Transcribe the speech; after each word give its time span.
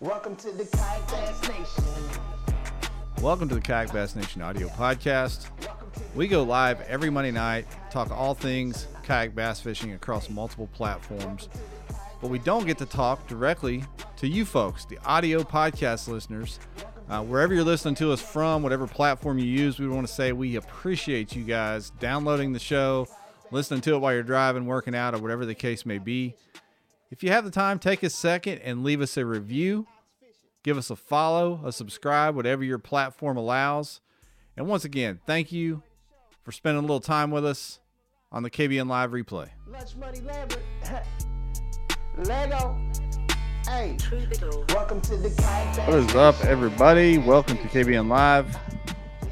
Welcome 0.00 0.36
to 0.36 0.52
the 0.52 0.66
Kayak 0.66 1.08
Bass 1.08 1.48
Nation. 1.48 1.84
Welcome 3.22 3.48
to 3.48 3.54
the 3.54 3.62
Kayak 3.62 3.94
Bass 3.94 4.14
Nation 4.14 4.42
audio 4.42 4.68
podcast. 4.68 5.46
We 6.14 6.28
go 6.28 6.42
live 6.42 6.82
every 6.82 7.08
Monday 7.08 7.30
night, 7.30 7.66
talk 7.90 8.10
all 8.10 8.34
things 8.34 8.88
kayak 9.04 9.34
bass 9.34 9.58
fishing 9.60 9.92
across 9.94 10.28
multiple 10.28 10.68
platforms. 10.74 11.48
But 12.20 12.28
we 12.28 12.38
don't 12.38 12.66
get 12.66 12.76
to 12.76 12.84
talk 12.84 13.26
directly 13.26 13.84
to 14.18 14.28
you 14.28 14.44
folks, 14.44 14.84
the 14.84 14.98
audio 15.06 15.42
podcast 15.42 16.08
listeners. 16.08 16.60
Uh, 17.08 17.22
wherever 17.22 17.54
you're 17.54 17.64
listening 17.64 17.94
to 17.94 18.12
us 18.12 18.20
from, 18.20 18.62
whatever 18.62 18.86
platform 18.86 19.38
you 19.38 19.46
use, 19.46 19.78
we 19.78 19.88
want 19.88 20.06
to 20.06 20.12
say 20.12 20.32
we 20.32 20.56
appreciate 20.56 21.34
you 21.34 21.42
guys 21.42 21.88
downloading 22.00 22.52
the 22.52 22.58
show, 22.58 23.08
listening 23.50 23.80
to 23.80 23.94
it 23.94 23.98
while 23.98 24.12
you're 24.12 24.22
driving, 24.22 24.66
working 24.66 24.94
out, 24.94 25.14
or 25.14 25.18
whatever 25.22 25.46
the 25.46 25.54
case 25.54 25.86
may 25.86 25.96
be. 25.96 26.34
If 27.08 27.22
you 27.22 27.30
have 27.30 27.44
the 27.44 27.52
time, 27.52 27.78
take 27.78 28.02
a 28.02 28.10
second 28.10 28.58
and 28.58 28.82
leave 28.82 29.00
us 29.00 29.16
a 29.16 29.24
review. 29.24 29.86
Give 30.64 30.76
us 30.76 30.90
a 30.90 30.96
follow, 30.96 31.60
a 31.64 31.70
subscribe, 31.70 32.34
whatever 32.34 32.64
your 32.64 32.80
platform 32.80 33.36
allows. 33.36 34.00
And 34.56 34.66
once 34.66 34.84
again, 34.84 35.20
thank 35.24 35.52
you 35.52 35.84
for 36.42 36.50
spending 36.50 36.80
a 36.80 36.82
little 36.82 36.98
time 36.98 37.30
with 37.30 37.46
us 37.46 37.78
on 38.32 38.42
the 38.42 38.50
KBN 38.50 38.88
Live 38.88 39.12
replay. 39.12 39.50
Lunch 39.68 39.94
Money 39.94 40.20
Lambert. 40.22 40.58
Lego. 42.24 42.76
Hey. 43.68 43.96
Welcome 44.70 45.00
to 45.02 45.16
the 45.16 45.30
Kayak 45.38 45.76
Bass 45.76 45.86
What 45.86 45.98
is 45.98 46.14
up, 46.16 46.44
everybody? 46.44 47.18
Welcome 47.18 47.56
to 47.58 47.68
KBN 47.68 48.08
Live 48.08 48.58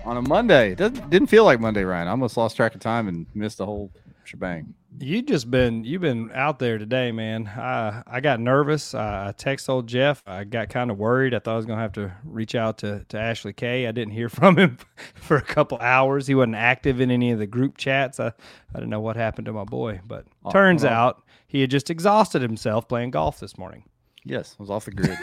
on 0.05 0.17
a 0.17 0.23
Monday. 0.23 0.73
It 0.73 0.79
doesn't, 0.79 1.11
didn't 1.11 1.29
feel 1.29 1.45
like 1.45 1.59
Monday, 1.59 1.83
Ryan. 1.83 2.07
I 2.07 2.13
almost 2.13 2.37
lost 2.37 2.55
track 2.55 2.77
of 2.77 2.81
time 2.81 3.09
and 3.09 3.27
missed 3.35 3.59
the 3.59 3.67
whole 3.67 3.91
shebang. 4.23 4.75
You 5.01 5.23
just 5.23 5.51
been 5.51 5.83
you've 5.83 6.03
been 6.03 6.31
out 6.33 6.61
there 6.61 6.79
today, 6.79 7.11
man. 7.11 7.49
I 7.49 8.03
I 8.07 8.21
got 8.21 8.39
nervous. 8.39 8.95
I, 8.95 9.29
I 9.29 9.33
text 9.33 9.69
old 9.69 9.89
Jeff. 9.89 10.23
I 10.25 10.45
got 10.45 10.69
kind 10.69 10.91
of 10.91 10.99
worried. 10.99 11.35
I 11.35 11.41
thought 11.41 11.55
I 11.55 11.57
was 11.57 11.67
gonna 11.67 11.81
have 11.81 11.93
to 11.95 12.13
reach 12.25 12.55
out 12.55 12.79
to 12.79 13.05
to 13.09 13.19
Ashley 13.19 13.53
K. 13.53 13.89
I 13.89 13.93
didn't 13.93 14.15
hear 14.15 14.29
from 14.29 14.57
him 14.57 14.79
for 15.15 15.37
a 15.37 15.43
couple 15.43 15.79
hours. 15.79 16.29
He 16.29 16.35
wasn't 16.35 16.55
active 16.55 17.01
in 17.01 17.11
any 17.11 17.33
of 17.33 17.41
the 17.41 17.47
group 17.47 17.77
chats. 17.77 18.21
I 18.21 18.33
I 18.75 18.81
don't 18.81 18.89
know 18.91 19.01
what 19.01 19.17
happened 19.17 19.47
to 19.47 19.53
my 19.53 19.65
boy, 19.65 20.01
but 20.07 20.27
turns 20.53 20.85
oh. 20.85 20.89
out 20.89 21.23
he 21.47 21.61
had 21.61 21.71
just 21.71 21.91
exhausted 21.91 22.43
himself 22.43 22.89
playing 22.89 23.11
golf 23.11 23.41
this 23.41 23.59
morning. 23.59 23.85
Yes, 24.25 24.57
I 24.59 24.63
was 24.63 24.71
off 24.71 24.85
the 24.85 24.93
grid. 24.93 25.19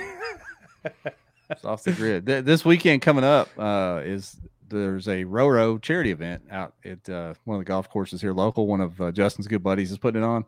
it's 1.49 1.65
off 1.65 1.83
the 1.83 1.93
grid. 1.93 2.25
Th- 2.25 2.43
This 2.43 2.65
weekend 2.65 3.01
coming 3.01 3.23
up 3.23 3.49
uh, 3.57 4.01
is 4.03 4.37
there's 4.71 5.07
a 5.07 5.23
Roro 5.25 5.81
charity 5.81 6.11
event 6.11 6.43
out 6.49 6.73
at 6.83 7.07
uh, 7.09 7.33
one 7.45 7.57
of 7.57 7.61
the 7.61 7.65
golf 7.67 7.89
courses 7.89 8.21
here 8.21 8.33
local. 8.33 8.67
One 8.67 8.81
of 8.81 8.99
uh, 8.99 9.11
Justin's 9.11 9.47
good 9.47 9.63
buddies 9.63 9.91
is 9.91 9.97
putting 9.97 10.21
it 10.21 10.25
on. 10.25 10.45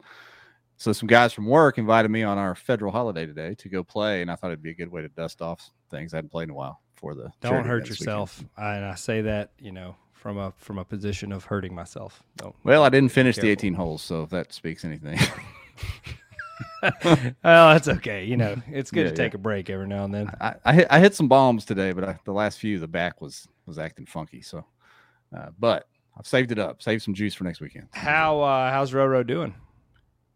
So 0.77 0.91
some 0.91 1.07
guys 1.07 1.33
from 1.33 1.45
work 1.45 1.77
invited 1.77 2.09
me 2.09 2.23
on 2.23 2.37
our 2.37 2.55
federal 2.55 2.91
holiday 2.91 3.25
today 3.25 3.55
to 3.55 3.69
go 3.69 3.83
play, 3.83 4.21
and 4.21 4.31
I 4.31 4.35
thought 4.35 4.47
it'd 4.47 4.63
be 4.63 4.71
a 4.71 4.75
good 4.75 4.91
way 4.91 5.01
to 5.01 5.09
dust 5.09 5.41
off 5.41 5.69
things 5.91 6.13
I 6.13 6.17
hadn't 6.17 6.31
played 6.31 6.45
in 6.45 6.49
a 6.49 6.55
while 6.55 6.81
for 6.95 7.13
the. 7.15 7.31
Don't 7.41 7.65
hurt 7.65 7.83
event 7.83 7.89
this 7.89 7.99
weekend. 7.99 8.07
yourself. 8.07 8.43
I, 8.57 8.75
and 8.75 8.85
I 8.85 8.95
say 8.95 9.21
that 9.21 9.51
you 9.59 9.71
know 9.71 9.95
from 10.13 10.37
a 10.37 10.51
from 10.57 10.79
a 10.79 10.85
position 10.85 11.31
of 11.31 11.45
hurting 11.45 11.75
myself. 11.75 12.23
Don't. 12.37 12.55
Well, 12.63 12.83
I 12.83 12.89
didn't 12.89 13.11
finish 13.11 13.35
the 13.35 13.49
18 13.49 13.73
holes, 13.75 14.01
so 14.01 14.23
if 14.23 14.29
that 14.31 14.51
speaks 14.53 14.83
anything. 14.83 15.19
well, 16.81 17.33
that's 17.43 17.87
okay. 17.87 18.25
You 18.25 18.37
know, 18.37 18.55
it's 18.67 18.91
good 18.91 19.05
Yeah, 19.05 19.11
to 19.11 19.15
take 19.15 19.33
a 19.33 19.37
break 19.37 19.69
every 19.69 19.87
now 19.87 20.05
and 20.05 20.13
then. 20.13 20.31
I, 20.39 20.55
I 20.65 20.73
hit 20.73 20.87
I 20.89 20.99
hit 20.99 21.15
some 21.15 21.27
bombs 21.27 21.65
today, 21.65 21.91
but 21.91 22.03
I, 22.03 22.19
the 22.25 22.33
last 22.33 22.59
few 22.59 22.79
the 22.79 22.87
back 22.87 23.21
was 23.21 23.47
was 23.65 23.77
acting 23.79 24.05
funky. 24.05 24.41
So, 24.41 24.65
uh, 25.35 25.47
but 25.59 25.87
I've 26.17 26.27
saved 26.27 26.51
it 26.51 26.59
up, 26.59 26.81
saved 26.81 27.01
some 27.03 27.13
juice 27.13 27.33
for 27.33 27.43
next 27.43 27.61
weekend. 27.61 27.87
How 27.91 28.41
uh, 28.41 28.71
how's 28.71 28.91
Roro 28.91 29.25
doing? 29.25 29.55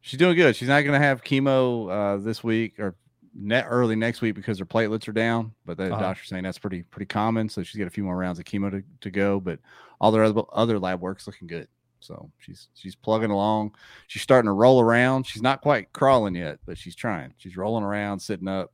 She's 0.01 0.19
doing 0.19 0.35
good. 0.35 0.55
She's 0.55 0.69
not 0.69 0.81
going 0.81 0.99
to 0.99 1.05
have 1.05 1.23
chemo 1.23 1.89
uh, 1.91 2.23
this 2.23 2.43
week 2.43 2.79
or 2.79 2.95
net 3.39 3.65
early 3.69 3.95
next 3.95 4.21
week 4.21 4.35
because 4.35 4.57
her 4.59 4.65
platelets 4.65 5.07
are 5.07 5.11
down. 5.13 5.51
But 5.65 5.77
the 5.77 5.91
Uh-huh. 5.91 6.01
doctor's 6.01 6.29
saying 6.29 6.43
that's 6.43 6.57
pretty 6.59 6.83
pretty 6.83 7.07
common. 7.07 7.49
So 7.49 7.61
she's 7.63 7.77
got 7.77 7.87
a 7.87 7.91
few 7.91 8.03
more 8.03 8.15
rounds 8.17 8.39
of 8.39 8.45
chemo 8.45 8.71
to, 8.71 8.83
to 9.01 9.11
go. 9.11 9.39
But 9.39 9.59
all 9.99 10.11
their 10.11 10.23
other, 10.23 10.41
other 10.53 10.79
lab 10.79 11.01
work's 11.01 11.27
looking 11.27 11.47
good. 11.47 11.67
So 11.99 12.31
she's 12.37 12.69
she's 12.75 12.95
plugging 12.95 13.31
along. 13.31 13.75
She's 14.07 14.21
starting 14.21 14.47
to 14.47 14.53
roll 14.53 14.79
around. 14.79 15.25
She's 15.25 15.41
not 15.41 15.61
quite 15.61 15.91
crawling 15.93 16.35
yet, 16.35 16.59
but 16.65 16.77
she's 16.77 16.95
trying. 16.95 17.33
She's 17.37 17.57
rolling 17.57 17.83
around, 17.83 18.19
sitting 18.19 18.47
up, 18.47 18.71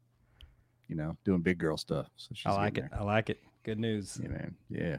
you 0.87 0.95
know, 0.95 1.17
doing 1.23 1.41
big 1.41 1.57
girl 1.57 1.77
stuff. 1.77 2.07
So 2.17 2.31
she's 2.35 2.45
I 2.45 2.51
like 2.51 2.77
it. 2.77 2.85
I 2.97 3.01
like 3.03 3.29
it. 3.29 3.39
Good 3.63 3.79
news. 3.79 4.19
Yeah, 4.21 4.29
man. 4.29 4.55
Yeah. 4.69 4.97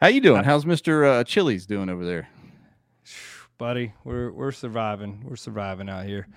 How 0.00 0.06
you 0.06 0.20
doing? 0.20 0.44
How's 0.44 0.64
Mister 0.64 1.04
uh, 1.04 1.24
Chili's 1.24 1.66
doing 1.66 1.88
over 1.88 2.04
there? 2.04 2.28
buddy. 3.58 3.94
We're 4.04 4.30
we're 4.30 4.52
surviving. 4.52 5.24
We're 5.26 5.34
surviving 5.34 5.88
out 5.88 6.06
here. 6.06 6.28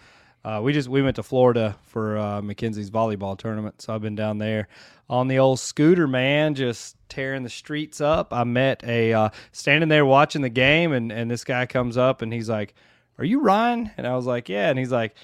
Uh, 0.44 0.62
we 0.64 0.74
just 0.74 0.90
we 0.90 1.04
went 1.04 1.18
to 1.18 1.24
Florida 1.24 1.76
for 1.84 2.18
uh, 2.18 2.42
Mackenzie's 2.42 2.90
volleyball 2.90 3.38
tournament, 3.38 3.84
so 3.84 3.94
I've 3.94 4.02
been 4.02 4.16
down 4.16 4.40
there 4.40 4.68
on 5.10 5.28
the 5.28 5.38
old 5.38 5.60
scooter, 5.60 6.08
man, 6.08 6.56
just 6.56 6.96
tearing 7.08 7.44
the 7.44 7.50
streets 7.50 8.02
up. 8.02 8.34
I 8.34 8.46
met 8.46 8.84
a 8.84 9.14
uh, 9.14 9.30
standing 9.52 9.90
there 9.90 10.06
watching 10.06 10.42
the 10.42 10.50
game, 10.50 10.92
and 10.92 11.12
and 11.12 11.30
this 11.30 11.44
guy 11.44 11.68
comes 11.68 11.98
up 11.98 12.24
and 12.24 12.34
he's 12.34 12.50
like, 12.50 12.74
"Are 13.20 13.26
you 13.26 13.42
Ryan?" 13.42 13.92
And 13.96 14.08
I 14.08 14.16
was 14.16 14.26
like, 14.26 14.50
"Yeah," 14.50 14.70
and 14.70 14.80
he's 14.80 14.92
like. 14.92 15.16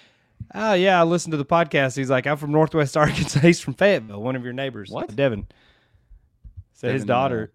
Oh 0.53 0.73
yeah, 0.73 0.99
I 0.99 1.03
listened 1.03 1.31
to 1.31 1.37
the 1.37 1.45
podcast. 1.45 1.95
He's 1.95 2.09
like, 2.09 2.27
I'm 2.27 2.35
from 2.35 2.51
Northwest 2.51 2.97
Arkansas. 2.97 3.39
He's 3.39 3.61
from 3.61 3.73
Fayetteville, 3.73 4.21
one 4.21 4.35
of 4.35 4.43
your 4.43 4.51
neighbors. 4.51 4.91
What? 4.91 5.15
Devin. 5.15 5.47
So 6.75 6.87
his 6.91 7.01
Devin, 7.01 7.07
daughter, 7.07 7.53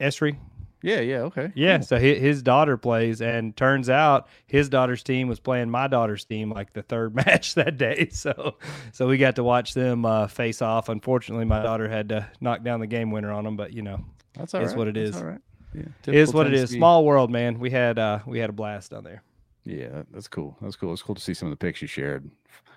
Esri, 0.00 0.36
Yeah, 0.82 1.00
yeah, 1.00 1.18
okay. 1.22 1.52
yeah, 1.54 1.78
cool. 1.78 1.86
so 1.86 1.98
his, 1.98 2.18
his 2.18 2.42
daughter 2.42 2.76
plays, 2.76 3.22
and 3.22 3.56
turns 3.56 3.88
out 3.88 4.28
his 4.46 4.68
daughter's 4.68 5.02
team 5.02 5.28
was 5.28 5.40
playing 5.40 5.70
my 5.70 5.86
daughter's 5.88 6.24
team 6.24 6.50
like 6.50 6.72
the 6.72 6.82
third 6.82 7.14
match 7.26 7.54
that 7.54 7.78
day. 7.78 8.08
So, 8.12 8.56
so 8.92 9.06
we 9.06 9.16
got 9.18 9.36
to 9.36 9.44
watch 9.44 9.72
them 9.74 10.04
uh, 10.04 10.26
face 10.26 10.60
off. 10.62 10.88
Unfortunately, 10.88 11.44
my 11.44 11.62
daughter 11.62 11.88
had 11.88 12.08
to 12.10 12.28
knock 12.40 12.62
down 12.62 12.80
the 12.80 12.86
game 12.86 13.10
winner 13.10 13.32
on 13.32 13.44
them, 13.44 13.56
but 13.56 13.72
you 13.72 13.82
know, 13.82 14.04
That's 14.34 14.52
all 14.54 14.62
right. 14.64 14.76
what 14.76 14.88
it 14.88 14.94
That's 14.94 15.10
is. 15.10 15.16
all 15.16 15.24
right. 15.24 15.40
Yeah, 15.74 15.82
it 16.06 16.14
is 16.14 16.32
what 16.34 16.46
it 16.46 16.54
is. 16.54 16.70
Small 16.70 17.04
world, 17.04 17.30
man. 17.30 17.58
We 17.58 17.70
had 17.70 17.98
uh, 17.98 18.20
we 18.26 18.38
had 18.38 18.50
a 18.50 18.52
blast 18.54 18.90
down 18.92 19.04
there. 19.04 19.22
Yeah, 19.64 20.02
that's 20.12 20.28
cool. 20.28 20.56
That's 20.62 20.74
cool. 20.76 20.92
It's 20.92 21.02
cool 21.02 21.14
to 21.16 21.20
see 21.20 21.34
some 21.34 21.48
of 21.48 21.50
the 21.50 21.56
pics 21.56 21.82
you 21.82 21.88
shared. 21.88 22.30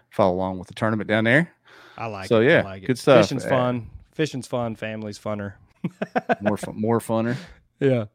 Follow 0.10 0.34
along 0.36 0.58
with 0.60 0.68
the 0.68 0.74
tournament 0.74 1.08
down 1.08 1.24
there. 1.24 1.52
I 1.98 2.08
like 2.08 2.26
it. 2.26 2.30
So, 2.30 2.42
it. 2.42 2.48
yeah, 2.50 2.60
I 2.60 2.64
like 2.64 2.84
it. 2.84 2.88
good 2.88 2.98
stuff. 3.00 3.26
Fishing's 3.26 3.46
Uh, 3.46 3.50
fun. 3.50 3.90
Fishing's 4.12 4.48
fun. 4.48 4.76
Family's 4.76 5.18
funner. 5.20 5.54
More 6.42 6.58
fun, 6.58 6.80
more 6.80 7.00
funner. 7.00 7.36
Yeah. 7.80 8.06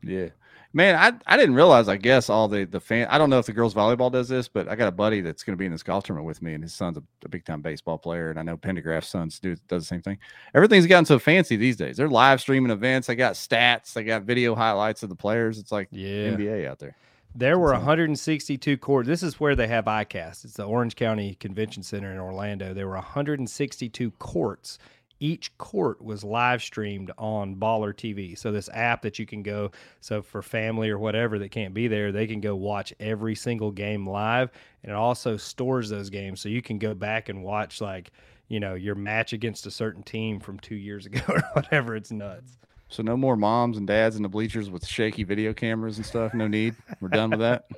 Yeah, 0.00 0.28
man. 0.72 0.94
I 0.94 1.32
I 1.32 1.36
didn't 1.36 1.56
realize. 1.56 1.88
I 1.88 1.96
guess 1.96 2.30
all 2.30 2.46
the 2.46 2.64
the 2.64 2.78
fan. 2.78 3.08
I 3.10 3.18
don't 3.18 3.30
know 3.30 3.40
if 3.40 3.46
the 3.46 3.52
girls 3.52 3.74
volleyball 3.74 4.12
does 4.12 4.28
this, 4.28 4.46
but 4.46 4.68
I 4.68 4.76
got 4.76 4.86
a 4.86 4.92
buddy 4.92 5.20
that's 5.20 5.42
going 5.42 5.54
to 5.54 5.58
be 5.58 5.66
in 5.66 5.72
this 5.72 5.82
golf 5.82 6.04
tournament 6.04 6.26
with 6.28 6.40
me, 6.40 6.54
and 6.54 6.62
his 6.62 6.72
son's 6.72 6.96
a, 6.98 7.02
a 7.24 7.28
big 7.28 7.44
time 7.44 7.62
baseball 7.62 7.98
player, 7.98 8.30
and 8.30 8.38
I 8.38 8.42
know 8.44 8.56
Pendergraft's 8.56 9.08
son's 9.08 9.40
do 9.40 9.56
does 9.66 9.82
the 9.82 9.86
same 9.88 10.02
thing. 10.02 10.18
Everything's 10.54 10.86
gotten 10.86 11.04
so 11.04 11.18
fancy 11.18 11.56
these 11.56 11.76
days. 11.76 11.96
They're 11.96 12.08
live 12.08 12.40
streaming 12.40 12.70
events. 12.70 13.08
They 13.08 13.16
got 13.16 13.32
stats. 13.34 13.92
They 13.92 14.04
got 14.04 14.22
video 14.22 14.54
highlights 14.54 15.02
of 15.02 15.08
the 15.08 15.16
players. 15.16 15.58
It's 15.58 15.72
like 15.72 15.88
Yeah. 15.90 16.30
NBA 16.30 16.68
out 16.68 16.78
there. 16.78 16.94
There 17.34 17.58
were 17.58 17.72
162 17.72 18.76
courts. 18.78 19.08
This 19.08 19.22
is 19.24 19.38
where 19.40 19.56
they 19.56 19.66
have 19.66 19.84
ICAST. 19.86 20.44
It's 20.44 20.54
the 20.54 20.64
Orange 20.64 20.94
County 20.96 21.34
Convention 21.34 21.82
Center 21.82 22.10
in 22.12 22.18
Orlando. 22.18 22.72
There 22.72 22.86
were 22.86 22.94
162 22.94 24.12
courts. 24.12 24.78
Each 25.20 25.56
court 25.58 26.00
was 26.02 26.22
live 26.22 26.62
streamed 26.62 27.10
on 27.18 27.56
Baller 27.56 27.92
TV. 27.92 28.38
So 28.38 28.52
this 28.52 28.68
app 28.72 29.02
that 29.02 29.18
you 29.18 29.26
can 29.26 29.42
go. 29.42 29.70
So 30.00 30.22
for 30.22 30.42
family 30.42 30.90
or 30.90 30.98
whatever 30.98 31.38
that 31.40 31.50
can't 31.50 31.74
be 31.74 31.88
there, 31.88 32.12
they 32.12 32.26
can 32.26 32.40
go 32.40 32.54
watch 32.54 32.94
every 33.00 33.34
single 33.34 33.70
game 33.72 34.08
live, 34.08 34.50
and 34.82 34.92
it 34.92 34.94
also 34.94 35.36
stores 35.36 35.88
those 35.88 36.08
games. 36.10 36.40
So 36.40 36.48
you 36.48 36.62
can 36.62 36.78
go 36.78 36.94
back 36.94 37.28
and 37.28 37.42
watch 37.42 37.80
like 37.80 38.12
you 38.48 38.60
know 38.60 38.74
your 38.74 38.94
match 38.94 39.32
against 39.32 39.66
a 39.66 39.70
certain 39.70 40.02
team 40.02 40.38
from 40.40 40.58
two 40.60 40.76
years 40.76 41.06
ago 41.06 41.20
or 41.28 41.42
whatever. 41.54 41.96
It's 41.96 42.12
nuts. 42.12 42.56
So 42.88 43.02
no 43.02 43.16
more 43.16 43.36
moms 43.36 43.76
and 43.76 43.86
dads 43.86 44.16
in 44.16 44.22
the 44.22 44.28
bleachers 44.30 44.70
with 44.70 44.86
shaky 44.86 45.22
video 45.24 45.52
cameras 45.52 45.98
and 45.98 46.06
stuff. 46.06 46.32
No 46.32 46.48
need. 46.48 46.74
We're 47.00 47.08
done 47.08 47.30
with 47.30 47.40
that. 47.40 47.66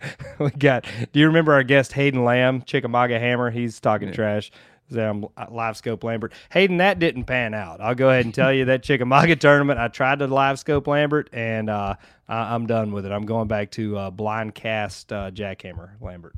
we 0.38 0.50
got. 0.50 0.86
Do 1.12 1.20
you 1.20 1.26
remember 1.26 1.52
our 1.52 1.62
guest 1.62 1.92
Hayden 1.92 2.24
Lamb, 2.24 2.62
Chickamauga 2.62 3.18
Hammer? 3.18 3.50
He's 3.50 3.80
talking 3.80 4.08
Yeah. 4.08 4.14
trash. 4.14 4.50
Live 4.90 5.76
scope 5.76 6.04
Lambert. 6.04 6.32
Hayden, 6.50 6.78
that 6.78 6.98
didn't 6.98 7.24
pan 7.24 7.54
out. 7.54 7.80
I'll 7.80 7.94
go 7.94 8.10
ahead 8.10 8.24
and 8.24 8.34
tell 8.34 8.52
you 8.52 8.66
that 8.66 8.82
Chickamauga 8.82 9.36
tournament. 9.36 9.78
I 9.78 9.88
tried 9.88 10.18
to 10.20 10.26
live 10.26 10.58
scope 10.58 10.86
Lambert, 10.86 11.30
and 11.32 11.70
uh, 11.70 11.94
I, 12.28 12.54
I'm 12.54 12.66
done 12.66 12.92
with 12.92 13.06
it. 13.06 13.12
I'm 13.12 13.26
going 13.26 13.48
back 13.48 13.70
to 13.72 13.96
uh, 13.96 14.10
blind 14.10 14.54
cast 14.54 15.12
uh, 15.12 15.30
jackhammer 15.30 15.90
Lambert. 16.00 16.34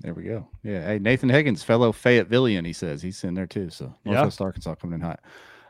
There 0.00 0.14
we 0.14 0.24
go. 0.24 0.46
Yeah. 0.62 0.86
Hey, 0.86 0.98
Nathan 0.98 1.28
Higgins, 1.28 1.62
fellow 1.62 1.90
Fayettevillian, 1.90 2.66
he 2.66 2.72
says 2.72 3.02
he's 3.02 3.24
in 3.24 3.34
there 3.34 3.46
too. 3.46 3.70
So 3.70 3.94
Yeah. 4.04 4.12
Northwest 4.12 4.40
Arkansas 4.40 4.74
coming 4.76 4.94
in 4.96 5.00
hot. 5.00 5.20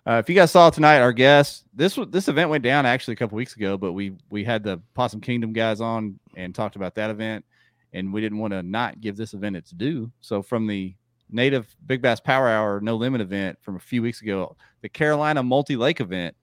Uh, 0.06 0.18
if 0.18 0.28
you 0.28 0.34
guys 0.34 0.50
saw 0.52 0.70
tonight, 0.70 1.00
our 1.00 1.12
guest 1.12 1.64
this 1.74 1.98
this 2.10 2.28
event 2.28 2.50
went 2.50 2.62
down 2.62 2.86
actually 2.86 3.14
a 3.14 3.16
couple 3.16 3.36
weeks 3.36 3.56
ago, 3.56 3.76
but 3.76 3.92
we 3.92 4.12
we 4.30 4.44
had 4.44 4.62
the 4.62 4.80
Possum 4.94 5.20
Kingdom 5.20 5.52
guys 5.52 5.80
on 5.80 6.18
and 6.36 6.54
talked 6.54 6.76
about 6.76 6.94
that 6.94 7.10
event, 7.10 7.44
and 7.92 8.12
we 8.12 8.20
didn't 8.20 8.38
want 8.38 8.52
to 8.52 8.62
not 8.62 9.00
give 9.00 9.16
this 9.16 9.34
event 9.34 9.56
its 9.56 9.70
due. 9.70 10.12
So 10.20 10.42
from 10.42 10.66
the 10.68 10.94
native 11.30 11.74
Big 11.84 12.02
Bass 12.02 12.20
Power 12.20 12.48
Hour 12.48 12.80
No 12.80 12.96
Limit 12.96 13.20
event 13.20 13.58
from 13.62 13.76
a 13.76 13.80
few 13.80 14.02
weeks 14.02 14.22
ago, 14.22 14.56
the 14.82 14.88
Carolina 14.88 15.42
Multi 15.42 15.76
Lake 15.76 16.00
event, 16.00 16.36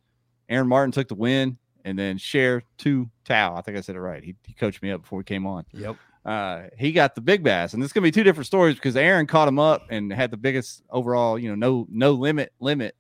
Aaron 0.49 0.67
Martin 0.67 0.91
took 0.91 1.07
the 1.07 1.15
win, 1.15 1.57
and 1.85 1.97
then 1.97 2.17
Cher 2.17 2.63
Tou 2.77 3.09
Thao. 3.25 3.57
I 3.57 3.61
think 3.61 3.77
I 3.77 3.81
said 3.81 3.95
it 3.95 4.01
right. 4.01 4.23
He, 4.23 4.35
he 4.45 4.53
coached 4.53 4.81
me 4.81 4.91
up 4.91 5.01
before 5.01 5.17
we 5.17 5.23
came 5.23 5.45
on. 5.47 5.65
Yep. 5.73 5.95
uh, 6.25 6.63
he 6.77 6.91
got 6.91 7.15
the 7.15 7.21
big 7.21 7.43
bass, 7.43 7.73
and 7.73 7.81
this 7.81 7.87
is 7.89 7.93
gonna 7.93 8.03
be 8.03 8.11
two 8.11 8.23
different 8.23 8.47
stories 8.47 8.75
because 8.75 8.95
Aaron 8.95 9.27
caught 9.27 9.47
him 9.47 9.59
up 9.59 9.83
and 9.89 10.11
had 10.11 10.31
the 10.31 10.37
biggest 10.37 10.83
overall, 10.89 11.37
you 11.39 11.49
know, 11.49 11.55
no 11.55 11.87
no 11.89 12.11
limit 12.11 12.51
limit, 12.59 12.95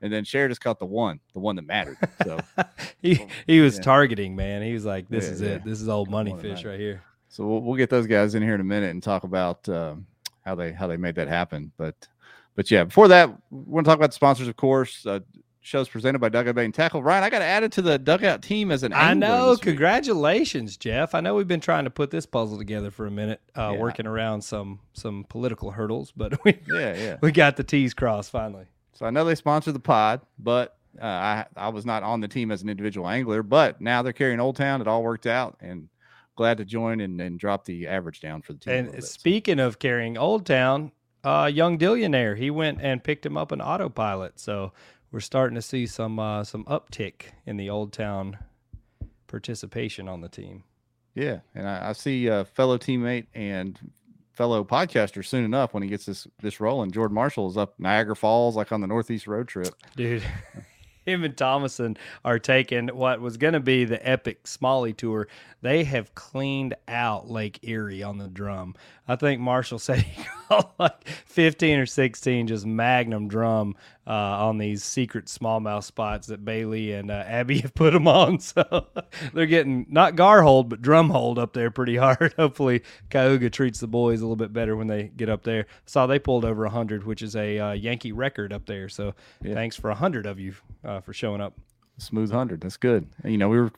and 0.00 0.12
then 0.12 0.24
Cher 0.24 0.48
just 0.48 0.60
caught 0.60 0.78
the 0.78 0.86
one, 0.86 1.20
the 1.34 1.40
one 1.40 1.56
that 1.56 1.62
mattered. 1.66 1.98
So 2.24 2.38
he 3.02 3.24
he 3.46 3.60
was 3.60 3.76
Yeah. 3.76 3.82
targeting, 3.82 4.34
man. 4.36 4.62
He 4.62 4.72
was 4.72 4.84
like, 4.84 5.08
"This 5.08 5.26
Yeah, 5.26 5.30
is 5.32 5.40
yeah. 5.40 5.48
it. 5.50 5.64
This 5.64 5.80
is 5.80 5.88
old 5.88 6.08
money 6.10 6.34
fish 6.40 6.64
right 6.64 6.78
here." 6.80 7.02
so 7.28 7.44
we'll, 7.46 7.60
we'll 7.60 7.76
get 7.76 7.90
those 7.90 8.06
guys 8.06 8.34
in 8.36 8.42
here 8.42 8.54
in 8.54 8.60
a 8.60 8.64
minute 8.64 8.90
and 8.90 9.02
talk 9.02 9.24
about 9.24 9.68
um, 9.68 10.06
how 10.46 10.54
they 10.54 10.72
how 10.72 10.86
they 10.86 10.96
made 10.96 11.16
that 11.16 11.28
happen. 11.28 11.72
But 11.76 12.08
but 12.54 12.70
yeah, 12.70 12.84
before 12.84 13.08
that, 13.08 13.28
we 13.50 13.58
want 13.66 13.84
to 13.84 13.90
talk 13.90 13.98
about 13.98 14.10
the 14.10 14.14
sponsors, 14.14 14.48
of 14.48 14.56
course. 14.56 15.04
Uh, 15.04 15.20
shows 15.60 15.88
presented 15.88 16.20
by 16.20 16.28
Dugout 16.28 16.54
Bait 16.54 16.64
and 16.64 16.72
Tackle. 16.72 17.02
Ryan, 17.02 17.24
I 17.24 17.28
got 17.30 17.42
added 17.42 17.72
to 17.72 17.82
the 17.82 17.98
Dugout 17.98 18.40
team 18.40 18.70
as 18.70 18.84
an 18.84 18.92
I 18.92 19.14
know. 19.14 19.56
Congratulations, 19.60 20.76
Jeff. 20.76 21.12
I 21.12 21.20
know 21.20 21.34
we've 21.34 21.48
been 21.48 21.60
trying 21.60 21.84
to 21.84 21.90
put 21.90 22.12
this 22.12 22.24
puzzle 22.24 22.56
together 22.56 22.92
for 22.92 23.04
a 23.06 23.10
minute, 23.10 23.40
uh, 23.56 23.72
Yeah. 23.74 23.80
working 23.80 24.06
around 24.06 24.42
some 24.42 24.78
some 24.92 25.24
political 25.28 25.72
hurdles, 25.72 26.12
but 26.16 26.38
we 26.44 26.56
Yeah, 26.72 26.94
yeah. 26.94 27.16
we 27.20 27.32
got 27.32 27.56
the 27.56 27.64
T's 27.64 27.94
crossed 27.94 28.30
finally. 28.30 28.66
So 28.92 29.04
I 29.06 29.10
know 29.10 29.24
they 29.24 29.34
sponsor 29.34 29.72
the 29.72 29.80
pod, 29.80 30.20
but 30.38 30.76
uh, 31.02 31.04
I 31.04 31.46
I 31.56 31.68
was 31.70 31.84
not 31.84 32.04
on 32.04 32.20
the 32.20 32.28
team 32.28 32.52
as 32.52 32.62
an 32.62 32.68
individual 32.68 33.08
angler. 33.08 33.42
But 33.42 33.80
now 33.80 34.02
they're 34.02 34.12
carrying 34.12 34.38
Old 34.40 34.54
Town. 34.56 34.80
It 34.80 34.86
all 34.86 35.02
worked 35.02 35.26
out, 35.26 35.56
and 35.60 35.88
glad 36.36 36.58
to 36.58 36.64
join 36.64 37.00
and, 37.00 37.20
and 37.20 37.38
drop 37.38 37.64
the 37.64 37.86
average 37.86 38.20
down 38.20 38.42
for 38.42 38.52
the 38.52 38.58
team. 38.60 38.74
And 38.74 38.92
bit. 38.92 39.02
So, 39.02 39.08
speaking 39.08 39.58
of 39.58 39.78
carrying 39.78 40.16
Old 40.16 40.46
Town, 40.46 40.92
uh, 41.24 41.50
young 41.52 41.78
Dillionaire, 41.78 42.36
he 42.36 42.50
went 42.50 42.80
and 42.80 43.02
picked 43.02 43.26
him 43.26 43.36
up 43.36 43.50
an 43.50 43.60
autopilot. 43.60 44.38
So 44.38 44.72
we're 45.10 45.20
starting 45.20 45.56
to 45.56 45.62
see 45.62 45.86
some 45.86 46.18
uh, 46.18 46.44
some 46.44 46.64
uptick 46.64 47.32
in 47.46 47.56
the 47.56 47.70
Old 47.70 47.92
Town 47.92 48.38
participation 49.26 50.08
on 50.08 50.20
the 50.20 50.28
team. 50.28 50.62
yeah, 51.14 51.40
and 51.54 51.68
I, 51.68 51.90
I 51.90 51.92
see 51.92 52.28
a 52.28 52.44
fellow 52.44 52.78
teammate 52.78 53.26
and 53.34 53.78
fellow 54.32 54.62
podcaster 54.62 55.24
soon 55.24 55.44
enough 55.44 55.72
when 55.72 55.82
he 55.82 55.88
gets 55.88 56.06
this 56.06 56.28
this 56.42 56.60
rolling. 56.60 56.90
Jordan 56.92 57.14
Marshall 57.14 57.48
is 57.48 57.56
up 57.56 57.74
Niagara 57.78 58.14
Falls, 58.14 58.54
like 58.54 58.70
on 58.70 58.80
the 58.80 58.86
Northeast 58.86 59.26
road 59.26 59.48
trip. 59.48 59.74
Dude, 59.96 60.22
him 61.06 61.24
and 61.24 61.36
Thomason 61.36 61.96
are 62.24 62.38
taking 62.38 62.88
what 62.88 63.20
was 63.20 63.36
going 63.36 63.54
to 63.54 63.60
be 63.60 63.84
the 63.84 64.06
epic 64.06 64.46
Smalley 64.46 64.92
tour. 64.92 65.28
They 65.62 65.84
have 65.84 66.14
cleaned 66.14 66.74
out 66.86 67.30
Lake 67.30 67.60
Erie 67.62 68.02
on 68.02 68.18
the 68.18 68.28
drum. 68.28 68.74
I 69.08 69.16
think 69.16 69.40
Marshall 69.40 69.78
said 69.80 70.00
he 70.00 70.24
caught 70.48 70.74
like 70.78 71.08
15 71.08 71.78
or 71.78 71.86
16 71.86 72.48
just 72.48 72.66
magnum 72.66 73.28
drum 73.28 73.76
uh, 74.06 74.10
on 74.46 74.58
these 74.58 74.84
secret 74.84 75.26
smallmouth 75.26 75.82
spots 75.84 76.28
that 76.28 76.44
Bailey 76.44 76.92
and 76.92 77.10
uh, 77.10 77.24
Abby 77.26 77.58
have 77.62 77.74
put 77.74 77.92
them 77.92 78.06
on. 78.08 78.38
So 78.46 78.86
they're 79.34 79.46
getting 79.46 79.86
not 79.88 80.14
gar 80.16 80.42
hold, 80.42 80.68
but 80.68 80.80
drum 80.82 81.10
hold 81.10 81.38
up 81.38 81.52
there 81.52 81.70
pretty 81.70 81.96
hard. 81.96 82.34
Hopefully, 82.38 82.82
Cayuga 83.10 83.50
treats 83.50 83.80
the 83.80 83.86
boys 83.88 84.20
a 84.20 84.24
little 84.24 84.36
bit 84.36 84.52
better 84.52 84.76
when 84.76 84.86
they 84.86 85.04
get 85.16 85.28
up 85.28 85.42
there. 85.42 85.66
Saw 85.86 86.06
they 86.06 86.18
pulled 86.18 86.44
over 86.44 86.62
100, 86.62 87.04
which 87.04 87.22
is 87.22 87.34
a 87.36 87.58
uh, 87.58 87.72
Yankee 87.72 88.12
record 88.12 88.52
up 88.52 88.66
there. 88.66 88.88
So 88.88 89.14
Yeah. 89.42 89.54
thanks 89.54 89.74
for 89.76 89.88
100 89.90 90.26
of 90.26 90.38
you 90.38 90.54
uh, 90.84 91.00
for 91.00 91.12
showing 91.12 91.40
up. 91.40 91.54
Smooth 91.98 92.30
hundred. 92.30 92.60
That's 92.60 92.76
good. 92.76 93.06
You 93.24 93.38
know, 93.38 93.48
we 93.48 93.58
were 93.58 93.72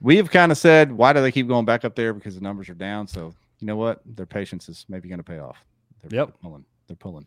we 0.00 0.16
have 0.16 0.30
kind 0.30 0.52
of 0.52 0.58
said, 0.58 0.92
why 0.92 1.12
do 1.12 1.20
they 1.20 1.32
keep 1.32 1.48
going 1.48 1.64
back 1.64 1.84
up 1.84 1.96
there? 1.96 2.14
Because 2.14 2.36
the 2.36 2.40
numbers 2.40 2.68
are 2.68 2.74
down. 2.74 3.08
So 3.08 3.34
you 3.58 3.66
know 3.66 3.76
what? 3.76 4.00
Their 4.06 4.26
patience 4.26 4.68
is 4.68 4.86
maybe 4.88 5.08
going 5.08 5.18
to 5.18 5.24
pay 5.24 5.38
off. 5.40 5.56
They're, 6.02 6.20
Yep. 6.20 6.28
they're 6.28 6.36
pulling. 6.50 6.64
They're 6.86 6.96
pulling. 6.96 7.26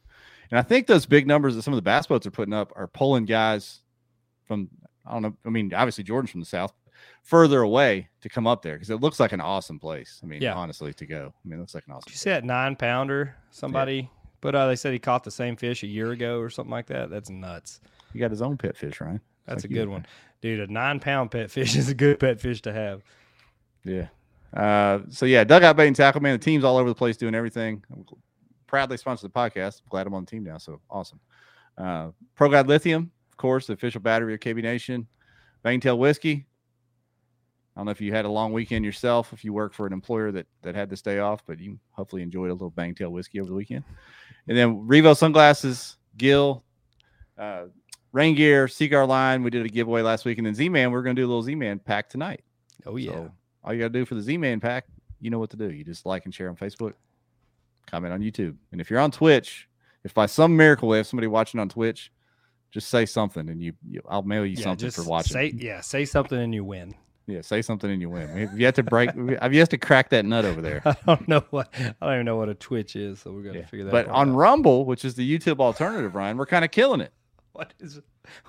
And 0.52 0.60
I 0.60 0.62
think 0.64 0.86
those 0.88 1.06
big 1.06 1.26
numbers 1.28 1.56
that 1.56 1.62
some 1.64 1.74
of 1.74 1.78
the 1.78 1.82
bass 1.82 2.06
boats 2.08 2.28
are 2.28 2.32
putting 2.32 2.54
up 2.54 2.74
are 2.76 2.88
pulling 2.88 3.26
guys 3.26 3.80
from 4.46 4.70
I 5.06 5.14
don't 5.14 5.22
know. 5.24 5.36
I 5.46 5.50
mean, 5.50 5.74
obviously 5.74 6.04
Jordan's 6.04 6.30
from 6.32 6.42
the 6.42 6.46
south, 6.46 6.74
further 7.24 7.62
away 7.62 8.10
to 8.22 8.30
come 8.30 8.46
up 8.46 8.62
there 8.62 8.74
because 8.76 8.90
it 8.92 9.02
looks 9.02 9.20
like 9.20 9.32
an 9.32 9.42
awesome 9.42 9.80
place. 9.80 10.20
I 10.22 10.28
mean, 10.28 10.42
Yeah. 10.42 10.54
honestly, 10.54 10.94
to 10.94 11.06
go. 11.06 11.34
I 11.34 11.48
mean, 11.48 11.58
it 11.58 11.62
looks 11.62 11.74
like 11.74 11.86
an 11.88 11.94
awesome. 11.94 12.04
Did 12.08 12.14
you 12.14 12.18
see 12.18 12.30
that 12.30 12.44
nine 12.44 12.76
pounder? 12.76 13.36
Somebody, 13.50 14.10
but 14.42 14.54
uh, 14.54 14.68
they 14.68 14.76
said 14.76 14.94
he 14.94 15.00
caught 15.00 15.24
the 15.24 15.32
same 15.32 15.56
fish 15.56 15.84
a 15.84 15.88
year 15.88 16.12
ago 16.12 16.40
or 16.40 16.50
something 16.50 16.72
like 16.72 16.88
that. 16.88 17.10
That's 17.10 17.30
nuts. 17.30 17.80
He 18.14 18.20
got 18.20 18.30
his 18.32 18.42
own 18.42 18.58
pet 18.58 18.76
fish, 18.78 19.00
right? 19.02 19.20
That's 19.48 19.64
Like 19.64 19.72
a 19.72 19.74
good 19.74 19.90
one, 19.90 20.06
dude. 20.42 20.60
A 20.60 20.72
nine 20.72 21.00
pound 21.00 21.32
pet 21.32 21.50
fish 21.50 21.76
is 21.78 21.90
a 21.90 21.96
good 21.96 22.20
pet 22.20 22.40
fish 22.40 22.62
to 22.64 22.74
have. 22.74 23.02
Yeah. 23.84 24.08
Uh, 24.54 25.00
so 25.10 25.26
yeah, 25.26 25.44
dugout 25.46 25.78
bait 25.78 25.88
and 25.88 25.96
tackle 25.96 26.22
man. 26.22 26.34
The 26.34 26.44
team's 26.44 26.64
all 26.66 26.78
over 26.78 26.90
the 26.90 26.96
place 26.96 27.16
doing 27.18 27.34
everything. 27.34 27.84
I'm 28.72 28.78
gl- 28.78 28.80
proud 28.80 28.90
they 28.90 28.98
sponsor 28.98 29.28
the 29.28 29.34
podcast. 29.34 29.82
Glad 29.90 30.08
I'm 30.08 30.14
on 30.14 30.26
the 30.26 30.32
team 30.32 30.44
now. 30.44 30.58
So 30.58 30.80
awesome. 30.90 31.20
Uh, 31.78 32.12
Pro 32.36 32.50
Guide 32.50 32.68
Lithium, 32.68 33.12
of 33.32 33.38
course, 33.38 33.68
the 33.68 33.74
official 33.74 34.02
battery 34.02 34.34
of 34.34 34.40
KB 34.40 34.62
Nation. 34.62 35.08
Bangtail 35.64 35.98
Whiskey. 35.98 36.46
I 37.76 37.80
don't 37.80 37.86
know 37.86 37.92
if 37.92 38.02
you 38.02 38.12
had 38.12 38.26
a 38.26 38.30
long 38.30 38.52
weekend 38.52 38.84
yourself, 38.84 39.32
if 39.32 39.46
you 39.46 39.54
work 39.54 39.74
for 39.74 39.88
an 39.88 39.94
employer 39.94 40.32
that 40.34 40.46
that 40.62 40.76
had 40.76 40.90
this 40.90 41.02
day 41.02 41.20
off, 41.20 41.46
but 41.46 41.60
you 41.60 41.80
hopefully 41.92 42.22
enjoyed 42.22 42.50
a 42.50 42.54
little 42.54 42.72
Bangtail 42.72 43.12
whiskey 43.12 43.40
over 43.40 43.50
the 43.50 43.56
weekend. 43.56 43.86
And 44.48 44.58
then 44.58 44.88
Revo 44.88 45.16
sunglasses, 45.16 45.98
Gill, 46.18 46.64
uh, 47.38 47.66
rain 48.12 48.36
gear, 48.36 48.68
Seaguar 48.68 49.06
line. 49.06 49.44
We 49.44 49.52
did 49.52 49.66
a 49.66 49.70
giveaway 49.70 50.02
last 50.02 50.26
week, 50.26 50.38
and 50.38 50.46
then 50.46 50.54
Z 50.54 50.68
Man. 50.68 50.92
We're 50.92 51.02
going 51.02 51.16
to 51.16 51.22
do 51.22 51.26
a 51.26 51.30
little 51.30 51.44
Z 51.44 51.56
Man 51.56 51.80
pack 51.80 52.10
tonight. 52.10 52.44
Oh 52.86 52.98
yeah, 52.98 53.12
So 53.12 53.32
all 53.64 53.74
you 53.74 53.80
got 53.80 53.94
to 53.94 54.00
do 54.00 54.06
for 54.06 54.16
the 54.16 54.22
Z 54.22 54.38
Man 54.38 54.60
pack, 54.60 54.86
you 55.22 55.30
know 55.30 55.40
what 55.40 55.52
to 55.52 55.58
do. 55.58 55.72
You 55.72 55.86
just 55.86 56.06
like 56.06 56.26
and 56.26 56.34
share 56.34 56.50
on 56.50 56.58
Facebook, 56.58 56.94
comment 57.92 58.14
on 58.14 58.22
YouTube. 58.22 58.56
And 58.72 58.82
if 58.82 58.90
you're 58.90 59.00
on 59.00 59.12
Twitch, 59.12 59.68
if 60.04 60.14
by 60.14 60.26
some 60.26 60.56
miracle 60.58 60.90
we 60.90 60.98
have 60.98 61.06
somebody 61.08 61.28
watching 61.28 61.60
on 61.60 61.70
Twitch, 61.70 62.12
just 62.72 62.90
say 62.90 63.06
something 63.06 63.50
and 63.50 63.62
you, 63.62 63.74
you 63.88 64.02
I'll 64.10 64.24
mail 64.24 64.46
you 64.46 64.56
yeah. 64.58 64.64
something 64.64 64.90
for 64.92 65.04
watching. 65.04 65.34
say 65.34 65.54
yeah, 65.56 65.82
say 65.82 66.06
something 66.06 66.40
and 66.40 66.54
you 66.56 66.64
win. 66.64 66.96
yeah, 67.28 67.42
say 67.42 67.62
something 67.62 67.92
and 67.92 68.02
you 68.02 68.10
win. 68.10 68.30
Have 68.30 68.58
you 68.60 68.66
have 68.66 68.76
to 68.76 68.84
break 68.84 69.10
have 69.42 69.54
you 69.54 69.60
have 69.60 69.70
to 69.70 69.78
crack 69.78 70.10
that 70.10 70.26
nut 70.26 70.46
over 70.46 70.62
there. 70.62 70.82
I 70.86 70.96
don't 71.06 71.28
know 71.28 71.44
what 71.50 71.70
I 71.74 71.94
don't 72.02 72.14
even 72.14 72.26
know 72.26 72.38
what 72.38 72.48
a 72.50 72.54
Twitch 72.56 72.96
is, 72.96 73.20
so 73.20 73.32
we're 73.32 73.44
gonna 73.44 73.60
Yeah. 73.60 73.66
figure 73.66 73.86
that. 73.86 73.94
Out. 73.96 74.06
But 74.08 74.14
on 74.14 74.30
out. 74.32 74.36
Rumble, 74.36 74.86
which 74.86 75.04
is 75.06 75.16
the 75.16 75.38
YouTube 75.38 75.60
alternative, 75.60 76.16
Ryan, 76.16 76.38
we're 76.38 76.46
kind 76.46 76.64
of 76.66 76.72
killing 76.72 77.02
it. 77.02 77.12
what 77.52 77.74
is 77.82 78.00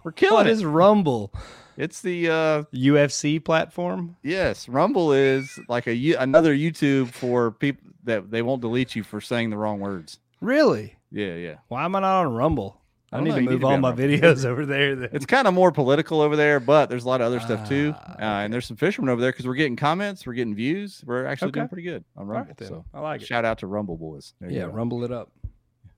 We're 0.05 0.13
killing 0.13 0.35
what 0.37 0.47
it. 0.47 0.53
is 0.53 0.65
Rumble 0.65 1.35
It's 1.77 2.01
the 2.01 2.29
uh 2.31 2.63
UFC 2.73 3.45
platform? 3.45 4.17
yes, 4.23 4.69
Rumble 4.69 5.13
is 5.13 5.59
like 5.69 5.89
a 5.89 6.15
another 6.15 6.55
YouTube 6.55 7.09
for 7.09 7.51
people 7.51 7.91
that 8.05 8.31
they 8.31 8.43
won't 8.43 8.61
delete 8.61 8.95
you 8.97 9.03
for 9.03 9.21
saying 9.21 9.51
the 9.51 9.57
wrong 9.57 9.81
words. 9.81 10.19
Really? 10.41 10.97
Yeah, 11.11 11.35
yeah. 11.35 11.55
Why 11.69 11.85
am 11.85 11.95
I 11.97 12.01
not 12.01 12.25
on 12.27 12.35
Rumble? 12.35 12.81
I 13.13 13.19
I, 13.19 13.21
need 13.21 13.29
know, 13.31 13.35
to 13.37 13.41
need 13.43 13.51
move 13.51 13.61
to 13.61 13.67
all 13.67 13.77
my 13.79 13.91
Rumble. 13.91 14.05
videos 14.05 14.45
over 14.47 14.65
there. 14.65 14.97
Then. 14.97 15.09
It's 15.13 15.27
kind 15.27 15.47
of 15.47 15.53
more 15.55 15.71
political 15.71 16.21
over 16.23 16.35
there, 16.35 16.59
but 16.61 16.89
there's 16.89 17.05
a 17.05 17.09
lot 17.09 17.21
of 17.21 17.27
other 17.27 17.41
stuff 17.41 17.69
too. 17.69 17.95
Ah, 17.95 18.15
Uh, 18.19 18.45
and 18.45 18.53
there's 18.53 18.65
some 18.67 18.77
fishermen 18.79 19.11
over 19.11 19.21
there 19.21 19.31
because 19.33 19.47
we're 19.47 19.55
getting 19.55 19.77
comments, 19.77 20.27
we're 20.27 20.33
getting 20.33 20.55
views. 20.55 21.03
We're 21.07 21.27
actually 21.27 21.53
doing 21.53 21.69
pretty 21.69 21.83
good 21.83 22.05
on 22.17 22.27
Rumble. 22.27 22.55
right, 22.59 22.69
so 22.69 22.85
I 22.95 23.01
like 23.01 23.21
it. 23.23 23.27
shout 23.27 23.45
out 23.45 23.59
to 23.59 23.67
Rumble 23.67 23.97
boys. 23.99 24.33
There 24.41 24.51
Yeah, 24.51 24.63
rumble 24.65 25.05
it 25.05 25.13
up. 25.13 25.31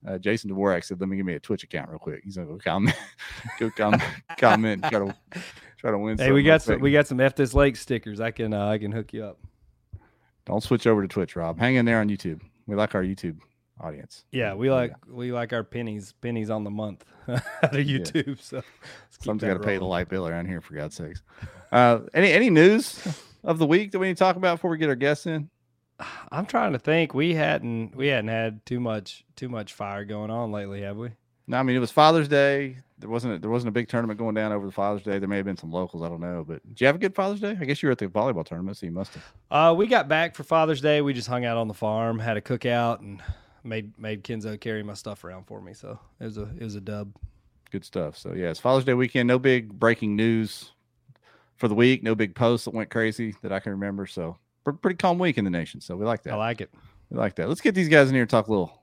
Uh, 0.07 0.19
Jason 0.19 0.51
Dvorak 0.51 0.85
said, 0.85 1.01
"Let 1.01 1.09
me 1.09 1.17
give 1.17 1.25
me 1.25 1.33
a 1.35 1.41
Twitch 1.41 1.63
account 1.65 1.89
real 1.89 1.99
quick." 1.99 2.21
He's 2.25 2.37
gonna 2.37 2.49
go 2.49 2.59
comment, 2.59 2.95
go 3.59 3.71
comment, 3.71 4.03
comment, 4.37 4.83
try 4.83 4.99
to 4.99 5.15
try 5.79 5.91
to 5.93 5.99
win. 5.99 6.19
Hey, 6.19 6.31
we 6.33 6.43
got 6.43 6.61
some 6.61 6.79
we 6.81 6.93
got 6.93 7.07
some 7.07 7.21
F 7.21 7.35
this 7.37 7.55
lake 7.55 7.77
stickers. 7.77 8.21
I 8.21 8.31
can 8.31 8.53
uh, 8.53 8.67
I 8.69 8.77
can 8.77 8.93
hook 8.93 9.15
you 9.15 9.25
up. 9.25 9.39
Don't 10.47 10.63
switch 10.63 10.87
over 10.87 11.03
to 11.03 11.09
Twitch, 11.09 11.37
Rob. 11.37 11.59
Hang 11.59 11.77
in 11.77 11.85
there 11.85 12.01
on 12.01 12.09
YouTube. 12.09 12.41
We 12.67 12.77
like 12.77 12.95
our 12.95 13.03
YouTube 13.03 13.39
audience. 13.81 14.25
Yeah, 14.31 14.55
we 14.55 14.71
like 14.71 14.93
we 15.09 15.33
like 15.33 15.53
our 15.53 15.65
pennies 15.65 16.13
pennies 16.21 16.51
on 16.51 16.65
the 16.65 16.71
month 16.71 17.05
out 17.29 17.43
of 17.63 17.87
YouTube. 17.87 18.41
So 18.41 18.57
let's 18.57 19.17
keep 19.17 19.25
Someone's 19.25 19.43
got 19.43 19.55
to 19.55 19.61
pay 19.61 19.79
the 19.79 19.85
light 19.85 20.09
bill 20.09 20.27
around 20.29 20.47
here, 20.47 20.61
for 20.61 20.75
God's 20.75 20.97
sakes. 20.97 21.23
Uh, 21.73 22.01
any 22.13 22.31
any 22.33 22.51
news 22.51 23.07
of 23.43 23.59
the 23.59 23.67
week 23.67 23.93
that 23.93 23.99
we 23.99 24.09
need 24.09 24.17
to 24.17 24.19
talk 24.19 24.37
about 24.37 24.57
before 24.57 24.71
we 24.71 24.79
get 24.79 24.89
our 24.89 24.95
guests 24.95 25.27
in? 25.27 25.51
I'm 26.31 26.47
trying 26.47 26.73
to 26.73 26.79
think. 26.79 27.15
We 27.15 27.35
hadn't 27.35 27.97
we 27.97 28.09
hadn't 28.09 28.29
had 28.29 28.65
too 28.67 28.81
much 28.81 29.25
too 29.37 29.49
much 29.49 29.73
fire 29.73 30.05
going 30.05 30.31
on 30.31 30.53
lately, 30.53 30.83
have 30.83 30.97
we? 30.97 31.11
No, 31.47 31.59
I 31.59 31.63
mean 31.63 31.77
it 31.77 31.81
was 31.81 31.91
Father's 31.91 32.29
Day. 32.29 32.79
There 32.99 33.11
wasn't 33.11 33.35
a, 33.35 33.39
there 33.39 33.51
wasn't 33.51 33.69
a 33.69 33.73
big 33.73 33.89
tournament 33.89 34.19
going 34.19 34.35
down 34.35 34.53
over 34.53 34.65
the 34.65 34.73
Father's 34.73 35.03
Day. 35.03 35.19
There 35.19 35.29
may 35.29 35.37
have 35.37 35.45
been 35.45 35.57
some 35.57 35.71
locals. 35.71 36.03
I 36.03 36.09
don't 36.09 36.21
know. 36.21 36.45
But 36.47 36.67
did 36.69 36.81
you 36.81 36.87
have 36.87 36.97
a 36.97 36.99
good 36.99 37.15
Father's 37.15 37.41
Day? 37.41 37.57
I 37.61 37.65
guess 37.65 37.83
you 37.83 37.89
were 37.89 37.93
at 37.93 37.99
the 37.99 38.07
volleyball 38.07 38.47
tournament, 38.47 38.77
so 38.79 38.87
you 38.87 38.93
must 38.93 39.13
have. 39.15 39.33
Uh, 39.51 39.75
we 39.75 39.87
got 39.87 40.09
back 40.09 40.35
for 40.35 40.43
Father's 40.45 40.81
Day. 40.81 41.03
We 41.03 41.13
just 41.13 41.29
hung 41.29 41.45
out 41.45 41.57
on 41.57 41.69
the 41.69 41.75
farm, 41.75 42.19
had 42.19 42.37
a 42.37 42.41
cookout, 42.41 43.01
and 43.01 43.23
made 43.63 43.99
made 43.99 44.25
Kenzo 44.25 44.59
carry 44.59 44.83
my 44.83 44.95
stuff 44.95 45.25
around 45.25 45.45
for 45.45 45.61
me. 45.61 45.75
So 45.75 45.99
it 46.21 46.25
was 46.25 46.39
a 46.39 46.49
it 46.59 46.63
was 46.63 46.77
a 46.77 46.81
dub. 46.81 47.15
Good 47.71 47.85
stuff. 47.85 48.17
So 48.17 48.33
yeah, 48.33 48.51
it's 48.51 48.61
Father's 48.61 48.85
Day 48.85 48.95
weekend. 48.95 49.27
No 49.27 49.39
big 49.39 49.79
breaking 49.79 50.17
news 50.17 50.71
for 51.57 51.69
the 51.69 51.75
week. 51.75 52.03
No 52.03 52.15
big 52.15 52.35
posts 52.35 52.65
that 52.67 52.75
went 52.75 52.91
crazy 52.91 53.35
that 53.43 53.53
I 53.53 53.59
can 53.61 53.73
remember. 53.73 54.07
So 54.07 54.39
pretty 54.81 54.97
calm 54.97 55.19
week 55.19 55.37
in 55.39 55.45
the 55.45 55.51
nation. 55.51 55.81
So 55.81 55.97
we 55.97 56.07
like 56.07 56.23
that. 56.23 56.35
I 56.35 56.37
like 56.37 56.61
it. 56.61 56.73
we 57.11 57.19
like 57.19 57.35
that. 57.37 57.49
Let's 57.49 57.61
get 57.61 57.75
these 57.75 57.89
guys 57.89 58.09
in 58.09 58.15
here 58.15 58.23
and 58.23 58.31
talk 58.31 58.47
a 58.47 58.51
little 58.51 58.81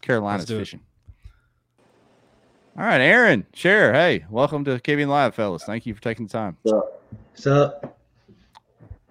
Carolinas 0.00 0.46
fishing. 0.46 0.80
it. 0.80 0.84
Fishing. 2.78 2.84
All 2.84 2.90
right, 2.90 3.00
Aaron, 3.00 3.46
Cher, 3.54 3.92
hey, 3.92 4.24
welcome 4.30 4.64
to 4.64 4.78
KBN 4.78 5.08
Live, 5.08 5.34
fellas. 5.34 5.64
Thank 5.64 5.86
you 5.86 5.94
for 5.94 6.00
taking 6.00 6.26
the 6.26 6.32
time. 6.32 6.56
What's 6.62 7.46
up? 7.46 7.98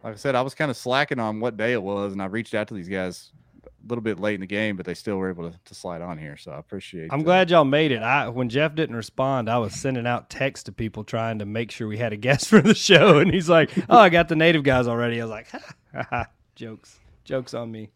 like 0.04 0.14
I 0.14 0.18
said, 0.18 0.36
I 0.36 0.42
was 0.42 0.56
kind 0.56 0.72
of 0.72 0.78
slacking 0.78 1.20
on 1.20 1.40
what 1.42 1.58
day 1.58 1.74
it 1.74 1.84
was, 1.84 2.14
and 2.14 2.22
I 2.22 2.26
reached 2.26 2.54
out 2.54 2.70
to 2.70 2.74
these 2.74 2.88
guys 2.88 3.32
a 3.66 3.70
little 3.90 4.02
bit 4.02 4.20
late 4.20 4.36
in 4.36 4.42
the 4.42 4.48
game, 4.48 4.78
but 4.78 4.86
they 4.86 4.94
still 4.94 5.18
were 5.18 5.30
able 5.30 5.52
to, 5.52 5.60
to 5.66 5.76
slide 5.76 6.02
on 6.02 6.18
here. 6.18 6.38
So 6.38 6.52
I 6.52 6.60
appreciate. 6.60 7.06
It. 7.06 7.10
I'm 7.12 7.22
uh, 7.22 7.24
glad 7.24 7.50
y'all 7.50 7.66
made 7.66 7.92
it. 7.92 8.02
I 8.02 8.30
when 8.30 8.48
Jeff 8.48 8.74
didn't 8.74 8.96
respond, 8.96 9.50
I 9.50 9.58
was 9.58 9.74
sending 9.74 10.08
out 10.08 10.30
texts 10.30 10.64
to 10.66 10.72
people 10.72 11.04
trying 11.04 11.40
to 11.40 11.46
make 11.46 11.72
sure 11.72 11.90
we 11.90 11.98
had 11.98 12.14
a 12.14 12.18
guest 12.18 12.48
for 12.50 12.62
the 12.62 12.76
show, 12.76 13.18
and 13.20 13.34
he's 13.34 13.50
like, 13.50 13.72
"Oh, 13.90 13.98
I 13.98 14.08
got 14.08 14.30
the 14.30 14.36
native 14.38 14.64
guys 14.64 14.88
already." 14.88 15.20
I 15.20 15.26
was 15.26 15.32
like, 15.32 15.50
"Ha, 15.52 15.60
ha, 15.94 16.08
ha. 16.10 16.26
"Jokes, 16.56 17.00
Jokes 17.26 17.54
on 17.54 17.70
me. 17.70 17.90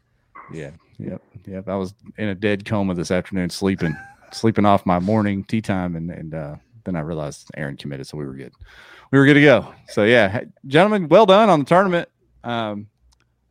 Yeah. 0.52 0.72
Yep. 0.98 1.22
Yep. 1.48 1.70
I 1.70 1.76
was 1.76 1.94
in 2.18 2.28
a 2.28 2.36
dead 2.36 2.66
coma 2.66 2.94
this 2.94 3.10
afternoon, 3.10 3.50
sleeping, 3.50 3.96
sleeping 4.34 4.66
off 4.66 4.86
my 4.86 5.00
morning 5.00 5.44
tea 5.44 5.62
time, 5.62 5.96
and 5.96 6.10
and 6.12 6.34
uh, 6.34 6.56
then 6.84 6.96
I 6.96 7.02
realized 7.02 7.50
Aaron 7.56 7.78
committed, 7.78 8.08
so 8.08 8.18
we 8.18 8.26
were 8.26 8.34
good. 8.34 8.54
We 9.12 9.20
were 9.20 9.26
good 9.26 9.36
to 9.36 9.42
go. 9.42 9.74
So 9.90 10.04
yeah, 10.04 10.42
gentlemen, 10.68 11.08
well 11.10 11.26
done 11.26 11.50
on 11.50 11.60
the 11.60 11.66
tournament. 11.66 12.10
Um, 12.44 12.88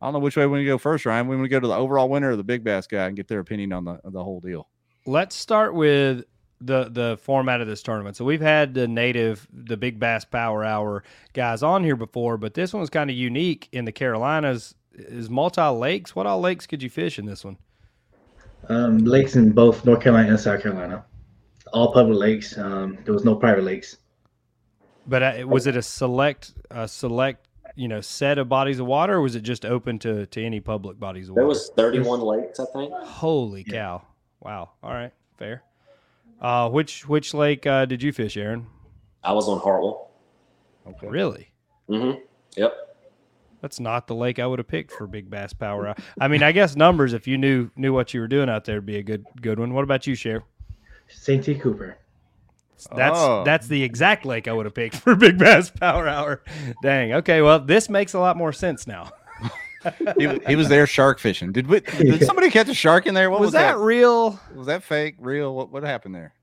I 0.01 0.07
don't 0.07 0.13
know 0.13 0.19
which 0.19 0.35
way 0.35 0.45
we 0.45 0.51
want 0.51 0.61
to 0.61 0.65
go 0.65 0.77
first, 0.77 1.05
Ryan. 1.05 1.27
We 1.27 1.35
want 1.35 1.45
to 1.45 1.49
go 1.49 1.59
to 1.59 1.67
the 1.67 1.75
overall 1.75 2.09
winner 2.09 2.31
or 2.31 2.35
the 2.35 2.43
big 2.43 2.63
bass 2.63 2.87
guy 2.87 3.05
and 3.05 3.15
get 3.15 3.27
their 3.27 3.39
opinion 3.39 3.73
on 3.73 3.85
the 3.85 3.99
the 4.03 4.23
whole 4.23 4.39
deal. 4.39 4.67
Let's 5.05 5.35
start 5.35 5.73
with 5.73 6.25
the 6.59 6.89
the 6.89 7.19
format 7.21 7.61
of 7.61 7.67
this 7.67 7.83
tournament. 7.83 8.15
So 8.15 8.25
we've 8.25 8.41
had 8.41 8.73
the 8.73 8.87
native, 8.87 9.47
the 9.51 9.77
Big 9.77 9.99
Bass 9.99 10.25
Power 10.25 10.63
Hour 10.63 11.03
guys 11.33 11.63
on 11.63 11.83
here 11.83 11.95
before, 11.95 12.37
but 12.37 12.53
this 12.53 12.73
one's 12.73 12.89
kind 12.89 13.09
of 13.09 13.15
unique 13.15 13.67
in 13.71 13.85
the 13.85 13.91
Carolinas. 13.91 14.75
Is 14.93 15.29
multi 15.29 15.61
lakes? 15.61 16.15
What 16.15 16.27
all 16.27 16.41
lakes 16.41 16.67
could 16.67 16.83
you 16.83 16.89
fish 16.89 17.17
in 17.17 17.25
this 17.25 17.45
one? 17.45 17.57
Um, 18.69 18.99
lakes 18.99 19.35
in 19.35 19.51
both 19.51 19.85
North 19.85 20.01
Carolina 20.01 20.29
and 20.29 20.39
South 20.39 20.61
Carolina, 20.61 21.05
all 21.73 21.91
public 21.91 22.17
lakes. 22.17 22.57
Um, 22.57 22.97
there 23.03 23.13
was 23.13 23.25
no 23.25 23.35
private 23.35 23.63
lakes. 23.63 23.97
But 25.07 25.23
uh, 25.23 25.47
was 25.47 25.67
it 25.67 25.75
a 25.75 25.81
select, 25.81 26.53
a 26.69 26.87
select, 26.87 27.47
you 27.75 27.87
know, 27.87 28.01
set 28.01 28.37
of 28.37 28.47
bodies 28.47 28.79
of 28.79 28.85
water, 28.85 29.15
or 29.15 29.21
was 29.21 29.35
it 29.35 29.41
just 29.41 29.65
open 29.65 29.99
to 29.99 30.25
to 30.27 30.43
any 30.43 30.59
public 30.59 30.99
bodies 30.99 31.29
of 31.29 31.35
water? 31.35 31.41
There 31.41 31.47
was 31.47 31.69
31 31.75 32.21
lakes, 32.21 32.59
I 32.59 32.65
think. 32.65 32.93
Holy 32.93 33.63
cow! 33.63 34.03
Wow. 34.39 34.71
All 34.83 34.93
right, 34.93 35.11
fair. 35.37 35.63
Uh, 36.39 36.69
which 36.69 37.07
which 37.07 37.33
lake 37.33 37.65
uh, 37.65 37.85
did 37.85 38.01
you 38.01 38.11
fish, 38.11 38.37
Aaron? 38.37 38.67
I 39.23 39.33
was 39.33 39.47
on 39.47 39.59
Hartwell. 39.59 40.11
Okay. 40.87 41.07
Really? 41.07 41.51
Mm-hmm. 41.89 42.19
Yep. 42.57 42.90
That's 43.61 43.79
not 43.79 44.07
the 44.07 44.15
lake 44.15 44.39
I 44.39 44.47
would 44.47 44.59
have 44.59 44.67
picked 44.67 44.91
for 44.91 45.05
big 45.07 45.29
bass 45.29 45.53
power. 45.53 45.87
Hour. 45.89 45.95
I 46.19 46.27
mean, 46.27 46.41
I 46.43 46.51
guess 46.51 46.75
numbers. 46.75 47.13
If 47.13 47.27
you 47.27 47.37
knew 47.37 47.69
knew 47.75 47.93
what 47.93 48.13
you 48.13 48.19
were 48.19 48.27
doing 48.27 48.49
out 48.49 48.65
there, 48.65 48.75
would 48.77 48.85
be 48.85 48.97
a 48.97 49.03
good 49.03 49.25
good 49.39 49.59
one. 49.59 49.73
What 49.73 49.83
about 49.83 50.07
you, 50.07 50.15
Sheriff? 50.15 50.43
Santee 51.07 51.55
Cooper. 51.55 51.97
That's 52.95 53.17
Oh. 53.17 53.43
that's 53.43 53.67
the 53.67 53.83
exact 53.83 54.25
lake 54.25 54.47
I 54.47 54.53
would 54.53 54.65
have 54.65 54.73
picked 54.73 54.95
for 54.95 55.15
big 55.17 55.37
bass 55.37 55.69
power 55.69 56.07
hour. 56.07 56.43
Dang. 56.81 57.13
Okay. 57.13 57.41
Well, 57.41 57.59
this 57.59 57.89
makes 57.89 58.13
a 58.13 58.19
lot 58.19 58.35
more 58.35 58.51
sense 58.51 58.87
now. 58.87 59.11
he, 60.17 60.39
he 60.47 60.55
was 60.55 60.69
there 60.69 60.87
shark 60.87 61.19
fishing. 61.19 61.51
Did 61.51 61.67
we? 61.67 61.81
Did 61.81 62.23
somebody 62.25 62.49
catch 62.49 62.69
a 62.69 62.73
shark 62.73 63.05
in 63.05 63.13
there? 63.13 63.29
What 63.29 63.39
was, 63.39 63.47
was, 63.47 63.53
that, 63.53 63.77
real? 63.77 64.39
Was 64.55 64.67
that 64.67 64.83
fake? 64.83 65.15
Real? 65.19 65.53
What 65.53 65.71
what 65.71 65.83
happened 65.83 66.15
there? 66.15 66.33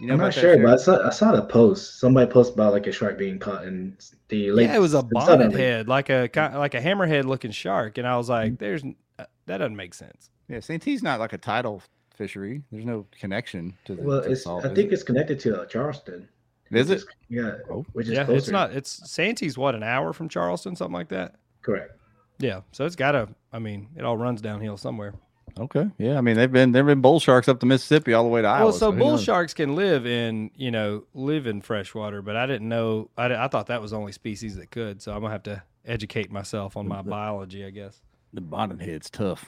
You 0.00 0.12
I'm 0.12 0.18
not 0.18 0.32
sure, 0.34 0.42
Sheriff? 0.54 0.62
but 0.62 0.72
I 0.74 0.76
saw, 0.76 1.06
I 1.06 1.10
saw 1.10 1.32
the 1.32 1.42
post. 1.42 1.98
Somebody 2.00 2.30
posted 2.30 2.54
about 2.54 2.72
like 2.72 2.86
a 2.86 2.92
shark 2.92 3.18
being 3.18 3.38
caught 3.38 3.64
in 3.64 3.96
the 4.28 4.50
lake. 4.52 4.68
yeah, 4.68 4.76
it 4.76 4.80
was 4.80 4.94
a 4.94 4.98
the 4.98 5.04
bonnet 5.04 5.52
head, 5.52 5.88
like 5.88 6.08
a 6.10 6.28
like 6.54 6.74
a 6.74 6.80
hammerhead 6.80 7.24
looking 7.24 7.50
shark, 7.50 7.98
and 7.98 8.06
I 8.06 8.16
was 8.16 8.28
Mm-hmm. 8.28 8.50
like, 8.50 8.58
"There's 8.58 8.84
uh, 9.18 9.24
that 9.46 9.58
doesn't 9.58 9.76
make 9.76 9.94
sense." 9.94 10.30
Yeah, 10.48 10.60
Santee's 10.60 11.02
not 11.02 11.18
like 11.20 11.32
a 11.32 11.38
tidal 11.38 11.82
fishery. 12.14 12.62
There's 12.70 12.84
no 12.84 13.06
connection 13.18 13.74
to 13.86 13.94
the. 13.96 14.02
Well, 14.02 14.22
to 14.22 14.30
it's 14.30 14.44
salt, 14.44 14.64
I 14.64 14.68
think 14.74 14.90
it? 14.90 14.92
it's 14.94 15.02
connected 15.02 15.40
to 15.40 15.62
uh, 15.62 15.66
Charleston. 15.66 16.28
Is 16.70 16.90
it? 16.90 17.02
Yeah. 17.28 17.56
Oh. 17.70 17.84
Which 17.94 18.06
is 18.08 18.12
yeah, 18.12 18.24
closer. 18.24 18.38
it's 18.38 18.48
not. 18.50 18.72
It's 18.72 19.10
Santee's 19.10 19.56
what 19.58 19.74
an 19.74 19.82
hour 19.82 20.12
from 20.12 20.28
Charleston, 20.28 20.76
something 20.76 20.92
like 20.94 21.08
that. 21.08 21.36
correct. 21.62 21.92
Yeah, 22.40 22.60
so 22.72 22.84
it's 22.86 22.94
got 22.94 23.12
to. 23.12 23.28
I 23.52 23.58
mean, 23.58 23.88
it 23.96 24.04
all 24.04 24.16
runs 24.16 24.40
downhill 24.40 24.76
somewhere. 24.76 25.14
Okay. 25.58 25.90
Yeah. 25.98 26.18
I 26.18 26.20
mean, 26.20 26.36
they've 26.36 26.50
been 26.50 26.72
there've 26.72 26.86
been 26.86 27.00
bull 27.00 27.20
sharks 27.20 27.48
up 27.48 27.60
to 27.60 27.66
Mississippi 27.66 28.12
all 28.14 28.22
the 28.22 28.28
way 28.28 28.42
to 28.42 28.48
Iowa. 28.48 28.64
Well, 28.66 28.72
so 28.72 28.92
who 28.92 28.98
bull 28.98 29.10
knows? 29.12 29.24
sharks 29.24 29.54
can 29.54 29.74
live 29.74 30.06
in 30.06 30.50
you 30.56 30.70
know 30.70 31.04
live 31.14 31.46
in 31.46 31.60
freshwater, 31.60 32.22
but 32.22 32.36
I 32.36 32.46
didn't 32.46 32.68
know. 32.68 33.10
I, 33.16 33.34
I 33.34 33.48
thought 33.48 33.66
that 33.66 33.82
was 33.82 33.90
the 33.90 33.98
only 33.98 34.12
species 34.12 34.56
that 34.56 34.70
could. 34.70 35.02
So 35.02 35.12
I'm 35.12 35.20
gonna 35.20 35.32
have 35.32 35.42
to 35.44 35.62
educate 35.84 36.30
myself 36.30 36.76
on 36.76 36.86
my 36.86 37.02
biology, 37.02 37.64
I 37.64 37.70
guess. 37.70 38.00
the 38.32 38.40
bonnet 38.40 38.80
head's 38.80 39.08
tough. 39.10 39.46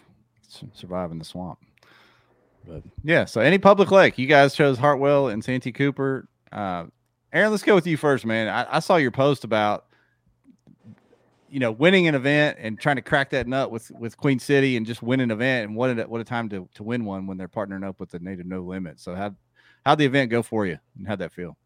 Surviving 0.73 1.19
the 1.19 1.25
swamp. 1.25 1.59
But 2.67 2.83
yeah, 3.05 3.25
so 3.25 3.41
any 3.41 3.59
public 3.59 3.91
lake, 3.91 4.19
you 4.19 4.27
guys 4.27 4.55
chose 4.55 4.79
Hartwell 4.79 5.29
and 5.29 5.45
Santee 5.45 5.73
Cooper. 5.73 6.29
Uh, 6.51 6.87
Aaron, 7.33 7.51
let's 7.53 7.63
go 7.63 7.75
with 7.75 7.87
you 7.87 7.97
first, 7.97 8.27
man. 8.27 8.49
I, 8.49 8.77
I 8.77 8.81
saw 8.81 8.97
your 8.97 9.13
post 9.13 9.45
about 9.45 9.87
you 11.51 11.59
know 11.61 11.73
winning 11.73 12.07
an 12.07 12.15
event 12.15 12.59
and 12.61 12.79
trying 12.81 12.97
to 12.97 13.03
crack 13.03 13.31
that 13.31 13.47
nut 13.47 13.71
with 13.71 13.91
with 13.93 14.17
Queen 14.17 14.39
City 14.39 14.77
and 14.77 14.87
just 14.87 15.03
win 15.03 15.21
an 15.21 15.31
event 15.31 15.69
and 15.69 15.77
what 15.77 15.91
a 15.91 16.03
what 16.05 16.21
a 16.21 16.25
time 16.25 16.49
to 16.51 16.69
to 16.75 16.83
win 16.83 17.05
one 17.05 17.27
when 17.27 17.37
they're 17.37 17.49
partnering 17.49 17.87
up 17.87 18.01
with 18.01 18.11
the 18.11 18.19
Native 18.21 18.47
No 18.47 18.61
Limit. 18.61 19.01
So 19.01 19.15
how 19.15 19.35
how'd 19.85 19.99
the 19.99 20.05
event 20.05 20.31
go 20.31 20.43
for 20.43 20.67
you 20.67 20.79
and 20.97 21.07
how'd 21.07 21.19
that 21.19 21.33
feel? 21.33 21.57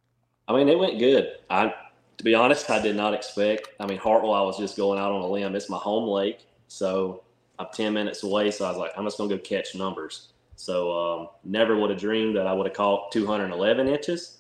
I 0.48 0.54
mean, 0.54 0.68
it 0.68 0.78
went 0.78 0.98
good. 0.98 1.36
I, 1.48 1.74
to 2.18 2.24
be 2.24 2.34
honest, 2.34 2.68
I 2.70 2.80
did 2.80 2.96
not 2.96 3.14
expect. 3.14 3.68
I 3.80 3.86
mean, 3.86 3.98
Hartwell, 3.98 4.34
I 4.34 4.42
was 4.42 4.58
just 4.58 4.76
going 4.76 4.98
out 4.98 5.10
on 5.10 5.22
a 5.22 5.26
limb. 5.26 5.54
It's 5.56 5.70
my 5.70 5.78
home 5.78 6.08
lake, 6.08 6.46
so 6.68 7.22
I'm 7.58 7.66
10 7.72 7.92
minutes 7.92 8.22
away. 8.22 8.50
So 8.50 8.64
I 8.64 8.68
was 8.68 8.78
like, 8.78 8.92
I'm 8.96 9.04
just 9.04 9.18
gonna 9.18 9.30
go 9.30 9.38
catch 9.38 9.74
numbers. 9.74 10.28
So 10.56 10.92
um, 10.92 11.28
never 11.44 11.76
would 11.76 11.90
have 11.90 11.98
dreamed 11.98 12.36
that 12.36 12.46
I 12.46 12.52
would 12.52 12.66
have 12.66 12.76
caught 12.76 13.10
211 13.12 13.88
inches, 13.88 14.38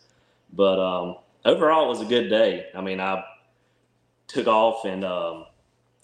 but 0.52 0.78
um, 0.78 1.16
overall, 1.44 1.86
it 1.86 1.88
was 1.88 2.00
a 2.00 2.06
good 2.06 2.28
day. 2.28 2.66
I 2.74 2.80
mean, 2.80 3.00
I 3.00 3.24
took 4.26 4.46
off 4.46 4.84
and 4.84 5.04
um, 5.04 5.46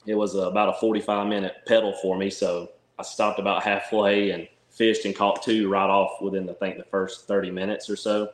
it 0.07 0.15
was 0.15 0.35
about 0.35 0.69
a 0.69 0.75
45 0.75 1.27
minute 1.27 1.57
pedal 1.67 1.93
for 2.03 2.17
me. 2.17 2.31
So 2.31 2.71
I 2.99 3.03
stopped 3.03 3.39
about 3.39 3.62
halfway 3.62 4.31
and 4.31 4.49
fished 4.71 5.05
and 5.05 5.15
caught 5.15 5.43
two 5.43 5.69
right 5.69 5.91
off 5.91 6.21
within, 6.21 6.49
I 6.49 6.55
think, 6.55 6.79
the 6.79 6.85
first 6.85 7.27
30 7.27 7.50
minutes 7.50 7.91
or 7.91 7.97
so. 7.97 8.33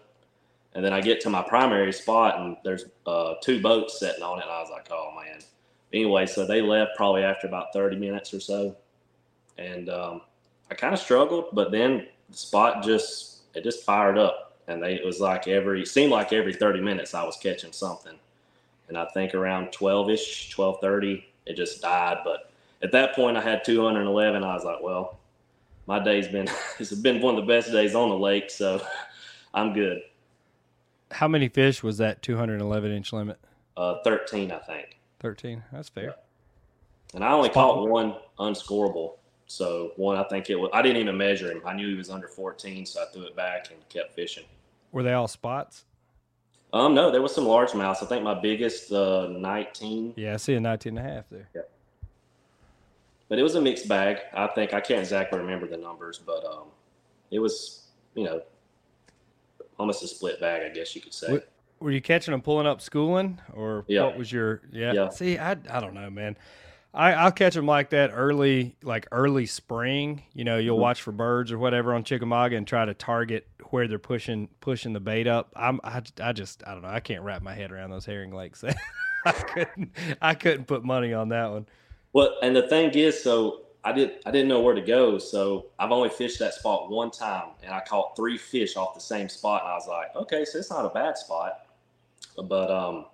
And 0.75 0.85
then 0.85 0.93
I 0.93 1.01
get 1.01 1.21
to 1.23 1.31
my 1.31 1.43
primary 1.43 1.93
spot 1.93 2.39
and 2.39 2.57
there's 2.63 2.85
uh, 3.07 3.35
two 3.43 3.63
boats 3.63 3.99
sitting 3.99 4.23
on 4.23 4.39
it. 4.39 4.43
And 4.43 4.51
I 4.51 4.61
was 4.61 4.71
like, 4.71 4.89
oh 4.91 5.13
man. 5.17 5.41
Anyway, 5.93 6.27
so 6.27 6.47
they 6.47 6.61
left 6.61 6.97
probably 6.97 7.23
after 7.23 7.47
about 7.47 7.73
30 7.73 7.97
minutes 7.97 8.35
or 8.35 8.41
so. 8.41 8.77
And 9.57 9.89
um, 9.89 10.21
I 10.71 10.75
kind 10.75 10.93
of 10.93 11.01
struggled, 11.01 11.47
but 11.53 11.71
then 11.71 12.09
the 12.29 12.37
spot 12.37 12.83
just, 12.85 13.43
it 13.55 13.65
just 13.65 13.85
fired 13.85 14.19
up. 14.19 14.59
And 14.69 14.83
they, 14.83 14.95
it 14.95 15.05
was 15.05 15.21
like 15.21 15.49
every, 15.49 15.87
seemed 15.87 16.13
like 16.13 16.33
every 16.33 16.53
30 16.53 16.81
minutes 16.81 17.15
I 17.15 17.25
was 17.25 17.37
catching 17.37 17.73
something. 17.73 18.19
And 18.89 18.97
I 18.97 19.07
think 19.07 19.35
around 19.35 19.73
12 19.73 20.11
ish, 20.11 20.57
1230, 20.57 21.27
it 21.47 21.57
just 21.57 21.83
died. 21.83 22.19
But 22.25 22.51
at 22.83 22.93
that 22.93 23.15
point, 23.15 23.37
I 23.37 23.41
had 23.41 23.65
211. 23.65 24.45
I 24.45 24.55
was 24.55 24.65
like, 24.65 24.83
well, 24.83 25.19
my 25.87 25.99
day's 25.99 26.29
been, 26.29 26.49
it's 26.79 26.93
been 26.95 27.21
one 27.21 27.37
of 27.37 27.45
the 27.45 27.47
best 27.53 27.73
days 27.73 27.95
on 27.95 28.09
the 28.09 28.17
lake. 28.19 28.51
So 28.51 28.81
I'm 29.55 29.73
good. 29.73 30.03
How 31.11 31.29
many 31.29 31.49
fish 31.49 31.83
was 31.83 31.99
that 31.99 32.23
211 32.23 32.93
inch 32.93 33.13
limit? 33.13 33.39
Uh, 33.77 33.97
13, 34.05 34.51
I 34.53 34.59
think. 34.59 34.99
13. 35.21 35.63
That's 35.73 35.89
fair. 35.89 36.15
And 37.15 37.25
I 37.25 37.33
only 37.33 37.51
Spot- 37.51 37.75
caught 37.77 37.89
one 37.89 38.17
unscorable. 38.39 39.15
So 39.47 39.93
one, 39.97 40.17
I 40.17 40.25
think 40.25 40.51
it 40.51 40.57
was, 40.57 40.71
I 40.73 40.83
didn't 40.83 40.99
even 40.99 41.17
measure 41.17 41.51
him. 41.53 41.63
I 41.65 41.73
knew 41.73 41.89
he 41.89 41.95
was 41.95 42.11
under 42.11 42.27
14, 42.27 42.85
so 42.85 43.01
I 43.03 43.07
threw 43.13 43.23
it 43.23 43.37
back 43.37 43.71
and 43.71 43.89
kept 43.89 44.15
fishing. 44.15 44.45
Were 44.91 45.05
they 45.05 45.13
all 45.13 45.29
spots? 45.29 45.85
Um, 46.77 46.95
no, 46.95 47.11
there 47.11 47.23
was 47.23 47.35
some 47.35 47.45
largemouths. 47.45 48.03
I 48.03 48.07
think 48.07 48.23
my 48.23 48.35
biggest, 48.35 48.93
uh, 48.93 49.29
19, 49.31 50.13
Yeah, 50.17 50.35
I 50.35 50.37
see 50.37 50.55
a 50.55 50.61
19 50.61 50.99
and 50.99 51.07
a 51.07 51.11
half 51.11 51.25
there. 51.31 51.49
but 53.29 53.39
it 53.39 53.43
was 53.43 53.55
a 53.55 53.61
mixed 53.61 53.89
bag. 53.89 54.19
I 54.35 54.47
think 54.49 54.75
I 54.75 54.81
can't 54.81 55.01
exactly 55.01 55.39
remember 55.39 55.67
the 55.67 55.79
numbers, 55.79 56.19
but, 56.19 56.45
um, 56.45 56.69
it 57.31 57.39
was, 57.39 57.87
you 58.15 58.25
know, 58.25 58.43
almost 59.79 60.03
a 60.03 60.07
split 60.07 60.39
bag, 60.39 60.71
I 60.71 60.75
guess 60.75 60.95
you 60.95 61.01
could 61.01 61.15
say. 61.15 61.41
Were 61.81 61.91
you 61.91 62.01
catching 62.03 62.33
them 62.33 62.41
pulling 62.43 62.67
up 62.67 62.81
schooling, 62.83 63.39
or 63.55 63.85
Yeah. 63.89 64.05
what 64.05 64.17
was 64.19 64.31
your? 64.33 64.63
Yeah. 64.71 64.93
Yeah. 64.93 65.09
See, 65.11 65.37
I 65.39 65.53
I 65.71 65.81
don't 65.81 65.93
know, 65.95 66.09
man. 66.09 66.37
I 66.97 67.13
I'll 67.13 67.33
catch 67.33 67.55
them 67.55 67.67
like 67.67 67.91
that 67.91 68.11
early, 68.13 68.75
like 68.83 69.07
early 69.13 69.47
spring. 69.47 70.23
You 70.33 70.45
know, 70.45 70.57
you'll 70.59 70.79
Mhm. 70.79 70.83
watch 70.83 71.03
for 71.03 71.13
birds 71.13 71.53
or 71.53 71.59
whatever 71.59 71.95
on 71.95 72.03
Chickamauga 72.05 72.57
and 72.57 72.67
try 72.67 72.85
to 72.85 72.95
target 72.95 73.47
where 73.71 73.87
they're 73.87 73.99
pushing 73.99 74.49
pushing 74.61 74.93
the 74.95 75.01
bait 75.01 75.27
up. 75.27 75.53
I'm 75.55 75.81
I, 75.85 76.03
I 76.21 76.33
just 76.33 76.63
I 76.67 76.73
don't 76.73 76.83
know. 76.83 76.89
I 76.89 77.01
can't 77.01 77.23
wrap 77.23 77.43
my 77.43 77.55
head 77.55 77.71
around 77.71 77.91
those 77.91 78.07
herring 78.07 78.33
lakes. 78.35 78.65
I 79.27 79.33
couldn't 79.33 79.91
I 80.23 80.35
couldn't 80.35 80.65
put 80.67 80.85
money 80.85 81.13
on 81.13 81.29
that 81.29 81.51
one. 81.51 81.67
Well, 82.13 82.37
and 82.43 82.57
the 82.57 82.63
thing 82.69 82.91
is, 82.93 83.23
so 83.23 83.63
I 83.85 83.93
did 83.93 84.13
I 84.25 84.31
didn't 84.31 84.49
know 84.49 84.61
where 84.63 84.75
to 84.75 84.81
go, 84.81 85.19
so 85.19 85.67
I've 85.79 85.93
only 85.93 86.09
fished 86.09 86.39
that 86.39 86.55
spot 86.55 86.91
one 86.91 87.11
time, 87.11 87.51
and 87.63 87.73
I 87.75 87.81
caught 87.81 88.17
three 88.17 88.39
fish 88.39 88.77
off 88.77 88.95
the 88.95 89.01
same 89.01 89.29
spot, 89.29 89.63
and 89.63 89.71
I 89.71 89.75
was 89.75 89.87
like, 89.87 90.17
okay, 90.17 90.45
so 90.45 90.59
it's 90.59 90.71
not 90.71 90.85
a 90.87 90.89
bad 90.89 91.19
spot, 91.19 91.67
but 92.45 92.71
um, 92.71 93.07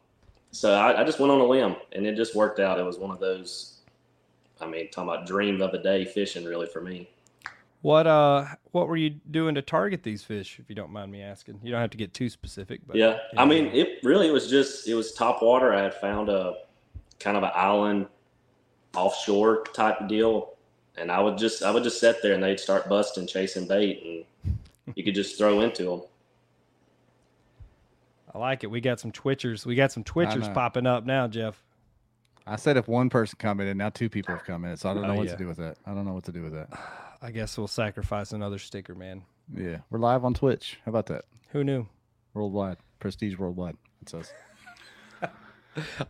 so 0.51 0.73
I, 0.73 1.01
I 1.01 1.05
just 1.05 1.19
went 1.19 1.33
on 1.33 1.41
a 1.41 1.45
limb, 1.45 1.77
and 1.93 2.07
it 2.07 2.15
just 2.15 2.35
worked 2.37 2.61
out. 2.61 2.79
It 2.79 2.85
was 2.85 2.99
one 2.99 3.11
of 3.11 3.19
those, 3.21 3.72
I 4.63 4.67
mean, 4.67 4.91
talking 4.91 5.11
about 5.11 5.27
dream 5.27 5.61
of 5.61 5.73
the 5.73 5.79
day 5.79 6.05
fishing, 6.05 6.45
really 6.45 6.67
for 6.67 6.81
me. 6.81 7.09
What 7.83 8.07
uh 8.07 8.47
what 8.71 8.87
were 8.87 8.97
you 8.97 9.11
doing 9.31 9.57
to 9.57 9.63
target 9.63 10.05
these 10.05 10.23
fish? 10.23 10.59
If 10.61 10.69
you 10.69 10.77
don't 10.77 10.93
mind 10.93 11.11
me 11.11 11.21
asking, 11.21 11.61
you 11.65 11.73
don't 11.73 11.81
have 11.81 11.91
to 11.91 11.97
get 11.97 12.15
too 12.15 12.29
specific. 12.29 12.81
But 12.87 12.97
yeah, 12.97 13.19
I 13.37 13.45
mean, 13.45 13.67
it 13.67 13.99
really 14.05 14.29
it 14.29 14.33
was 14.33 14.49
just 14.49 14.87
it 14.87 14.95
was 14.95 15.13
top 15.13 15.43
water. 15.43 15.75
I 15.75 15.83
had 15.83 15.95
found 15.95 16.29
a 16.29 16.55
kind 17.19 17.37
of 17.37 17.43
an 17.43 17.51
island 17.55 18.07
offshore 18.95 19.65
type 19.75 20.07
deal, 20.09 20.55
and 20.97 21.11
I 21.11 21.21
would 21.21 21.37
just 21.37 21.65
I 21.65 21.73
would 21.73 21.83
just 21.83 21.99
sit 21.99 22.23
there 22.23 22.35
and 22.35 22.43
they'd 22.43 22.61
start 22.61 22.89
busting, 22.89 23.27
chasing 23.27 23.67
bait, 23.67 24.25
and 24.45 24.57
you 24.95 25.03
could 25.03 25.17
just 25.17 25.37
throw 25.37 25.61
into 25.61 25.85
them. 25.85 26.03
I 28.33 28.39
like 28.39 28.63
it. 28.63 28.69
We 28.69 28.81
got 28.81 29.01
some 29.01 29.11
twitchers. 29.13 29.67
We 29.67 29.75
got 29.75 29.93
some 29.93 30.05
twitchers 30.05 30.53
popping 30.55 30.87
up 30.87 31.05
now, 31.05 31.27
Jeff. 31.27 31.63
I 32.47 32.57
said 32.57 32.77
if 32.77 32.89
one 32.89 33.09
person 33.11 33.37
commented, 33.39 33.77
now 33.77 33.91
two 33.91 34.09
people 34.09 34.35
have 34.35 34.45
commented, 34.45 34.81
so 34.81 34.91
I 34.91 34.95
don't 34.95 35.03
know 35.05 35.11
Oh, 35.13 35.17
what 35.17 35.27
yeah. 35.27 35.33
to 35.33 35.39
do 35.39 35.47
with 35.49 35.59
that. 35.59 35.77
I 35.87 35.95
don't 35.95 36.05
know 36.05 36.13
what 36.13 36.25
to 36.25 36.33
do 36.33 36.43
with 36.43 36.53
that. 36.55 36.69
I 37.23 37.31
guess 37.31 37.57
we'll 37.57 37.69
sacrifice 37.69 38.33
another 38.33 38.59
sticker, 38.59 38.95
man. 38.95 39.23
Yeah, 39.55 39.79
we're 39.91 39.99
live 40.01 40.25
on 40.25 40.35
Twitch. 40.35 40.79
How 40.85 40.91
about 40.91 41.07
that? 41.07 41.25
Who 41.51 41.63
knew? 41.63 41.87
Worldwide, 42.35 42.79
prestige 42.99 43.37
worldwide. 43.37 43.77
It 44.01 44.09
says. 44.09 44.33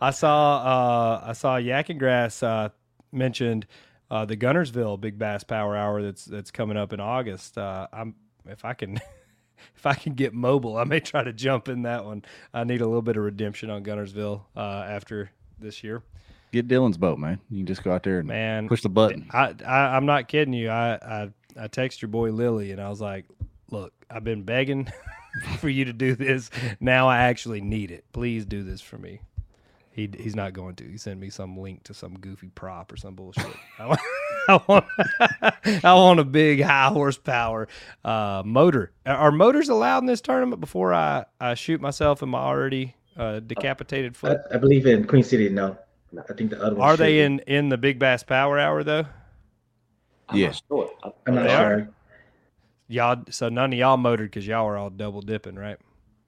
I 0.00 0.10
saw 0.10 0.56
uh, 0.58 1.24
I 1.26 1.32
saw 1.34 1.56
Yak 1.56 1.90
and 1.90 1.98
Grass 1.98 2.42
uh, 2.42 2.70
mentioned 3.12 3.66
uh, 4.10 4.24
the 4.24 4.36
Guntersville 4.36 5.00
Big 5.00 5.18
Bass 5.18 5.44
Power 5.44 5.76
Hour 5.76 6.02
that's 6.02 6.24
that's 6.24 6.50
coming 6.50 6.76
up 6.76 6.92
in 6.92 7.00
August. 7.00 7.58
Uh, 7.58 7.86
I'm 7.92 8.14
if 8.46 8.64
I 8.64 8.74
can 8.74 8.96
if 9.76 9.86
I 9.86 9.94
can 9.94 10.14
get 10.14 10.32
mobile, 10.34 10.76
I 10.76 10.84
may 10.84 11.00
try 11.00 11.22
to 11.22 11.32
jump 11.32 11.68
in 11.68 11.82
that 11.82 12.04
one. 12.04 12.24
I 12.52 12.64
need 12.64 12.80
a 12.80 12.86
little 12.86 13.02
bit 13.02 13.16
of 13.16 13.22
redemption 13.24 13.70
on 13.70 13.84
Guntersville 13.84 14.42
uh, 14.56 14.60
after 14.88 15.30
this 15.62 15.82
year. 15.84 16.02
Get 16.52 16.68
Dylan's 16.68 16.98
boat, 16.98 17.18
man. 17.18 17.40
You 17.48 17.58
can 17.58 17.66
just 17.66 17.82
go 17.82 17.92
out 17.92 18.02
there 18.02 18.18
and 18.18 18.28
Man, 18.28 18.68
push 18.68 18.82
the 18.82 18.90
button. 18.90 19.26
I, 19.32 19.54
I 19.66 19.96
I'm 19.96 20.04
not 20.04 20.28
kidding 20.28 20.52
you. 20.52 20.68
I 20.68 20.94
I 20.96 21.30
I 21.58 21.68
text 21.68 22.02
your 22.02 22.10
boy 22.10 22.30
Lily 22.30 22.72
and 22.72 22.80
I 22.80 22.88
was 22.90 23.00
like, 23.00 23.24
look, 23.70 23.92
I've 24.10 24.24
been 24.24 24.42
begging 24.42 24.92
for 25.58 25.70
you 25.70 25.86
to 25.86 25.92
do 25.94 26.14
this. 26.14 26.50
Now 26.78 27.08
I 27.08 27.18
actually 27.20 27.62
need 27.62 27.90
it. 27.90 28.04
Please 28.12 28.44
do 28.44 28.62
this 28.62 28.82
for 28.82 28.98
me. 28.98 29.20
He 29.92 30.10
he's 30.18 30.36
not 30.36 30.52
going 30.52 30.74
to. 30.76 30.84
He 30.84 30.98
sent 30.98 31.20
me 31.20 31.30
some 31.30 31.56
link 31.56 31.84
to 31.84 31.94
some 31.94 32.18
goofy 32.18 32.48
prop 32.48 32.92
or 32.92 32.96
some 32.98 33.14
bullshit. 33.14 33.46
I 33.78 33.86
want, 33.86 34.00
I 34.48 34.60
want, 34.68 34.84
I 35.84 35.94
want 35.94 36.20
a 36.20 36.24
big 36.24 36.62
high 36.62 36.88
horsepower 36.88 37.68
uh, 38.04 38.42
motor. 38.44 38.92
Are- 39.06 39.16
Are 39.16 39.32
motors 39.32 39.68
allowed 39.70 39.98
in 39.98 40.06
this 40.06 40.20
tournament 40.22 40.60
before 40.60 40.92
I, 40.94 41.24
I 41.40 41.54
shoot 41.54 41.80
myself 41.80 42.22
in 42.22 42.28
my 42.30 42.38
already 42.40 42.94
uh, 43.16 43.40
decapitated 43.40 44.12
I, 44.14 44.16
foot? 44.16 44.40
I 44.52 44.56
believe 44.58 44.86
in 44.86 45.06
Queen 45.06 45.22
City. 45.22 45.48
No, 45.48 45.76
I 46.28 46.32
think 46.34 46.50
the 46.50 46.62
other 46.62 46.76
one. 46.76 46.86
Are 46.88 46.96
they 46.96 47.14
be. 47.14 47.20
in 47.22 47.38
in 47.40 47.68
the 47.68 47.78
Big 47.78 47.98
Bass 47.98 48.22
Power 48.22 48.58
Hour 48.58 48.84
though? 48.84 49.06
I'm 50.28 50.38
Yeah. 50.38 50.46
not 50.48 50.62
sure. 50.68 50.90
I, 51.02 51.12
I'm 51.26 51.34
not 51.34 51.44
They 51.44 51.54
are? 51.54 51.78
sure. 51.78 51.88
Y'all, 52.88 53.24
so 53.30 53.48
none 53.48 53.72
of 53.72 53.78
y'all 53.78 53.96
motored 53.96 54.30
because 54.30 54.46
y'all 54.46 54.66
were 54.66 54.76
all 54.76 54.90
double 54.90 55.22
dipping, 55.22 55.54
right? 55.54 55.78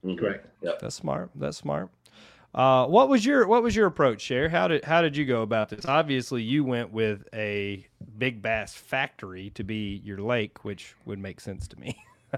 Mhm. 0.03 0.17
Correct. 0.17 0.47
Yep. 0.61 0.79
That's 0.79 0.95
smart. 0.95 1.29
That's 1.35 1.57
smart. 1.57 1.89
Uh, 2.53 2.87
what 2.87 3.09
was 3.09 3.25
your 3.25 3.47
what 3.47 3.61
was 3.61 3.75
your 3.75 3.85
approach, 3.85 4.21
Cher? 4.21 4.47
How 4.49 4.67
did 4.69 4.85
how 4.85 5.01
did 5.01 5.17
you 5.17 5.25
go 5.25 5.41
about 5.41 5.69
this? 5.69 5.85
Obviously, 5.85 6.41
you 6.41 6.63
went 6.63 6.91
with 6.93 7.27
a 7.33 7.85
big 8.17 8.41
bass 8.41 8.73
factory 8.73 9.49
to 9.51 9.63
be 9.63 10.01
your 10.05 10.19
lake, 10.19 10.63
which 10.63 10.95
would 11.05 11.19
make 11.19 11.39
sense 11.41 11.67
to 11.67 11.79
me. 11.79 11.97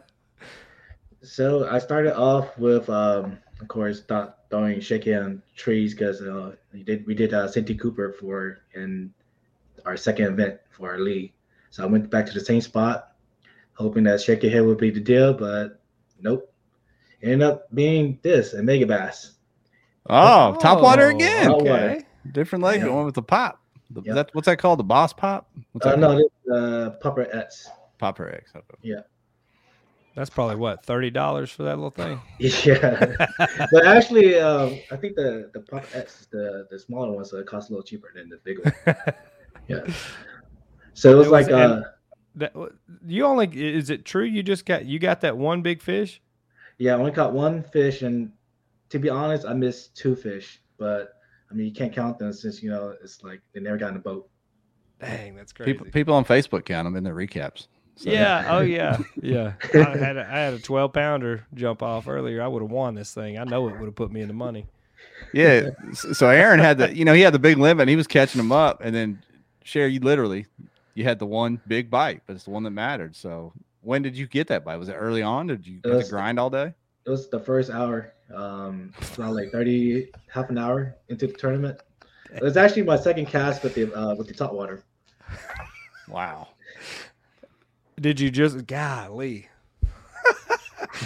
So 1.23 1.67
I 1.67 1.79
started 1.79 2.15
off 2.15 2.57
with, 2.57 2.89
um, 2.89 3.39
of 3.59 3.67
course, 3.67 4.01
th- 4.01 4.29
throwing 4.49 4.79
shaky 4.79 5.15
on 5.15 5.41
trees 5.55 5.93
because 5.93 6.21
uh, 6.21 6.55
we 6.73 6.83
did 6.83 7.05
we 7.07 7.13
did 7.15 7.33
uh, 7.33 7.47
Santee 7.47 7.75
Cooper 7.75 8.13
for 8.19 8.59
in 8.75 9.13
our 9.85 9.97
second 9.97 10.25
event 10.27 10.59
for 10.71 10.91
our 10.91 10.99
league. 10.99 11.33
So 11.69 11.83
I 11.83 11.85
went 11.87 12.09
back 12.09 12.25
to 12.27 12.33
the 12.33 12.39
same 12.43 12.61
spot, 12.61 13.13
hoping 13.73 14.03
that 14.05 14.21
shaky 14.21 14.49
head 14.49 14.63
would 14.65 14.77
be 14.77 14.89
the 14.91 14.99
deal, 14.99 15.33
but 15.33 15.79
nope. 16.21 16.51
Ended 17.23 17.41
up 17.41 17.73
being 17.73 18.19
this 18.21 18.53
a 18.53 18.59
Megabass. 18.61 19.31
Oh, 20.09 20.55
top 20.61 20.81
water 20.81 21.09
again. 21.09 21.45
Top 21.47 21.61
Okay. 21.61 21.69
water. 21.69 22.03
Different 22.31 22.63
lake, 22.63 22.81
the 22.81 22.91
one 22.91 23.05
with 23.05 23.15
the 23.15 23.23
pop. 23.23 23.59
The, 23.89 24.01
Yep. 24.03 24.15
that, 24.15 24.29
what's 24.33 24.45
that 24.45 24.59
called? 24.59 24.79
The 24.79 24.83
boss 24.83 25.13
pop? 25.13 25.49
What's 25.71 25.87
Uh, 25.87 25.91
that 25.91 25.99
no, 25.99 26.07
called? 26.09 26.19
this 26.45 26.53
uh, 26.53 26.95
Pupper 27.01 27.35
X. 27.35 27.69
Popper 27.97 28.29
X. 28.35 28.53
That's 30.17 30.31
probably 30.31 30.55
what 30.55 30.83
thirty 30.83 31.11
dollars 31.11 31.51
for 31.51 31.61
that 31.61 31.75
little 31.75 31.91
thing. 31.91 32.19
Yeah, 32.39 33.15
but 33.71 33.85
actually, 33.85 34.39
um, 34.39 34.79
I 34.91 34.95
think 34.95 35.15
the 35.15 35.51
the 35.53 35.59
Pupper 35.59 35.95
X 35.95 36.21
is 36.21 36.27
the 36.31 36.65
the 36.71 36.79
smaller 36.79 37.11
one, 37.11 37.23
so 37.23 37.37
it 37.37 37.45
costs 37.45 37.69
a 37.69 37.73
little 37.73 37.83
cheaper 37.85 38.11
than 38.15 38.27
the 38.27 38.39
big 38.43 38.57
one. 38.65 38.95
Yeah. 39.67 39.85
So 40.95 41.11
it 41.11 41.15
was 41.15 41.27
It 41.27 41.29
was- 41.29 41.47
like 41.47 41.51
uh, 41.51 41.81
That, 42.35 42.53
you 43.05 43.25
only 43.25 43.47
is 43.53 43.91
it 43.91 44.05
true? 44.05 44.23
You 44.23 44.41
just 44.41 44.65
got 44.65 44.85
you 44.85 44.97
got 44.97 45.21
that 45.21 45.37
one 45.37 45.61
big 45.61 45.83
fish. 45.83 46.19
Yeah, 46.79 46.95
I 46.95 46.97
only 46.97 47.11
caught 47.11 47.33
one 47.33 47.61
fish, 47.61 48.01
and 48.01 48.31
to 48.89 48.97
be 48.97 49.09
honest, 49.09 49.45
I 49.45 49.53
missed 49.53 49.95
two 49.95 50.15
fish. 50.15 50.61
But 50.79 51.13
I 51.51 51.53
mean, 51.53 51.67
you 51.67 51.73
can't 51.73 51.93
count 51.93 52.17
them 52.17 52.33
since 52.33 52.63
you 52.63 52.71
know 52.71 52.95
it's 53.03 53.23
like 53.23 53.41
they 53.53 53.59
never 53.59 53.77
got 53.77 53.91
in 53.91 53.97
a 53.97 53.99
boat. 53.99 54.27
Dang, 54.99 55.35
that's 55.35 55.53
crazy. 55.53 55.73
People, 55.73 55.85
people 55.91 56.13
on 56.15 56.25
Facebook 56.25 56.65
count 56.65 56.87
them 56.87 56.95
in 56.95 57.03
their 57.03 57.13
recaps. 57.13 57.67
So- 57.97 58.09
Yeah. 58.11 58.45
Oh 58.57 58.61
yeah. 58.61 58.97
Yeah. 59.21 59.53
I 59.73 59.77
had 59.97 60.17
a, 60.17 60.21
I 60.25 60.37
had 60.39 60.53
a 60.53 60.59
twelve 60.59 60.93
pounder 60.93 61.45
jump 61.53 61.83
off 61.83 62.07
earlier. 62.07 62.41
I 62.41 62.47
would 62.47 62.61
have 62.61 62.71
won 62.71 62.95
this 62.95 63.13
thing. 63.13 63.37
I 63.37 63.43
know 63.43 63.67
it 63.67 63.73
would 63.77 63.85
have 63.85 63.95
put 63.95 64.11
me 64.11 64.21
in 64.21 64.27
the 64.27 64.33
money. 64.33 64.65
Yeah. 65.33 65.69
So 65.93 66.29
Aaron 66.29 66.59
had 66.59 66.77
the, 66.77 66.95
you 66.95 67.03
know, 67.05 67.13
he 67.13 67.21
had 67.21 67.33
the 67.33 67.39
big 67.39 67.57
limit 67.57 67.81
and 67.83 67.89
he 67.89 67.95
was 67.95 68.07
catching 68.07 68.37
them 68.39 68.51
up. 68.51 68.81
And 68.83 68.95
then, 68.95 69.21
Sherry, 69.63 69.93
you 69.93 69.99
literally, 69.99 70.45
you 70.93 71.03
had 71.03 71.19
the 71.19 71.25
one 71.25 71.59
big 71.67 71.89
bite, 71.89 72.21
but 72.27 72.35
it's 72.35 72.45
the 72.45 72.51
one 72.51 72.63
that 72.63 72.71
mattered. 72.71 73.15
So 73.15 73.51
when 73.81 74.01
did 74.03 74.15
you 74.15 74.27
get 74.27 74.47
that 74.47 74.63
bite? 74.63 74.77
Was 74.77 74.89
it 74.89 74.93
early 74.93 75.21
on? 75.23 75.47
Did 75.47 75.65
you 75.67 75.79
have 75.83 75.93
was- 75.95 76.05
to 76.05 76.11
grind 76.11 76.39
all 76.39 76.49
day? 76.49 76.73
It 77.05 77.09
was 77.09 77.29
the 77.29 77.39
first 77.39 77.69
hour, 77.71 78.11
um, 78.35 78.93
around 79.17 79.33
like 79.35 79.49
thirty, 79.51 80.09
half 80.27 80.49
an 80.49 80.57
hour 80.57 80.93
into 81.07 81.25
the 81.27 81.33
tournament. 81.33 81.79
It 82.35 82.43
was 82.43 82.57
actually 82.57 82.83
my 82.83 82.97
second 82.97 83.27
cast 83.27 83.63
with 83.63 83.75
the 83.75 83.93
uh, 83.95 84.13
with 84.15 84.27
the 84.27 84.33
top 84.33 84.51
water. 84.51 84.83
Wow. 86.09 86.49
Did 87.99 88.19
you 88.19 88.29
just 88.29 88.67
golly? 88.67 89.49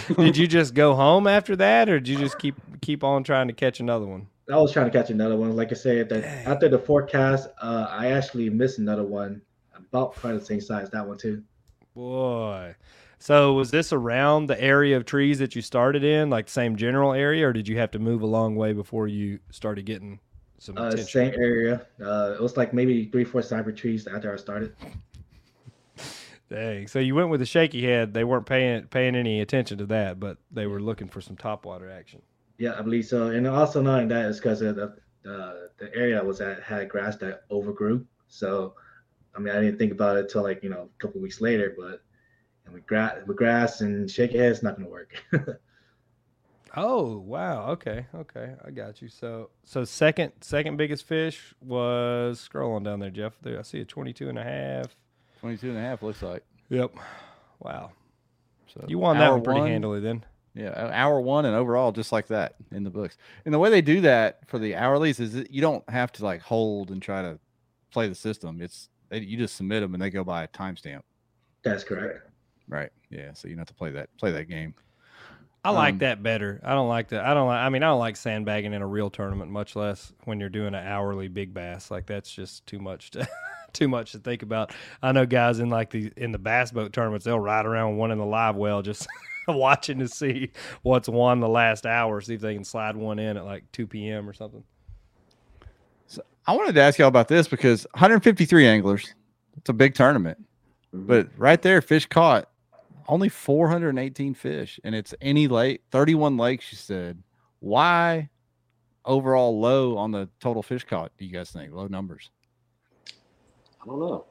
did 0.18 0.36
you 0.36 0.46
just 0.46 0.74
go 0.74 0.94
home 0.94 1.26
after 1.26 1.56
that, 1.56 1.88
or 1.88 1.98
did 1.98 2.08
you 2.08 2.18
just 2.18 2.38
keep 2.38 2.56
keep 2.82 3.02
on 3.02 3.24
trying 3.24 3.48
to 3.48 3.54
catch 3.54 3.80
another 3.80 4.06
one? 4.06 4.28
I 4.50 4.56
was 4.56 4.72
trying 4.72 4.90
to 4.90 4.96
catch 4.96 5.08
another 5.08 5.36
one. 5.36 5.56
Like 5.56 5.70
I 5.70 5.74
said, 5.74 6.12
after 6.12 6.68
the 6.68 6.78
forecast, 6.78 7.48
uh, 7.60 7.86
I 7.90 8.08
actually 8.08 8.50
missed 8.50 8.78
another 8.78 9.04
one 9.04 9.40
about 9.74 10.14
probably 10.14 10.38
the 10.40 10.44
same 10.44 10.60
size 10.60 10.90
that 10.90 11.06
one 11.06 11.16
too. 11.16 11.42
Boy. 11.94 12.74
So 13.18 13.54
was 13.54 13.70
this 13.70 13.92
around 13.92 14.48
the 14.48 14.60
area 14.60 14.96
of 14.96 15.04
trees 15.04 15.38
that 15.38 15.54
you 15.54 15.62
started 15.62 16.02
in, 16.02 16.28
like 16.28 16.48
same 16.48 16.76
general 16.76 17.12
area, 17.12 17.48
or 17.48 17.52
did 17.52 17.68
you 17.68 17.78
have 17.78 17.92
to 17.92 17.98
move 17.98 18.22
a 18.22 18.26
long 18.26 18.56
way 18.56 18.72
before 18.72 19.06
you 19.06 19.38
started 19.50 19.86
getting 19.86 20.18
some 20.58 20.76
Uh, 20.76 20.96
same 20.96 21.32
area. 21.38 21.86
Uh, 22.00 22.34
it 22.34 22.42
was 22.42 22.56
like 22.56 22.74
maybe 22.74 23.06
three, 23.06 23.24
four 23.24 23.40
cyber 23.40 23.74
trees 23.74 24.06
after 24.06 24.32
I 24.32 24.36
started. 24.36 24.74
Dang. 26.52 26.86
So 26.86 26.98
you 26.98 27.14
went 27.14 27.30
with 27.30 27.40
a 27.40 27.46
shaky 27.46 27.82
head. 27.82 28.12
They 28.12 28.24
weren't 28.24 28.44
paying 28.44 28.84
paying 28.88 29.16
any 29.16 29.40
attention 29.40 29.78
to 29.78 29.86
that, 29.86 30.20
but 30.20 30.36
they 30.50 30.66
were 30.66 30.80
looking 30.80 31.08
for 31.08 31.22
some 31.22 31.34
top 31.34 31.64
water 31.64 31.90
action. 31.90 32.20
Yeah, 32.58 32.78
I 32.78 32.82
believe 32.82 33.06
so. 33.06 33.28
And 33.28 33.46
also 33.46 33.80
knowing 33.80 34.08
that 34.08 34.26
is 34.26 34.36
because 34.36 34.60
of 34.60 34.76
the 34.76 34.94
uh, 35.26 35.54
the 35.78 35.90
area 35.94 36.18
I 36.18 36.22
was 36.22 36.42
at 36.42 36.62
had 36.62 36.90
grass 36.90 37.16
that 37.18 37.44
overgrew. 37.50 38.04
So, 38.28 38.74
I 39.34 39.38
mean, 39.40 39.54
I 39.54 39.60
didn't 39.62 39.78
think 39.78 39.92
about 39.92 40.18
it 40.18 40.28
till 40.28 40.42
like 40.42 40.62
you 40.62 40.68
know 40.68 40.90
a 40.94 41.02
couple 41.02 41.22
weeks 41.22 41.40
later. 41.40 41.74
But 41.74 42.02
and 42.66 42.74
with 42.74 42.86
grass, 42.86 43.16
with 43.26 43.38
grass 43.38 43.80
and 43.80 44.10
shaky 44.10 44.36
head, 44.36 44.52
it's 44.52 44.62
not 44.62 44.76
gonna 44.76 44.90
work. 44.90 45.14
Oh 46.74 47.18
wow. 47.18 47.66
Okay. 47.72 48.06
Okay. 48.14 48.54
I 48.64 48.70
got 48.70 49.02
you. 49.02 49.08
So 49.08 49.50
so 49.62 49.84
second 49.84 50.32
second 50.40 50.78
biggest 50.78 51.04
fish 51.04 51.52
was 51.60 52.48
scrolling 52.50 52.84
down 52.84 52.98
there, 53.00 53.10
Jeff. 53.10 53.34
There 53.42 53.58
I 53.58 53.62
see 53.62 53.82
a 53.82 53.84
22 53.84 54.30
and 54.30 54.38
a 54.38 54.42
half. 54.42 54.96
22 55.42 55.68
and 55.70 55.76
a 55.78 55.80
half 55.80 56.02
looks 56.02 56.22
like. 56.22 56.42
Yep. 56.70 56.92
Wow. 57.60 57.90
So 58.72 58.84
You 58.88 58.98
won 58.98 59.18
that 59.18 59.30
one 59.30 59.42
pretty 59.42 59.60
handily 59.60 60.00
then. 60.00 60.24
Yeah, 60.54 60.68
uh, 60.68 60.90
hour 60.92 61.20
one 61.20 61.44
and 61.46 61.54
overall 61.56 61.92
just 61.92 62.12
like 62.12 62.26
that 62.28 62.54
in 62.70 62.84
the 62.84 62.90
books. 62.90 63.16
And 63.44 63.52
the 63.52 63.58
way 63.58 63.68
they 63.70 63.82
do 63.82 64.00
that 64.02 64.40
for 64.48 64.58
the 64.58 64.72
hourlies 64.72 65.18
is 65.18 65.32
that 65.34 65.50
you 65.50 65.60
don't 65.60 65.86
have 65.90 66.12
to 66.12 66.24
like 66.24 66.42
hold 66.42 66.90
and 66.90 67.02
try 67.02 67.22
to 67.22 67.38
play 67.90 68.08
the 68.08 68.14
system. 68.14 68.60
It's 68.62 68.88
they, 69.08 69.18
you 69.20 69.36
just 69.36 69.56
submit 69.56 69.82
them 69.82 69.94
and 69.94 70.02
they 70.02 70.10
go 70.10 70.24
by 70.24 70.44
a 70.44 70.48
timestamp. 70.48 71.02
That's 71.64 71.84
correct. 71.84 72.28
Right. 72.68 72.90
Yeah. 73.10 73.32
So 73.34 73.48
you 73.48 73.54
don't 73.54 73.60
have 73.60 73.68
to 73.68 73.74
play 73.74 73.90
that 73.90 74.08
play 74.18 74.30
that 74.32 74.48
game. 74.48 74.74
I 75.64 75.70
like 75.70 75.92
Um, 75.94 75.98
that 75.98 76.22
better. 76.22 76.60
I 76.64 76.72
don't 76.74 76.88
like 76.88 77.08
that. 77.08 77.24
I 77.24 77.34
don't 77.34 77.46
like. 77.46 77.60
I 77.60 77.68
mean, 77.68 77.82
I 77.82 77.86
don't 77.86 77.98
like 78.00 78.16
sandbagging 78.16 78.72
in 78.72 78.82
a 78.82 78.86
real 78.86 79.10
tournament, 79.10 79.50
much 79.50 79.74
less 79.76 80.12
when 80.24 80.40
you're 80.40 80.48
doing 80.48 80.74
an 80.74 80.86
hourly 80.86 81.28
big 81.28 81.54
bass. 81.54 81.90
Like 81.90 82.06
that's 82.06 82.32
just 82.32 82.66
too 82.66 82.78
much 82.78 83.10
to 83.12 83.20
too 83.74 83.88
much 83.88 84.12
to 84.12 84.18
think 84.18 84.42
about. 84.42 84.72
I 85.02 85.12
know 85.12 85.26
guys 85.26 85.58
in 85.58 85.70
like 85.70 85.90
the 85.90 86.12
in 86.16 86.32
the 86.32 86.38
bass 86.38 86.72
boat 86.72 86.92
tournaments, 86.92 87.24
they'll 87.24 87.40
ride 87.40 87.66
around 87.66 87.96
one 87.96 88.10
in 88.10 88.18
the 88.18 88.26
live 88.26 88.56
well, 88.56 88.82
just 88.82 89.06
watching 89.48 89.98
to 89.98 90.08
see 90.08 90.50
what's 90.82 91.08
won 91.08 91.40
the 91.40 91.48
last 91.48 91.86
hour, 91.86 92.20
see 92.20 92.34
if 92.34 92.40
they 92.40 92.54
can 92.54 92.64
slide 92.64 92.96
one 92.96 93.18
in 93.18 93.36
at 93.36 93.44
like 93.44 93.70
two 93.72 93.86
p.m. 93.86 94.28
or 94.28 94.32
something. 94.32 94.64
So 96.06 96.22
I 96.46 96.54
wanted 96.54 96.74
to 96.74 96.82
ask 96.82 96.98
y'all 96.98 97.08
about 97.08 97.28
this 97.28 97.48
because 97.48 97.86
153 97.92 98.66
anglers. 98.66 99.14
It's 99.56 99.68
a 99.68 99.74
big 99.74 99.94
tournament. 99.94 100.38
Mm-hmm. 100.94 101.06
But 101.06 101.28
right 101.36 101.60
there, 101.60 101.80
fish 101.82 102.06
caught 102.06 102.48
only 103.08 103.28
418 103.28 104.34
fish, 104.34 104.80
and 104.84 104.94
it's 104.94 105.14
any 105.20 105.48
lake, 105.48 105.82
31 105.90 106.36
lakes. 106.36 106.72
You 106.72 106.78
said, 106.78 107.22
why 107.60 108.30
overall 109.04 109.60
low 109.60 109.96
on 109.96 110.12
the 110.12 110.28
total 110.40 110.62
fish 110.62 110.84
caught? 110.84 111.12
Do 111.18 111.24
you 111.24 111.32
guys 111.32 111.50
think 111.50 111.72
low 111.72 111.86
numbers? 111.86 112.30
I 113.82 113.86
don't 113.86 114.00
know. 114.00 114.24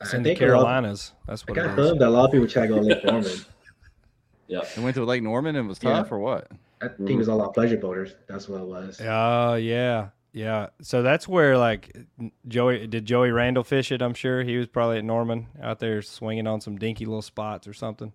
It's 0.00 0.14
I 0.14 0.16
in 0.18 0.22
the 0.22 0.30
think 0.30 0.40
a 0.42 0.46
lot- 0.46 0.50
Carolinas. 0.62 1.12
That's 1.26 1.42
I 1.42 1.50
what 1.50 1.56
got 1.56 1.64
it 1.66 1.70
is. 1.70 1.74
filmed 1.76 2.00
that 2.00 2.08
a 2.08 2.10
lot 2.10 2.26
of 2.26 2.30
people 2.32 2.46
try 2.46 2.62
to 2.62 2.68
go 2.68 2.74
to 2.76 2.82
Lake 2.82 3.04
Norman. 3.04 3.30
Yeah. 4.50 4.60
They 4.74 4.82
went 4.82 4.94
to 4.94 5.04
Lake 5.04 5.22
Norman 5.22 5.56
and 5.56 5.66
it 5.66 5.68
was 5.68 5.78
Yeah. 5.82 5.90
tough, 5.90 6.10
or 6.10 6.18
what? 6.18 6.50
I 6.80 6.88
think 6.88 7.10
it 7.10 7.16
was 7.16 7.28
a 7.28 7.34
lot 7.34 7.48
of 7.48 7.54
pleasure 7.54 7.76
boaters. 7.76 8.14
That's 8.28 8.48
what 8.48 8.62
it 8.62 8.66
was. 8.66 8.98
Oh 9.04 9.56
yeah, 9.56 10.08
Yeah, 10.32 10.68
so 10.80 11.02
that's 11.02 11.28
where 11.28 11.58
like 11.58 11.94
Joey 12.46 12.86
did 12.86 13.04
Joey 13.04 13.30
Randall 13.30 13.62
fish 13.62 13.92
it. 13.92 14.00
I'm 14.00 14.14
sure 14.14 14.42
he 14.44 14.56
was 14.56 14.66
probably 14.66 14.96
at 14.96 15.04
Norman 15.04 15.48
out 15.62 15.80
there 15.80 16.00
swinging 16.00 16.46
on 16.46 16.62
some 16.62 16.78
dinky 16.78 17.04
little 17.04 17.20
spots 17.20 17.68
or 17.68 17.74
something. 17.74 18.14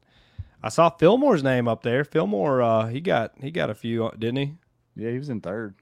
I 0.64 0.70
saw 0.70 0.90
Fillmore's 0.90 1.44
name 1.44 1.68
up 1.68 1.84
there. 1.84 2.04
Fillmore, 2.04 2.64
uh, 2.64 2.88
he 2.88 3.00
got 3.00 3.34
he 3.40 3.52
got 3.52 3.70
a 3.70 3.76
few, 3.76 4.10
didn't 4.18 4.38
he? 4.38 4.54
Yeah, 4.96 5.12
he 5.12 5.20
was 5.20 5.30
in 5.30 5.40
third. 5.40 5.76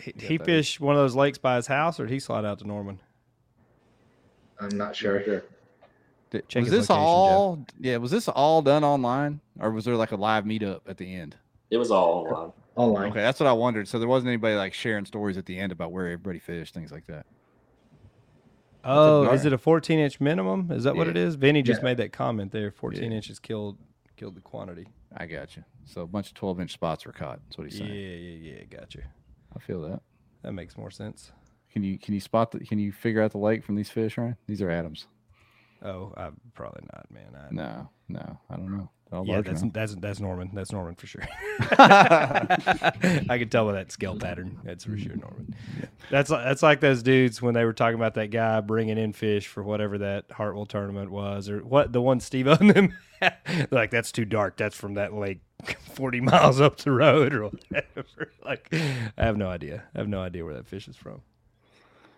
He, 0.00 0.12
he 0.16 0.38
fished 0.38 0.78
one 0.80 0.94
of 0.94 1.00
those 1.02 1.16
lakes 1.16 1.38
by 1.38 1.56
his 1.56 1.66
house, 1.66 1.98
or 1.98 2.04
did 2.06 2.12
he 2.12 2.20
slide 2.20 2.44
out 2.44 2.60
to 2.60 2.66
Norman? 2.68 3.00
I'm 4.60 4.76
not 4.76 4.94
sure. 4.96 5.18
Did- 6.30 6.48
Check 6.48 6.62
was 6.62 6.70
this 6.70 6.88
location, 6.90 6.96
Jeff. 6.96 6.98
all? 6.98 7.66
Yeah, 7.80 7.96
was 7.98 8.10
this 8.10 8.28
all 8.28 8.60
done 8.62 8.82
online, 8.82 9.40
or 9.60 9.70
was 9.70 9.84
there 9.84 9.94
like 9.96 10.10
a 10.12 10.16
live 10.16 10.44
meetup 10.44 10.80
at 10.88 10.96
the 10.96 11.14
end? 11.14 11.36
It 11.70 11.76
was 11.76 11.90
all 11.90 12.26
online. 12.26 12.52
Online. 12.76 13.10
Okay, 13.12 13.20
that's 13.20 13.38
what 13.38 13.46
I 13.46 13.52
wondered. 13.52 13.86
So 13.86 13.98
there 14.00 14.08
wasn't 14.08 14.28
anybody 14.28 14.56
like 14.56 14.74
sharing 14.74 15.04
stories 15.04 15.36
at 15.38 15.46
the 15.46 15.58
end 15.58 15.70
about 15.70 15.92
where 15.92 16.06
everybody 16.06 16.40
fished, 16.40 16.74
things 16.74 16.90
like 16.90 17.06
that. 17.06 17.24
Oh, 18.82 19.30
is 19.32 19.44
it 19.46 19.52
a 19.52 19.58
14 19.58 19.98
inch 19.98 20.20
minimum? 20.20 20.70
Is 20.70 20.84
that 20.84 20.94
what 20.96 21.08
it 21.08 21.16
is? 21.16 21.36
Vinny 21.36 21.62
just 21.62 21.80
Yeah. 21.80 21.84
made 21.84 21.96
that 21.98 22.12
comment 22.12 22.52
there. 22.52 22.70
14 22.70 23.10
Yeah. 23.10 23.16
inches 23.16 23.38
killed 23.38 23.78
killed 24.16 24.34
the 24.36 24.40
quantity. 24.40 24.86
I 25.16 25.26
got 25.26 25.56
you. 25.56 25.64
So 25.84 26.02
a 26.02 26.06
bunch 26.06 26.28
of 26.28 26.34
twelve 26.34 26.60
inch 26.60 26.72
spots 26.72 27.04
were 27.04 27.12
caught. 27.12 27.40
That's 27.44 27.58
what 27.58 27.64
he's 27.68 27.78
saying. 27.78 27.90
Yeah, 27.92 27.96
saying. 28.08 28.42
yeah, 28.44 28.52
yeah. 28.58 28.64
Got 28.80 28.94
you. 28.94 29.02
I 29.54 29.58
feel 29.58 29.80
that. 29.82 30.00
That 30.42 30.52
makes 30.52 30.76
more 30.76 30.90
sense. 30.90 31.32
Can 31.74 31.82
you 31.82 31.98
can 31.98 32.14
you 32.14 32.20
spot 32.20 32.52
the 32.52 32.60
can 32.60 32.78
you 32.78 32.92
figure 32.92 33.20
out 33.20 33.32
the 33.32 33.38
lake 33.38 33.64
from 33.64 33.74
these 33.74 33.90
fish, 33.90 34.16
Ryan? 34.16 34.36
These 34.46 34.62
are 34.62 34.70
Adams. 34.70 35.08
Oh, 35.82 36.14
I, 36.16 36.30
probably 36.54 36.84
not, 36.94 37.10
man. 37.10 37.36
I, 37.36 37.52
No, 37.52 37.90
no, 38.08 38.38
I 38.48 38.56
don't 38.56 38.74
know. 38.78 38.88
All 39.12 39.26
Yeah, 39.26 39.40
that's 39.42 39.62
now. 39.62 39.70
that's 39.74 39.96
that's 39.96 40.20
Norman. 40.20 40.50
That's 40.54 40.70
Norman 40.70 40.94
for 40.94 41.08
sure. 41.08 41.22
I 41.60 43.36
can 43.38 43.48
tell 43.48 43.66
by 43.66 43.72
that 43.72 43.90
scale 43.90 44.16
pattern. 44.16 44.58
That's 44.62 44.84
for 44.84 44.96
sure 44.96 45.16
Norman. 45.16 45.56
That's 46.10 46.30
that's 46.30 46.62
like 46.62 46.78
those 46.78 47.02
dudes 47.02 47.42
when 47.42 47.54
they 47.54 47.64
were 47.64 47.72
talking 47.72 47.96
about 47.96 48.14
that 48.14 48.28
guy 48.30 48.60
bringing 48.60 48.96
in 48.96 49.12
fish 49.12 49.48
for 49.48 49.64
whatever 49.64 49.98
that 49.98 50.26
Hartwell 50.30 50.66
tournament 50.66 51.10
was, 51.10 51.50
or 51.50 51.58
what 51.58 51.92
the 51.92 52.00
one 52.00 52.20
Steve 52.20 52.46
on 52.46 52.68
them. 52.68 52.94
Like 53.70 53.90
that's 53.90 54.12
too 54.12 54.26
dark. 54.26 54.58
That's 54.58 54.76
from 54.76 54.94
that 54.94 55.14
lake, 55.14 55.40
forty 55.94 56.20
miles 56.20 56.60
up 56.60 56.76
the 56.76 56.90
road, 56.90 57.32
or 57.32 57.44
whatever. 57.44 58.32
Like, 58.44 58.68
I 58.72 59.24
have 59.24 59.38
no 59.38 59.48
idea. 59.48 59.84
I 59.94 59.98
have 59.98 60.08
no 60.08 60.20
idea 60.20 60.44
where 60.44 60.52
that 60.52 60.66
fish 60.66 60.88
is 60.88 60.96
from. 60.96 61.22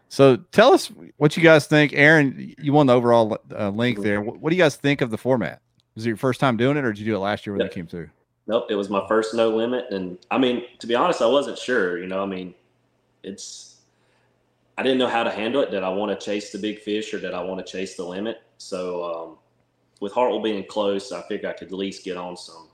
So 0.09 0.37
tell 0.37 0.73
us 0.73 0.91
what 1.17 1.37
you 1.37 1.43
guys 1.43 1.67
think, 1.67 1.93
Aaron. 1.95 2.55
You 2.59 2.73
won 2.73 2.87
the 2.87 2.95
overall 2.95 3.39
uh, 3.57 3.71
link 3.71 4.01
there. 4.03 4.21
What, 4.21 4.39
what 4.39 4.51
do 4.51 4.57
you 4.57 4.63
guys 4.63 4.77
think 4.77 5.01
of 5.01 5.11
the 5.11 5.19
format? 5.19 5.61
Was 5.95 6.05
it 6.07 6.09
your 6.09 6.17
first 6.17 6.41
time 6.41 6.57
doing 6.57 6.77
it, 6.77 6.85
or 6.85 6.93
did 6.93 7.01
you 7.01 7.07
do 7.07 7.17
it 7.17 7.21
last 7.21 7.47
year 7.47 7.55
when 7.55 7.61
Yeah. 7.61 7.67
you 7.67 7.73
came 7.73 7.87
through? 7.87 8.09
Nope, 8.47 8.67
it 8.71 8.77
was 8.77 8.89
my 8.89 9.05
first 9.09 9.35
no 9.35 9.51
limit, 9.51 9.87
and 9.91 10.19
I 10.31 10.39
mean, 10.39 10.63
to 10.79 10.87
be 10.87 10.95
honest, 10.95 11.21
I 11.21 11.27
wasn't 11.27 11.59
sure. 11.59 11.99
You 11.99 12.07
know, 12.07 12.23
I 12.23 12.27
mean, 12.27 12.55
it's 13.25 13.79
I 14.79 14.83
didn't 14.83 14.99
know 14.99 15.09
how 15.09 15.25
to 15.25 15.31
handle 15.31 15.63
it. 15.63 15.71
Did 15.71 15.83
I 15.83 15.89
want 15.89 16.19
to 16.19 16.25
chase 16.25 16.53
the 16.53 16.59
big 16.59 16.81
fish 16.81 17.13
or 17.15 17.19
did 17.19 17.33
I 17.35 17.43
want 17.43 17.65
to 17.65 17.71
chase 17.71 17.97
the 17.97 18.05
limit? 18.05 18.43
So 18.59 19.05
um, 19.05 19.39
with 20.01 20.13
Hartwell 20.13 20.43
being 20.43 20.65
close, 20.67 21.13
I 21.13 21.23
figured 21.23 21.51
I 21.51 21.55
could 21.55 21.69
at 21.69 21.73
least 21.75 22.05
get 22.05 22.17
on 22.19 22.37
some 22.37 22.69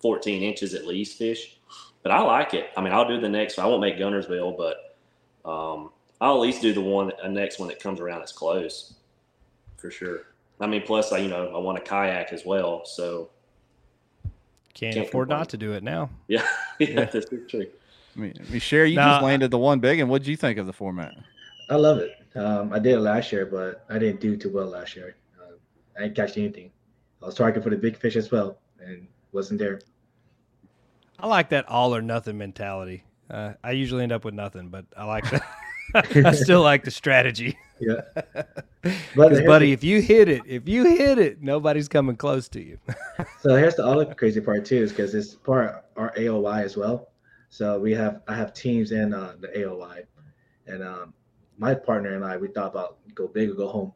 14 0.00 0.42
inches 0.42 0.72
at 0.74 0.86
least 0.86 1.18
fish. 1.18 1.58
But 2.02 2.10
I 2.12 2.22
like 2.22 2.54
it. 2.54 2.70
I 2.76 2.80
mean, 2.80 2.92
I'll 2.94 3.06
do 3.06 3.20
the 3.20 3.28
next. 3.28 3.58
I 3.58 3.66
won't 3.66 3.82
make 3.82 3.98
Guntersville, 3.98 4.56
but 4.56 4.96
um, 5.48 5.90
I'll 6.20 6.34
at 6.36 6.40
least 6.40 6.62
do 6.62 6.72
the 6.72 6.80
one, 6.80 7.12
the 7.22 7.28
next 7.28 7.58
one 7.58 7.68
that 7.68 7.78
comes 7.80 8.00
around 8.00 8.20
that's 8.20 8.32
close, 8.32 8.94
for 9.76 9.90
sure. 9.90 10.20
I 10.60 10.66
mean, 10.66 10.82
plus 10.82 11.12
I, 11.12 11.18
you 11.18 11.28
know, 11.28 11.54
I 11.54 11.58
want 11.58 11.76
a 11.78 11.82
kayak 11.82 12.32
as 12.32 12.44
well. 12.46 12.84
So 12.86 13.28
Can't, 14.74 14.94
Can't 14.94 15.08
afford 15.08 15.28
complain. 15.28 15.40
not 15.40 15.48
to 15.50 15.56
do 15.58 15.72
it 15.72 15.82
now. 15.82 16.08
yeah, 16.28 16.46
yeah, 16.78 17.04
this 17.04 17.26
is 17.26 17.50
true. 17.50 17.66
I 18.16 18.18
mean, 18.18 18.34
I 18.38 18.50
mean 18.50 18.60
Sherry, 18.60 18.90
you 18.90 18.96
Nah, 18.96 19.16
just 19.16 19.24
landed 19.24 19.50
the 19.50 19.58
one 19.58 19.78
big, 19.80 20.00
and 20.00 20.08
what 20.08 20.22
did 20.22 20.28
you 20.28 20.36
think 20.36 20.58
of 20.58 20.66
the 20.66 20.72
format? 20.72 21.14
I 21.68 21.74
love 21.76 21.98
it. 21.98 22.12
Um, 22.34 22.72
I 22.72 22.78
did 22.78 22.94
it 22.94 23.00
last 23.00 23.32
year, 23.32 23.44
but 23.44 23.84
I 23.90 23.98
didn't 23.98 24.20
do 24.20 24.36
too 24.36 24.48
well 24.50 24.66
last 24.68 24.96
year. 24.96 25.16
Uh, 25.38 25.52
I 25.98 26.02
didn't 26.04 26.16
catch 26.16 26.38
anything. 26.38 26.70
I 27.22 27.26
was 27.26 27.34
targeting 27.34 27.62
for 27.62 27.70
the 27.70 27.76
big 27.76 27.96
fish 27.98 28.16
as 28.16 28.30
well, 28.30 28.58
and 28.80 29.06
wasn't 29.32 29.58
there. 29.58 29.80
I 31.18 31.26
like 31.26 31.48
that 31.50 31.66
all 31.68 31.94
or 31.94 32.00
nothing 32.02 32.38
mentality. 32.38 33.04
Uh, 33.30 33.54
I 33.64 33.72
usually 33.72 34.02
end 34.02 34.12
up 34.12 34.24
with 34.24 34.34
nothing, 34.34 34.68
but 34.68 34.84
I 34.96 35.04
like 35.04 35.28
that. 35.30 35.42
I 35.94 36.32
still 36.32 36.62
like 36.62 36.84
the 36.84 36.90
strategy. 36.90 37.56
Yeah. 37.78 38.00
Here's 38.82 39.42
buddy, 39.42 39.66
the- 39.66 39.72
if 39.72 39.84
you 39.84 40.00
hit 40.00 40.30
it, 40.30 40.40
if 40.46 40.66
you 40.66 40.84
hit 40.84 41.18
it, 41.18 41.42
nobody's 41.42 41.88
coming 41.88 42.16
close 42.16 42.48
to 42.50 42.62
you. 42.62 42.78
So 43.40 43.54
here's 43.54 43.74
the 43.74 43.84
other 43.84 44.06
crazy 44.14 44.40
part 44.40 44.64
too, 44.64 44.78
is 44.78 44.92
because 44.92 45.14
it's 45.14 45.34
part 45.34 45.84
our 45.94 46.10
AOY 46.16 46.62
as 46.64 46.74
well. 46.78 47.10
So 47.50 47.78
we 47.78 47.92
have 47.92 48.22
I 48.28 48.34
have 48.34 48.54
teams 48.54 48.92
in 48.92 49.12
uh, 49.12 49.34
the 49.38 49.48
AOY, 49.48 50.04
and 50.66 50.82
um, 50.82 51.12
my 51.58 51.74
partner 51.74 52.14
and 52.14 52.24
I 52.24 52.38
we 52.38 52.48
thought 52.48 52.70
about 52.70 52.96
go 53.14 53.28
big 53.28 53.50
or 53.50 53.54
go 53.54 53.68
home, 53.68 53.92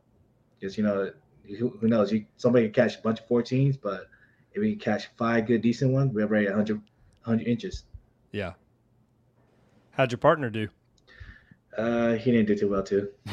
because 0.59 0.77
you 0.77 0.85
know 0.85 1.11
who, 1.59 1.71
who 1.81 1.89
knows 1.89 2.13
you 2.13 2.27
somebody 2.37 2.67
can 2.69 2.75
catch 2.75 2.99
a 2.99 3.01
bunch 3.01 3.21
of 3.21 3.29
14s, 3.29 3.79
but 3.83 4.09
if 4.53 4.61
we 4.61 4.77
catch 4.77 5.09
five 5.17 5.47
good 5.47 5.63
decent 5.63 5.91
ones, 5.93 6.13
we're 6.13 6.27
already 6.27 6.49
100 6.49 6.77
100 7.25 7.47
inches. 7.49 7.85
yeah. 8.33 8.53
How'd 9.93 10.13
your 10.13 10.19
partner 10.19 10.51
do? 10.51 10.69
Uh, 11.77 12.13
he 12.15 12.31
didn't 12.33 12.47
do 12.47 12.57
too 12.57 12.69
well 12.69 12.83
too. 12.83 13.09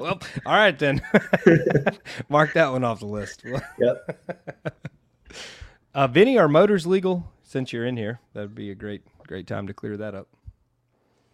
Well, 0.00 0.18
all 0.44 0.52
right 0.52 0.76
then. 0.76 1.00
Mark 2.28 2.52
that 2.54 2.72
one 2.72 2.82
off 2.82 2.98
the 2.98 3.06
list. 3.06 3.44
Yep. 3.78 4.36
Uh, 5.94 6.06
Vinny, 6.08 6.36
are 6.38 6.48
motors 6.48 6.86
legal? 6.86 7.32
Since 7.44 7.72
you're 7.72 7.86
in 7.86 7.96
here, 7.96 8.18
that'd 8.34 8.54
be 8.54 8.70
a 8.72 8.74
great, 8.74 9.02
great 9.28 9.46
time 9.46 9.68
to 9.68 9.72
clear 9.72 9.96
that 9.96 10.14
up. 10.14 10.26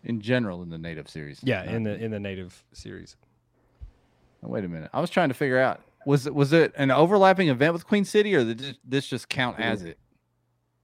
In 0.05 0.21
general, 0.21 0.63
in 0.63 0.69
the 0.69 0.77
native 0.79 1.09
series. 1.09 1.41
Yeah, 1.43 1.65
in 1.65 1.83
the 1.83 1.95
in 1.97 2.11
the 2.11 2.21
native 2.21 2.63
series. 2.73 3.17
Oh, 4.45 4.49
Wait 4.49 4.65
a 4.65 4.69
minute. 4.69 4.91
I 4.93 5.01
was 5.01 5.09
trying 5.09 5.29
to 5.31 5.35
figure 5.35 5.59
out 5.59 5.81
was 6.05 6.27
it 6.27 6.35
was 6.35 6.53
it 6.53 6.73
an 6.77 6.91
overlapping 6.91 7.49
event 7.49 7.73
with 7.73 7.87
Queen 7.87 8.05
City, 8.05 8.35
or 8.35 8.45
did 8.45 8.59
this- 8.59 8.75
this 8.85 9.07
just 9.07 9.29
count 9.31 9.59
as 9.59 9.83
it? 9.83 9.99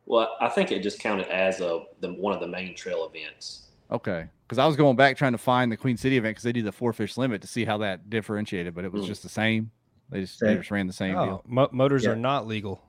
Well, 0.06 0.36
I 0.40 0.48
think 0.48 0.72
it 0.72 0.82
just 0.82 1.00
counted 1.00 1.28
as 1.28 1.60
a 1.60 1.82
the, 2.00 2.14
one 2.14 2.32
of 2.32 2.40
the 2.40 2.48
main 2.48 2.74
trail 2.74 3.10
events. 3.14 3.66
Okay, 3.90 4.26
because 4.46 4.58
I 4.58 4.66
was 4.66 4.76
going 4.76 4.96
back 4.96 5.16
trying 5.16 5.32
to 5.32 5.38
find 5.38 5.72
the 5.72 5.76
Queen 5.76 5.96
City 5.96 6.16
event 6.18 6.32
because 6.32 6.42
they 6.44 6.52
do 6.52 6.62
the 6.62 6.72
four 6.72 6.92
fish 6.92 7.16
limit 7.16 7.40
to 7.42 7.48
see 7.48 7.64
how 7.64 7.78
that 7.78 8.10
differentiated, 8.10 8.74
but 8.74 8.84
it 8.84 8.92
was 8.92 9.04
Mm. 9.04 9.08
just 9.08 9.22
the 9.22 9.28
same. 9.28 9.70
They 10.10 10.20
just 10.22 10.40
they 10.40 10.54
just 10.56 10.70
ran 10.70 10.86
the 10.86 10.92
same 10.92 11.16
Oh, 11.16 11.24
deal. 11.24 11.42
mo- 11.46 11.68
motors 11.72 12.04
Yeah. 12.04 12.10
are 12.10 12.16
not 12.16 12.46
legal. 12.46 12.82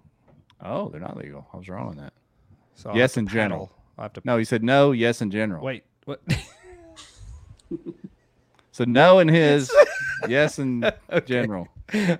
Oh, 0.62 0.89
they're 0.89 0.99
not 1.01 1.15
legal. 1.17 1.47
I 1.53 1.57
was 1.57 1.69
wrong 1.69 1.88
on 1.89 1.95
that. 1.97 2.13
So 2.75 2.93
Yes, 2.93 3.12
have 3.12 3.13
to 3.13 3.19
in 3.21 3.27
general. 3.27 3.71
I 3.97 4.03
have 4.03 4.13
to 4.13 4.21
No, 4.25 4.38
he 4.38 4.43
said 4.45 4.63
no. 4.63 4.91
Yes, 4.93 5.21
in 5.21 5.31
general. 5.31 5.63
wait. 5.63 5.83
What? 6.05 6.21
So 8.71 8.85
no 8.85 9.19
in 9.19 9.27
his, 9.27 9.69
yes 10.29 10.57
in 10.57 10.85
Okay. 11.12 11.25
general. 11.25 11.67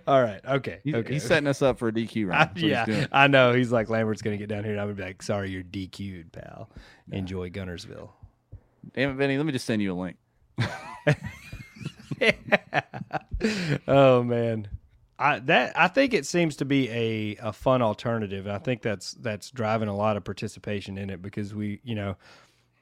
All 0.06 0.22
right. 0.22 0.42
Okay. 0.46 0.80
He's, 0.84 0.94
okay. 0.96 1.14
he's 1.14 1.24
setting 1.24 1.48
us 1.48 1.62
up 1.62 1.80
for 1.80 1.88
a 1.88 1.92
DQ 1.94 2.26
I, 2.26 2.28
round. 2.28 2.42
That's 2.42 2.62
what 2.62 2.88
he's 2.90 2.98
yeah. 2.98 3.08
I 3.14 3.28
know. 3.28 3.54
He's 3.54 3.72
like 3.72 3.90
Lambert's 3.90 4.22
gonna 4.22 4.36
get 4.36 4.50
down 4.50 4.64
here, 4.66 4.74
and 4.74 4.82
I'm 4.82 4.88
gonna 4.88 4.96
be 4.96 5.04
like, 5.04 5.22
"Sorry, 5.22 5.52
you're 5.52 5.64
DQ'd, 5.64 6.34
pal. 6.34 6.70
Enjoy 7.14 7.50
Guntersville." 7.50 8.10
Damn 8.94 9.12
it, 9.12 9.14
Vinny. 9.14 9.38
Let 9.38 9.46
me 9.46 9.52
just 9.52 9.66
send 9.66 9.82
you 9.82 9.94
a 9.94 9.94
link. 9.94 10.18
oh 13.88 14.24
man, 14.24 14.68
I 15.18 15.40
that 15.40 15.78
I 15.78 15.88
think 15.88 16.14
it 16.14 16.26
seems 16.26 16.56
to 16.58 16.66
be 16.66 16.90
a, 16.90 17.38
a 17.42 17.54
fun 17.54 17.82
alternative. 17.82 18.48
I 18.48 18.58
think 18.58 18.82
that's 18.82 19.14
that's 19.14 19.52
driving 19.52 19.90
a 19.90 19.96
lot 19.96 20.18
of 20.18 20.24
participation 20.24 20.98
in 20.98 21.10
it 21.10 21.22
because 21.22 21.54
we, 21.54 21.80
you 21.84 21.96
know, 21.96 22.16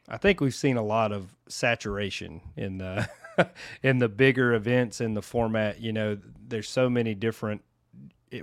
I 0.08 0.18
think 0.18 0.40
we've 0.40 0.56
seen 0.56 0.78
a 0.78 0.84
lot 0.84 1.12
of 1.12 1.36
saturation 1.48 2.42
in 2.56 2.78
the 2.78 3.10
in 3.84 4.00
the 4.00 4.10
bigger 4.10 4.54
events 4.54 5.02
in 5.02 5.14
the 5.14 5.22
format. 5.22 5.82
You 5.82 5.94
know, 5.94 6.18
there's 6.48 6.70
so 6.70 6.90
many 6.90 7.14
different 7.14 7.64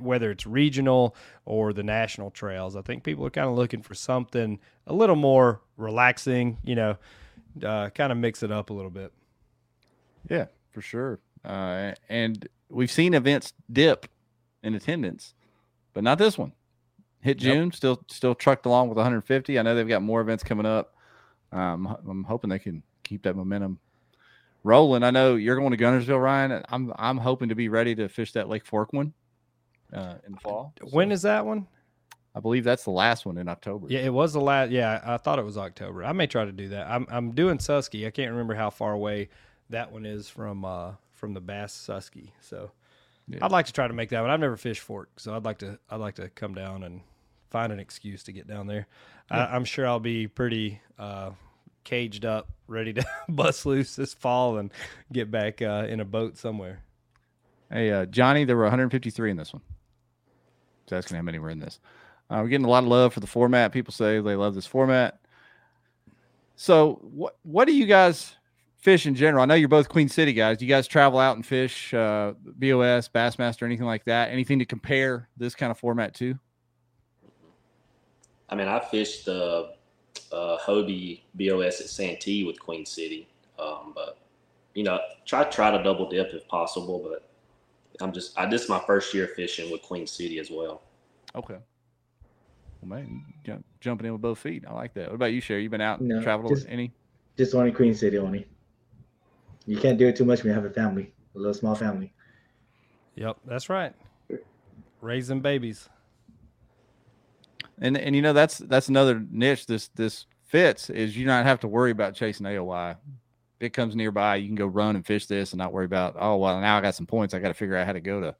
whether 0.00 0.30
it's 0.30 0.46
regional 0.46 1.14
or 1.44 1.72
the 1.72 1.82
national 1.82 2.30
trails. 2.30 2.74
I 2.74 2.82
think 2.82 3.04
people 3.04 3.26
are 3.26 3.30
kind 3.30 3.48
of 3.48 3.54
looking 3.54 3.82
for 3.82 3.94
something 3.94 4.58
a 4.86 4.94
little 4.94 5.16
more 5.16 5.60
relaxing. 5.76 6.58
You 6.64 6.74
know, 6.74 6.96
uh, 7.62 7.90
kind 7.90 8.10
of 8.12 8.18
mix 8.18 8.42
it 8.42 8.50
up 8.50 8.70
a 8.70 8.72
little 8.72 8.90
bit. 8.90 9.12
Yeah, 10.28 10.46
for 10.70 10.80
sure. 10.80 11.20
Uh, 11.44 11.92
and 12.08 12.48
we've 12.70 12.90
seen 12.90 13.14
events 13.14 13.52
dip 13.70 14.06
in 14.62 14.74
attendance, 14.74 15.34
but 15.92 16.02
not 16.02 16.18
this 16.18 16.38
one. 16.38 16.52
Hit 17.20 17.40
Yep. 17.40 17.54
June, 17.54 17.72
still 17.72 18.02
still 18.08 18.34
trucked 18.34 18.66
along 18.66 18.88
with 18.88 18.96
150. 18.96 19.58
I 19.58 19.62
know 19.62 19.74
they've 19.74 19.88
got 19.88 20.02
more 20.02 20.20
events 20.20 20.42
coming 20.44 20.66
up. 20.66 20.94
Um, 21.52 21.96
I'm 22.08 22.24
hoping 22.24 22.50
they 22.50 22.58
can 22.58 22.82
keep 23.02 23.22
that 23.22 23.36
momentum 23.36 23.78
rolling. 24.62 25.02
I 25.02 25.10
know 25.10 25.36
you're 25.36 25.56
going 25.56 25.70
to 25.70 25.76
Guntersville, 25.76 26.22
Ryan. 26.22 26.62
I'm 26.68 26.92
I'm 26.96 27.18
hoping 27.18 27.48
to 27.50 27.54
be 27.54 27.68
ready 27.68 27.94
to 27.94 28.08
fish 28.08 28.32
that 28.32 28.48
Lake 28.48 28.66
Fork 28.66 28.92
one 28.92 29.12
uh, 29.92 30.14
in 30.26 30.32
the 30.32 30.40
fall. 30.40 30.74
When 30.90 31.08
So 31.10 31.12
is 31.12 31.22
that 31.22 31.46
one? 31.46 31.66
I 32.34 32.40
believe 32.40 32.64
that's 32.64 32.84
the 32.84 32.90
last 32.90 33.24
one 33.26 33.38
in 33.38 33.48
October. 33.48 33.86
Yeah, 33.88 34.00
it 34.00 34.12
was 34.12 34.32
the 34.32 34.40
last. 34.40 34.70
Yeah, 34.72 35.00
I 35.04 35.16
thought 35.18 35.38
it 35.38 35.44
was 35.44 35.56
October. 35.56 36.04
I 36.04 36.12
may 36.12 36.26
try 36.26 36.44
to 36.44 36.52
do 36.52 36.68
that. 36.70 36.88
I'm 36.88 37.06
I'm 37.08 37.32
doing 37.32 37.58
Susky. 37.58 38.06
I 38.06 38.10
can't 38.10 38.30
remember 38.32 38.54
how 38.54 38.70
far 38.70 38.92
away 38.92 39.28
that 39.70 39.92
one 39.92 40.04
is 40.04 40.28
from 40.28 40.64
uh 40.64 40.92
from 41.12 41.34
the 41.34 41.40
Bass 41.40 41.72
Susky. 41.72 42.30
So 42.40 42.72
Yeah. 43.28 43.38
I'd 43.42 43.52
like 43.52 43.66
to 43.66 43.72
try 43.72 43.86
to 43.86 43.94
make 43.94 44.10
that 44.10 44.20
one. 44.20 44.30
I've 44.30 44.40
never 44.40 44.56
fished 44.56 44.80
Fork, 44.82 45.10
so 45.18 45.34
I'd 45.34 45.44
like 45.44 45.58
to 45.58 45.78
I'd 45.90 46.00
like 46.00 46.16
to 46.16 46.28
come 46.30 46.54
down 46.54 46.82
and 46.82 47.02
find 47.50 47.72
an 47.72 47.78
excuse 47.78 48.24
to 48.24 48.32
get 48.32 48.48
down 48.48 48.66
there. 48.66 48.86
I, 49.30 49.46
I'm 49.46 49.64
sure 49.64 49.86
I'll 49.86 50.00
be 50.00 50.26
pretty 50.26 50.80
uh 50.98 51.30
caged 51.84 52.24
up, 52.24 52.48
ready 52.66 52.92
to 52.94 53.04
bust 53.28 53.64
loose 53.64 53.94
this 53.94 54.12
fall 54.12 54.56
and 54.56 54.72
get 55.12 55.30
back 55.30 55.62
uh, 55.62 55.86
in 55.88 56.00
a 56.00 56.04
boat 56.04 56.36
somewhere. 56.38 56.80
Hey, 57.70 57.90
uh, 57.92 58.06
Johnny, 58.06 58.44
there 58.44 58.56
were 58.56 58.62
153 58.62 59.30
in 59.30 59.36
this 59.36 59.52
one. 59.52 59.60
So 60.88 60.96
asking 60.96 61.16
how 61.16 61.22
many 61.22 61.38
were 61.38 61.50
in 61.50 61.58
this. 61.60 61.80
Uh, 62.30 62.40
we're 62.42 62.48
getting 62.48 62.66
a 62.66 62.70
lot 62.70 62.82
of 62.82 62.88
love 62.88 63.12
for 63.12 63.20
the 63.20 63.26
format. 63.26 63.72
People 63.72 63.92
say 63.92 64.20
they 64.20 64.37
love 64.37 64.54
this 64.54 64.66
format. 64.66 65.20
So, 66.56 67.00
what 67.02 67.37
what 67.42 67.66
do 67.66 67.74
you 67.74 67.87
guys 67.87 68.37
fish 68.78 69.06
in 69.06 69.14
general? 69.14 69.42
I 69.42 69.46
know 69.46 69.54
you're 69.54 69.68
both 69.68 69.88
Queen 69.88 70.08
City 70.08 70.32
guys. 70.32 70.58
Do 70.58 70.64
you 70.64 70.68
guys 70.68 70.87
travel 70.87 71.18
out 71.18 71.37
and 71.37 71.44
fish 71.44 71.92
uh, 71.92 72.34
BOS, 72.44 73.08
Bassmaster, 73.08 73.62
anything 73.64 73.87
like 73.87 74.04
that? 74.04 74.30
Anything 74.30 74.58
to 74.60 74.64
compare 74.64 75.28
this 75.37 75.54
kind 75.54 75.70
of 75.70 75.78
format 75.78 76.14
to? 76.14 76.38
I 78.48 78.54
mean, 78.54 78.68
I 78.68 78.78
fished 78.78 79.24
the 79.24 79.72
uh, 80.32 80.58
Hobie 80.58 81.22
BOS 81.34 81.80
at 81.80 81.88
Santee 81.88 82.44
with 82.44 82.60
Queen 82.60 82.87
City, 82.87 83.28
um, 83.58 83.92
but 83.94 84.18
you 84.74 84.84
know, 84.84 85.00
try 85.26 85.44
try 85.44 85.76
to 85.76 85.82
double 85.82 86.08
dip 86.08 86.32
if 86.32 86.46
possible. 86.48 86.98
But 86.98 87.28
I'm 88.00 88.12
just 88.12 88.38
I 88.38 88.46
this 88.46 88.62
is 88.64 88.68
my 88.68 88.82
first 88.87 89.12
year 89.12 89.28
fishing 89.28 89.70
with 89.70 89.82
Queen 89.82 90.06
City 90.06 90.38
as 90.38 90.50
well. 90.50 90.82
Okay. 91.34 91.56
Well, 92.86 92.98
man, 93.00 93.24
jump, 93.44 93.64
jumping 93.80 94.06
in 94.06 94.12
with 94.12 94.22
both 94.22 94.38
feet. 94.38 94.64
I 94.68 94.72
like 94.74 94.94
that. 94.94 95.08
What 95.08 95.14
about 95.14 95.32
you, 95.32 95.40
Sherry? 95.40 95.62
You 95.62 95.70
been 95.70 95.80
out 95.80 96.00
and 96.00 96.08
No, 96.08 96.22
traveled 96.22 96.54
just- 96.54 96.66
any? 96.68 96.92
Just 97.36 97.54
only 97.54 97.72
Queen 97.72 97.94
City 97.94 98.18
only. 98.18 98.46
You 99.66 99.78
can't 99.78 99.98
do 99.98 100.06
it 100.06 100.14
too 100.16 100.24
much 100.24 100.42
when 100.42 100.50
you 100.50 100.54
have 100.54 100.64
a 100.64 100.70
family, 100.70 101.12
a 101.34 101.38
little 101.38 101.54
small 101.54 101.74
family. 101.74 102.12
Yep, 103.16 103.38
that's 103.46 103.68
right. 103.68 103.92
Raising 105.00 105.40
babies. 105.40 105.88
And 107.78 107.96
and 107.96 108.14
you 108.14 108.22
know 108.22 108.32
that's 108.32 108.58
that's 108.58 108.88
another 108.88 109.24
niche 109.30 109.66
this 109.66 109.88
this 109.88 110.26
fits 110.44 110.90
is 110.90 111.16
you 111.16 111.26
not 111.26 111.44
have 111.44 111.58
to 111.60 111.68
worry 111.68 111.90
about 111.90 112.14
chasing 112.14 112.46
AOY. 112.46 112.92
If 112.92 113.66
it 113.66 113.70
comes 113.70 113.96
nearby, 113.96 114.36
you 114.36 114.46
can 114.46 114.54
go 114.54 114.66
run 114.66 114.94
and 114.94 115.04
fish 115.04 115.26
this 115.26 115.52
and 115.52 115.58
not 115.58 115.72
worry 115.72 115.86
about 115.86 116.14
oh 116.18 116.36
well 116.36 116.60
now 116.60 116.78
I 116.78 116.80
got 116.80 116.94
some 116.94 117.06
points. 117.06 117.34
I 117.34 117.40
got 117.40 117.48
to 117.48 117.54
figure 117.54 117.76
out 117.76 117.86
how 117.86 117.92
to 117.92 118.00
go 118.00 118.20
to 118.20 118.36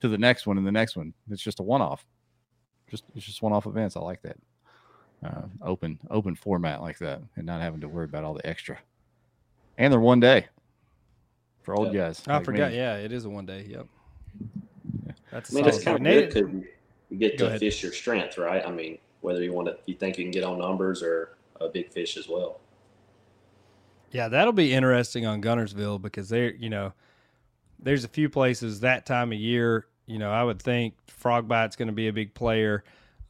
to 0.00 0.08
the 0.08 0.16
next 0.18 0.46
one 0.46 0.56
and 0.56 0.66
the 0.66 0.72
next 0.72 0.96
one. 0.96 1.12
It's 1.30 1.42
just 1.42 1.60
a 1.60 1.62
one 1.62 1.82
off. 1.82 2.06
Just 2.90 3.04
it's 3.14 3.24
just 3.24 3.40
one 3.42 3.52
off 3.52 3.66
events. 3.66 3.96
I 3.96 4.00
like 4.00 4.22
that. 4.22 4.36
Uh, 5.24 5.42
open 5.62 5.98
open 6.10 6.34
format 6.34 6.80
like 6.80 6.98
that 6.98 7.20
and 7.36 7.44
not 7.46 7.60
having 7.60 7.80
to 7.80 7.88
worry 7.88 8.04
about 8.06 8.24
all 8.24 8.34
the 8.34 8.46
extra. 8.46 8.78
And 9.78 9.92
they're 9.92 10.00
one 10.00 10.20
day 10.20 10.46
for 11.62 11.74
old 11.74 11.92
Yeah. 11.92 12.06
guys. 12.08 12.22
I 12.26 12.32
like 12.34 12.40
me. 12.42 12.44
forgot. 12.46 12.72
Yeah, 12.72 12.96
it 12.96 13.12
is 13.12 13.24
a 13.24 13.30
one 13.30 13.46
day. 13.46 13.66
Yep. 13.68 13.86
That's 15.30 15.54
I 15.54 15.58
a 15.58 15.62
mean, 15.62 15.68
it's 15.68 15.84
kind 15.84 15.96
of 15.98 16.02
good 16.12 16.28
because 16.34 16.50
you 17.10 17.16
get 17.18 17.38
Go 17.38 17.44
to 17.44 17.48
ahead. 17.48 17.60
fish 17.60 17.82
your 17.82 17.92
strength, 17.92 18.38
right? 18.38 18.64
I 18.66 18.70
mean, 18.70 18.98
whether 19.20 19.42
you 19.42 19.52
want 19.52 19.68
to, 19.68 19.76
you 19.86 19.94
think 19.94 20.18
you 20.18 20.24
can 20.24 20.30
get 20.30 20.42
on 20.44 20.58
numbers 20.58 21.02
or 21.02 21.36
a 21.60 21.68
big 21.68 21.90
fish 21.92 22.16
as 22.16 22.28
well. 22.28 22.60
Yeah, 24.12 24.28
that'll 24.28 24.52
be 24.52 24.72
interesting 24.72 25.26
on 25.26 25.40
Guntersville 25.42 26.02
because 26.02 26.28
there, 26.28 26.52
you 26.54 26.68
know, 26.70 26.92
there's 27.78 28.04
a 28.04 28.08
few 28.08 28.28
places 28.28 28.80
that 28.80 29.06
time 29.06 29.32
of 29.32 29.38
year. 29.38 29.86
You 30.10 30.18
know, 30.18 30.32
I 30.32 30.42
would 30.42 30.60
think 30.60 30.94
frog 31.06 31.46
bite's 31.46 31.76
going 31.76 31.86
to 31.86 31.94
be 31.94 32.08
a 32.08 32.12
big 32.12 32.34
player, 32.34 32.82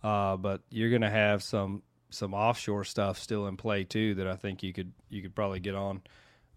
uh, 0.02 0.38
but 0.38 0.62
you're 0.70 0.88
going 0.88 1.02
to 1.02 1.10
have 1.10 1.42
some 1.42 1.82
some 2.08 2.32
offshore 2.32 2.84
stuff 2.84 3.18
still 3.18 3.46
in 3.48 3.56
play 3.58 3.84
too 3.84 4.14
that 4.14 4.26
I 4.26 4.34
think 4.34 4.62
you 4.62 4.72
could 4.72 4.90
you 5.10 5.20
could 5.20 5.34
probably 5.34 5.60
get 5.60 5.74
on 5.74 6.00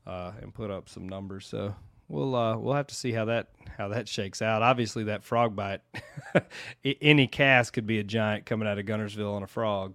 uh, 0.08 0.32
and 0.42 0.54
put 0.54 0.72
up 0.72 0.88
some 0.88 1.10
numbers. 1.10 1.46
So 1.46 1.76
we'll 2.08 2.36
uh, 2.36 2.56
we'll 2.56 2.74
have 2.74 2.88
to 2.88 2.96
see 2.96 3.12
how 3.12 3.26
that 3.26 3.50
how 3.78 3.90
that 3.90 4.08
shakes 4.08 4.42
out. 4.42 4.62
Obviously, 4.62 5.04
that 5.04 5.26
frog 5.26 5.58
bite, 5.58 5.82
any 7.02 7.28
cast 7.28 7.74
could 7.74 7.86
be 7.86 8.00
a 8.00 8.04
giant 8.04 8.46
coming 8.46 8.66
out 8.66 8.80
of 8.80 8.86
Guntersville 8.86 9.36
on 9.36 9.44
a 9.44 9.48
frog. 9.48 9.94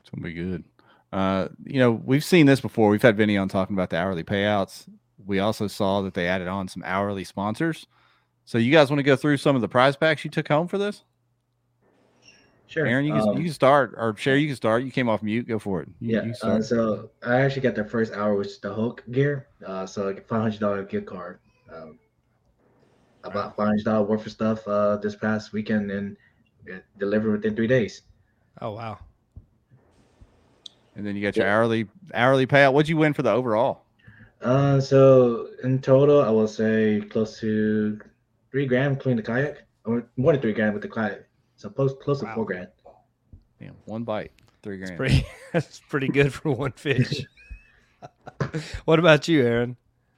It's 0.00 0.10
gonna 0.10 0.22
be 0.22 0.32
good. 0.32 0.62
Uh, 1.12 1.48
you 1.64 1.80
know, 1.80 1.90
we've 1.90 2.22
seen 2.22 2.46
this 2.46 2.60
before. 2.60 2.88
We've 2.88 3.02
had 3.02 3.16
Vinny 3.16 3.36
on 3.36 3.48
talking 3.48 3.74
about 3.74 3.90
the 3.90 3.96
hourly 3.96 4.22
payouts. 4.22 4.86
We 5.26 5.40
also 5.40 5.66
saw 5.66 6.02
that 6.02 6.14
they 6.14 6.28
added 6.28 6.46
on 6.46 6.68
some 6.68 6.84
hourly 6.86 7.24
sponsors. 7.24 7.88
So 8.44 8.58
you 8.58 8.70
guys 8.70 8.90
want 8.90 8.98
to 8.98 9.04
go 9.04 9.16
through 9.16 9.38
some 9.38 9.56
of 9.56 9.62
the 9.62 9.68
prize 9.68 9.96
packs 9.96 10.24
you 10.24 10.30
took 10.30 10.48
home 10.48 10.68
for 10.68 10.78
this? 10.78 11.02
Sure. 12.66 12.86
Aaron, 12.86 13.04
you 13.04 13.12
can, 13.12 13.28
Um, 13.28 13.36
you 13.36 13.44
can 13.44 13.52
start, 13.52 13.94
or 13.96 14.16
Sherry, 14.16 14.40
you 14.40 14.48
can 14.48 14.56
start. 14.56 14.84
You 14.84 14.90
came 14.90 15.08
off 15.08 15.22
mute. 15.22 15.46
Go 15.46 15.58
for 15.58 15.82
it. 15.82 15.88
You, 16.00 16.16
Yeah. 16.16 16.24
you 16.24 16.34
Uh, 16.42 16.60
so 16.60 17.10
I 17.22 17.40
actually 17.40 17.62
got 17.62 17.74
the 17.74 17.84
first 17.84 18.12
hour, 18.14 18.34
which 18.34 18.48
is 18.48 18.58
the 18.58 18.72
Huk 18.72 19.02
Gear. 19.10 19.46
Uh, 19.64 19.86
so 19.86 20.04
like 20.04 20.26
five 20.26 20.42
hundred 20.42 20.60
dollar 20.60 20.82
gift 20.82 21.06
card. 21.06 21.38
Um, 21.72 21.98
I 23.22 23.28
bought 23.28 23.56
five 23.56 23.66
hundred 23.68 23.84
dollar 23.84 24.04
worth 24.04 24.26
of 24.26 24.32
stuff 24.32 24.66
uh, 24.66 24.96
this 24.96 25.14
past 25.14 25.52
weekend 25.52 25.90
and 25.90 26.16
it 26.66 26.84
delivered 26.98 27.32
within 27.32 27.54
three 27.54 27.66
days. 27.66 28.02
Oh 28.60 28.72
wow! 28.72 28.98
and 30.96 31.06
then 31.06 31.16
you 31.16 31.22
got 31.22 31.36
your 31.36 31.46
hourly 31.46 31.86
hourly 32.12 32.46
payout. 32.46 32.72
What'd 32.72 32.88
you 32.88 32.96
win 32.96 33.12
for 33.12 33.22
the 33.22 33.30
overall? 33.30 33.84
Uh, 34.42 34.80
so 34.80 35.48
in 35.62 35.80
total, 35.80 36.22
I 36.22 36.30
will 36.30 36.48
say 36.48 37.02
close 37.08 37.40
to 37.40 38.00
three 38.54 38.66
grand 38.66 38.96
between 38.96 39.16
the 39.16 39.22
kayak, 39.22 39.64
or 39.84 40.06
more 40.16 40.30
than 40.32 40.40
three 40.40 40.52
grand 40.52 40.72
with 40.74 40.82
the 40.82 40.88
kayak. 40.88 41.24
So 41.56 41.68
close, 41.68 41.92
close 42.00 42.22
Wow. 42.22 42.28
to 42.28 42.34
four 42.36 42.44
grand. 42.44 42.68
Damn, 43.58 43.74
one 43.86 44.04
bite, 44.04 44.30
three 44.62 44.76
grand. 44.78 44.96
Pretty, 44.96 45.26
that's 45.52 45.80
pretty 45.88 46.06
good 46.06 46.32
for 46.32 46.52
one 46.52 46.70
fish. 46.70 47.24
what 48.84 49.00
about 49.00 49.26
you, 49.26 49.42
Aaron? 49.44 49.76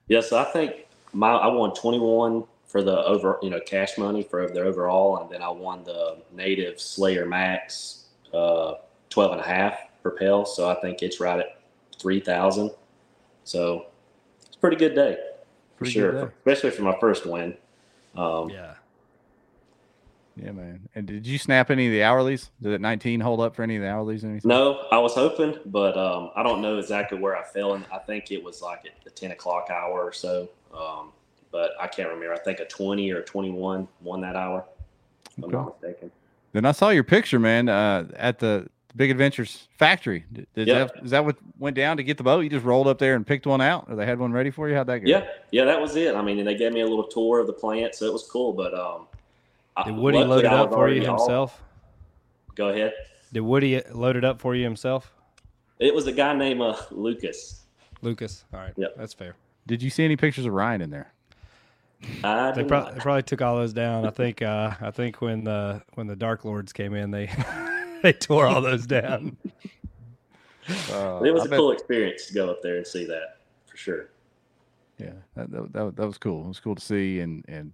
Yes, 0.09 0.35
I 0.35 0.45
think 0.45 0.87
my 1.15 1.31
I 1.31 1.47
won 1.47 1.73
21 1.75 2.45
for 2.67 2.83
the 2.83 3.03
over, 3.07 3.39
you 3.41 3.49
know, 3.49 3.61
cash 3.61 3.97
money 3.97 4.23
for 4.23 4.47
the 4.51 4.61
overall, 4.61 5.17
and 5.23 5.31
then 5.31 5.41
I 5.41 5.49
won 5.49 5.83
the 5.85 6.19
native 6.31 6.79
Slayer 6.79 7.25
Max 7.25 8.05
uh, 8.35 8.75
12 9.09 9.33
and 9.33 9.41
a 9.41 9.45
half 9.45 9.79
Propel. 10.03 10.45
So 10.45 10.69
I 10.69 10.75
think 10.83 11.01
it's 11.03 11.21
right 11.21 11.41
at 11.41 11.63
3,000. 11.99 12.71
So 13.45 13.87
it's 14.45 14.57
a 14.57 14.59
pretty 14.59 14.77
good 14.77 14.95
day 14.95 15.15
for 15.15 15.79
Pretty 15.79 15.93
sure, 15.93 16.13
good 16.13 16.27
day. 16.27 16.33
especially 16.53 16.71
for 16.77 16.83
my 16.83 16.97
first 17.01 17.25
win. 17.25 17.57
Um, 18.17 18.51
Yeah. 18.51 18.75
Yeah, 20.37 20.53
man. 20.53 20.87
And 20.95 21.07
did 21.07 21.27
you 21.27 21.39
snap 21.39 21.71
any 21.71 21.87
of 21.87 21.93
the 21.93 22.01
hourlies? 22.01 22.51
Did 22.61 22.73
it 22.73 22.81
19 22.83 23.21
hold 23.21 23.41
up 23.41 23.57
for 23.57 23.63
any 23.63 23.77
of 23.77 23.83
the 23.83 23.89
hourlies? 23.89 24.23
Or 24.23 24.29
anything? 24.29 24.49
No, 24.49 24.87
I 24.93 24.99
was 24.99 25.15
hoping, 25.15 25.59
but 25.65 25.97
um, 25.97 26.31
I 26.37 26.43
don't 26.43 26.61
know 26.61 26.79
exactly 26.79 27.19
where 27.19 27.35
I 27.35 27.43
fell. 27.43 27.73
And 27.73 27.87
I 27.91 27.99
think 27.99 28.31
it 28.31 28.45
was 28.45 28.61
like 28.61 28.85
at 28.85 29.03
the 29.03 29.11
10 29.11 29.31
o'clock 29.31 29.69
hour 29.71 30.03
or 30.03 30.13
so. 30.13 30.51
Um, 30.77 31.13
but 31.51 31.71
I 31.81 31.87
can't 31.87 32.11
remember. 32.11 32.35
I 32.35 32.39
think 32.39 32.61
a 32.61 32.67
20 32.67 33.11
or 33.13 33.21
a 33.21 33.25
21 33.25 33.89
won 34.03 34.21
that 34.21 34.37
hour, 34.37 34.67
if 35.39 35.45
I'm 35.45 35.51
not 35.51 35.81
mistaken. 35.81 36.11
Then 36.53 36.67
I 36.67 36.73
saw 36.73 36.91
your 36.91 37.05
picture, 37.05 37.39
man, 37.39 37.71
uh, 37.71 38.07
at 38.15 38.39
the 38.39 38.69
Big 38.97 39.11
Adventures 39.11 39.69
factory. 39.79 40.25
Did, 40.33 40.47
did 40.55 40.69
Yeah. 40.69 40.85
that, 40.85 41.05
is 41.05 41.11
that 41.11 41.25
what 41.25 41.37
went 41.59 41.77
down 41.77 41.99
to 41.99 42.03
get 42.03 42.17
the 42.17 42.23
boat? 42.25 42.41
You 42.41 42.49
just 42.51 42.65
rolled 42.65 42.89
up 42.89 42.99
there 42.99 43.15
and 43.15 43.27
picked 43.27 43.47
one 43.47 43.61
out, 43.61 43.87
or 43.91 43.95
they 43.97 44.07
had 44.07 44.19
one 44.19 44.33
ready 44.33 44.51
for 44.51 44.69
you? 44.69 44.75
How'd 44.75 44.87
that 44.87 45.01
go? 45.01 45.09
Yeah, 45.09 45.27
yeah, 45.51 45.65
that 45.67 45.81
was 45.81 45.97
it. 45.97 46.15
I 46.15 46.23
mean, 46.23 46.39
and 46.39 46.49
they 46.49 46.55
gave 46.55 46.73
me 46.73 46.81
a 46.81 46.87
little 46.87 47.07
tour 47.07 47.39
of 47.41 47.47
the 47.47 47.53
plant, 47.53 47.95
so 47.95 48.07
it 48.07 48.13
was 48.13 48.23
cool. 48.31 48.53
But 48.55 48.73
um, 48.75 49.07
Did 49.85 49.97
Woody 49.97 50.19
luckily 50.19 50.37
load 50.37 50.45
it 50.47 50.53
up 50.53 50.71
for 50.71 50.75
you 50.77 50.81
already 51.01 51.07
off. 51.07 51.21
himself? 51.21 51.63
Go 52.55 52.69
ahead. 52.71 52.95
Did 53.33 53.41
Woody 53.41 53.83
load 53.93 54.17
it 54.17 54.25
up 54.25 54.41
for 54.41 54.55
you 54.55 54.65
himself? 54.65 55.13
It 55.79 55.95
was 55.95 56.07
a 56.07 56.13
guy 56.13 56.33
named 56.35 56.63
uh, 56.63 56.75
Lucas. 56.91 57.63
Lucas. 58.01 58.45
All 58.55 58.61
right. 58.61 58.73
Yep. 58.77 58.95
That's 58.97 59.13
fair. 59.13 59.35
Did 59.67 59.83
you 59.83 59.91
see 59.91 60.05
any 60.05 60.17
pictures 60.17 60.47
of 60.47 60.53
Ryan 60.55 60.81
in 60.81 60.91
there? 60.91 61.13
I 62.25 62.53
They, 62.53 62.63
did 62.63 62.69
prob- 62.69 62.85
not. 62.85 62.95
they 62.95 63.01
probably 63.01 63.23
took 63.25 63.43
all 63.43 63.57
those 63.57 63.73
down. 63.73 64.07
I 64.07 64.11
think. 64.11 64.41
Uh, 64.43 64.71
I 64.81 64.91
think 64.91 65.21
when 65.21 65.45
the 65.45 65.83
when 65.95 66.07
the 66.07 66.17
Dark 66.17 66.45
Lords 66.45 66.73
came 66.73 66.95
in, 66.95 67.11
they 67.11 67.27
they 68.03 68.13
tore 68.13 68.47
all 68.47 68.61
those 68.61 68.87
down. 68.87 69.37
Uh, 70.93 71.21
it 71.25 71.33
was 71.33 71.43
I 71.43 71.47
a 71.47 71.49
bet- 71.49 71.59
cool 71.59 71.73
experience 71.73 72.27
to 72.27 72.35
go 72.35 72.51
up 72.51 72.63
there 72.63 72.77
and 72.77 72.87
see 72.87 73.05
that 73.07 73.39
for 73.67 73.77
sure. 73.77 74.09
Yeah, 74.99 75.13
that, 75.35 75.51
that, 75.51 75.73
that, 75.73 75.97
that 75.97 76.07
was 76.07 76.19
cool. 76.19 76.45
It 76.45 76.49
was 76.49 76.61
cool 76.61 76.75
to 76.75 76.83
see, 76.83 77.21
and 77.21 77.45
and 77.49 77.73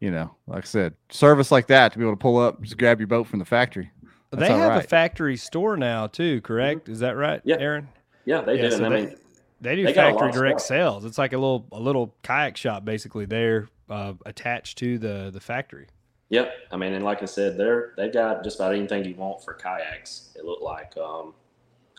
you 0.00 0.10
know, 0.10 0.34
like 0.46 0.64
I 0.64 0.66
said, 0.66 0.94
service 1.10 1.50
like 1.52 1.68
that 1.68 1.92
to 1.92 1.98
be 1.98 2.04
able 2.04 2.12
to 2.14 2.20
pull 2.20 2.38
up, 2.38 2.60
just 2.62 2.76
grab 2.76 3.00
your 3.00 3.06
boat 3.06 3.26
from 3.26 3.38
the 3.38 3.44
factory. 3.44 3.90
they 4.30 4.38
That's 4.40 4.50
all 4.50 4.58
have 4.58 4.84
a 4.84 4.86
factory 4.86 5.36
store 5.36 5.76
now 5.76 6.06
too. 6.08 6.40
Correct? 6.42 6.88
Is 6.88 6.98
that 7.00 7.16
right, 7.16 7.40
Yeah. 7.44 7.56
Aaron? 7.58 7.88
Yeah, 8.24 8.40
they 8.42 8.56
Yeah, 8.56 8.62
did. 8.62 8.72
so 8.72 8.84
and 8.84 8.86
I 8.86 8.88
they- 9.00 9.06
mean, 9.06 9.16
They 9.60 9.76
do 9.76 9.84
They 9.84 9.92
got 9.94 10.10
a 10.10 10.14
lot 10.14 10.20
factory 10.20 10.32
direct 10.40 10.60
stuff. 10.60 10.68
sales. 10.68 11.04
It's 11.06 11.16
like 11.18 11.32
a 11.32 11.38
little 11.38 11.66
a 11.72 11.80
little 11.80 12.14
kayak 12.22 12.56
shop 12.58 12.84
basically 12.84 13.24
there 13.24 13.68
uh, 13.88 14.12
attached 14.26 14.76
to 14.78 14.98
the 14.98 15.30
the 15.32 15.40
factory. 15.40 15.86
Yep. 16.28 16.52
I 16.72 16.76
mean, 16.76 16.92
and 16.92 17.04
like 17.04 17.22
I 17.22 17.26
said, 17.26 17.56
they're 17.56 17.92
they've 17.96 18.12
got 18.12 18.42
just 18.42 18.56
about 18.56 18.74
anything 18.74 19.04
you 19.04 19.14
want 19.14 19.44
for 19.44 19.54
kayaks. 19.54 20.30
It 20.34 20.44
looked 20.44 20.62
like 20.62 20.96
um, 20.96 21.34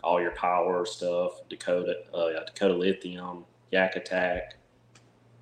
all 0.03 0.21
your 0.21 0.31
power 0.31 0.85
stuff, 0.85 1.47
Dakota, 1.49 1.95
uh, 2.13 2.27
yeah, 2.27 2.39
Dakota 2.45 2.73
Lithium, 2.73 3.45
Yak 3.71 3.95
Attack, 3.95 4.55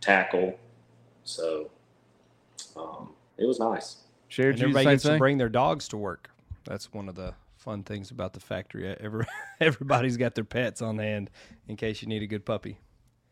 tackle. 0.01 0.57
So 1.23 1.71
um, 2.75 3.09
it 3.37 3.45
was 3.45 3.59
nice. 3.59 3.97
Shared 4.27 4.55
And 4.55 4.59
you 4.59 4.63
the 4.65 4.69
everybody 4.69 4.85
same 4.85 4.93
gets 4.93 5.03
to 5.03 5.17
bring 5.17 5.37
their 5.37 5.49
dogs 5.49 5.87
to 5.89 5.97
work. 5.97 6.29
That's 6.65 6.93
one 6.93 7.09
of 7.09 7.15
the 7.15 7.33
fun 7.57 7.83
things 7.83 8.11
about 8.11 8.33
the 8.33 8.39
factory. 8.39 8.95
Every, 8.99 9.25
everybody's 9.59 10.17
got 10.17 10.35
their 10.35 10.43
pets 10.43 10.81
on 10.81 10.99
hand 10.99 11.29
in 11.67 11.75
case 11.75 12.01
you 12.01 12.07
need 12.07 12.21
a 12.21 12.27
good 12.27 12.45
puppy. 12.45 12.77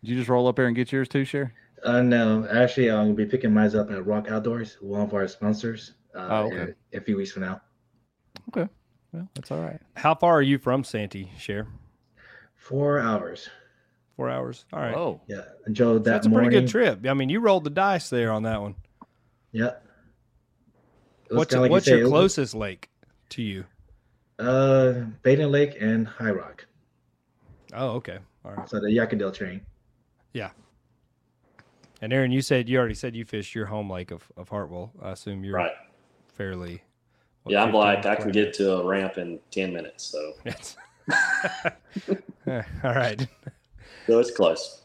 Did 0.02 0.12
you 0.12 0.18
just 0.18 0.30
roll 0.30 0.48
up 0.48 0.56
there 0.56 0.66
and 0.66 0.76
get 0.76 0.92
yours 0.92 1.08
too, 1.08 1.24
Share? 1.24 1.54
Uh, 1.84 2.02
no, 2.02 2.48
actually, 2.50 2.90
I'm 2.90 3.06
gonna 3.08 3.14
be 3.14 3.26
picking 3.26 3.54
mine 3.54 3.76
up 3.76 3.92
at 3.92 4.06
Rock 4.06 4.28
Outdoors, 4.30 4.78
one 4.82 5.02
of 5.02 5.14
our 5.14 5.28
sponsors. 5.28 5.94
Uh, 6.16 6.28
Oh, 6.30 6.44
okay. 6.46 6.56
in, 6.56 6.76
in 6.94 7.00
a 7.00 7.02
few 7.02 7.18
weeks 7.18 7.32
from 7.32 7.44
now. 7.44 7.62
Okay, 8.50 8.70
well, 9.12 9.28
that's 9.36 9.52
all 9.52 9.62
right. 9.62 9.80
How 9.96 10.14
far 10.16 10.34
are 10.38 10.42
you 10.42 10.58
from 10.58 10.84
Santee, 10.84 11.32
Share? 11.38 11.68
Four 12.56 13.00
hours. 13.00 13.50
Four 14.16 14.30
hours. 14.30 14.66
All 14.72 14.80
right. 14.80 14.96
Oh, 14.96 15.22
Yeah, 15.28 15.42
enjoyed 15.68 16.04
that 16.04 16.12
That's 16.12 16.28
a 16.28 16.30
morning. 16.30 16.52
pretty 16.52 16.66
good 16.66 16.72
trip. 16.72 17.06
I 17.08 17.14
mean, 17.16 17.30
you 17.30 17.40
rolled 17.40 17.64
the 17.64 17.70
dice 17.72 18.10
there 18.10 18.32
on 18.32 18.44
that 18.44 18.62
one. 18.62 18.76
Yeah. 19.52 19.72
What's 21.30 21.54
like 21.54 21.72
what's 21.72 21.86
said, 21.86 21.96
it 21.96 21.98
your 21.98 22.04
was- 22.06 22.12
closest 22.12 22.54
lake 22.54 22.90
to 23.30 23.42
you? 23.42 23.66
Uh, 24.40 25.06
Badin 25.24 25.50
Lake 25.52 25.78
and 25.82 26.08
High 26.08 26.32
Rock. 26.32 26.66
Oh, 27.74 27.90
okay. 27.96 28.20
All 28.46 28.52
right. 28.54 28.70
So 28.70 28.80
the 28.80 28.88
Yakadale 28.88 29.34
train. 29.34 29.62
And 32.04 32.12
Aaron, 32.12 32.34
you 32.34 32.42
said 32.42 32.68
you 32.68 32.78
already 32.80 32.96
said 32.96 33.16
you 33.16 33.24
fished 33.24 33.56
your 33.56 33.68
home 33.68 33.90
lake 33.90 34.12
of, 34.12 34.30
of 34.36 34.50
Hartwell. 34.50 34.92
I 35.02 35.12
assume 35.12 35.46
you're 35.46 35.56
Right. 35.56 35.72
fairly. 36.28 36.84
what, 37.44 37.54
Yeah, 37.54 37.62
I'm 37.62 37.70
15, 37.70 37.80
like 37.80 38.06
I 38.06 38.16
can 38.16 38.24
20? 38.26 38.32
get 38.34 38.54
to 38.56 38.74
a 38.74 38.86
ramp 38.86 39.18
in 39.18 39.40
ten 39.52 39.72
minutes, 39.72 40.04
so 40.04 40.34
Yes. 40.46 40.76
All 42.84 42.94
right. 42.94 43.26
so 44.08 44.20
it's 44.20 44.32
close. 44.32 44.82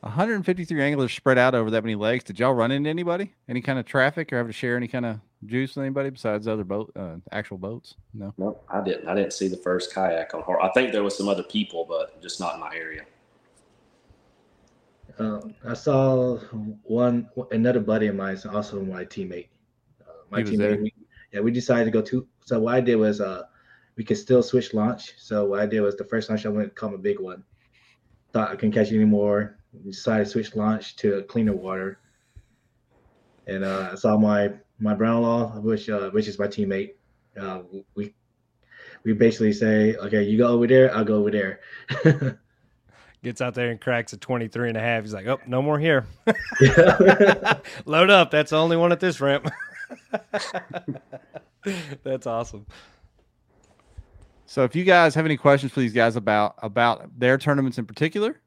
153 0.00 0.82
anglers 0.82 1.12
spread 1.12 1.36
out 1.36 1.54
over 1.54 1.70
that 1.70 1.84
many 1.84 1.94
lakes. 1.94 2.24
Did 2.24 2.38
y'all 2.40 2.54
run 2.54 2.70
into 2.70 2.88
anybody? 2.88 3.34
Any 3.46 3.60
kind 3.60 3.78
of 3.78 3.84
traffic 3.84 4.32
or 4.32 4.38
have 4.38 4.46
to 4.46 4.52
share 4.54 4.78
any 4.78 4.88
kind 4.88 5.04
of 5.04 5.20
juice 5.44 5.76
with 5.76 5.84
anybody 5.84 6.08
besides 6.08 6.48
other 6.48 6.64
boat, 6.64 6.90
uh, 6.96 7.16
actual 7.32 7.58
boats? 7.58 7.96
No. 8.14 8.32
No, 8.38 8.58
I 8.70 8.80
didn't. 8.82 9.06
I 9.06 9.14
didn't 9.14 9.34
see 9.34 9.48
the 9.48 9.58
first 9.58 9.92
kayak 9.94 10.32
on 10.32 10.40
Har 10.42 10.58
I 10.62 10.70
think 10.72 10.92
there 10.92 11.02
was 11.02 11.18
some 11.18 11.28
other 11.28 11.42
people, 11.42 11.84
but 11.86 12.22
just 12.22 12.40
not 12.40 12.54
in 12.54 12.60
my 12.60 12.74
area. 12.74 13.02
Um, 15.18 15.54
I 15.64 15.74
saw 15.74 16.38
one 16.82 17.28
another 17.52 17.80
buddy 17.80 18.08
of 18.08 18.16
mine, 18.16 18.36
also 18.50 18.82
my 18.82 19.04
teammate. 19.04 19.48
Uh, 20.02 20.12
my 20.30 20.42
He 20.42 20.44
was 20.44 20.58
teammate. 20.58 20.58
there? 20.58 20.76
We, 20.80 20.94
yeah, 21.32 21.40
we 21.40 21.50
decided 21.52 21.84
to 21.86 21.90
go 21.90 22.02
to. 22.02 22.26
So 22.44 22.60
what 22.60 22.74
I 22.74 22.80
did 22.80 22.96
was, 22.96 23.20
uh, 23.20 23.44
we 23.96 24.04
could 24.04 24.18
still 24.18 24.42
switch 24.42 24.74
launch. 24.74 25.14
So 25.18 25.44
what 25.44 25.60
I 25.60 25.66
did 25.66 25.80
was 25.80 25.96
the 25.96 26.04
first 26.04 26.28
launch 26.28 26.46
I 26.46 26.48
went 26.48 26.68
to 26.68 26.74
caught 26.74 26.94
a 26.94 26.98
big 26.98 27.20
one. 27.20 27.44
Thought 28.32 28.50
I 28.50 28.56
couldn't 28.56 28.72
catch 28.72 28.90
any 28.92 29.04
more. 29.04 29.58
Decided 29.84 30.24
to 30.24 30.30
switch 30.30 30.56
launch 30.56 30.96
to 30.96 31.22
cleaner 31.24 31.54
water. 31.54 32.00
And 33.46 33.64
uh, 33.64 33.90
I 33.92 33.94
saw 33.94 34.16
my 34.16 34.52
my 34.78 34.94
brother-in-law, 34.94 35.60
which 35.60 35.88
uh, 35.88 36.10
which 36.10 36.26
is 36.26 36.38
my 36.38 36.46
teammate. 36.48 36.94
Uh, 37.40 37.62
we 37.94 38.14
we 39.04 39.12
basically 39.12 39.52
say, 39.52 39.94
okay, 39.96 40.22
you 40.22 40.38
go 40.38 40.48
over 40.48 40.66
there, 40.66 40.94
I'll 40.94 41.04
go 41.04 41.16
over 41.16 41.30
there. 41.30 41.60
Gets 43.24 43.40
out 43.40 43.54
there 43.54 43.70
and 43.70 43.80
cracks 43.80 44.12
a 44.12 44.18
23 44.18 44.68
and 44.68 44.76
a 44.76 44.80
half. 44.80 45.02
He's 45.02 45.14
like, 45.14 45.26
oh, 45.26 45.40
no 45.46 45.62
more 45.62 45.78
here. 45.78 46.06
Load 47.86 48.10
up. 48.10 48.30
That's 48.30 48.50
the 48.50 48.58
only 48.58 48.76
one 48.76 48.92
at 48.92 49.00
this 49.00 49.18
ramp. 49.18 49.50
That's 52.04 52.26
awesome. 52.26 52.66
So 54.44 54.62
if 54.64 54.76
you 54.76 54.84
guys 54.84 55.14
have 55.14 55.24
any 55.24 55.38
questions 55.38 55.72
for 55.72 55.80
these 55.80 55.94
guys 55.94 56.16
about 56.16 56.56
about 56.58 57.18
their 57.18 57.38
tournaments 57.38 57.78
in 57.78 57.86
particular, 57.86 58.42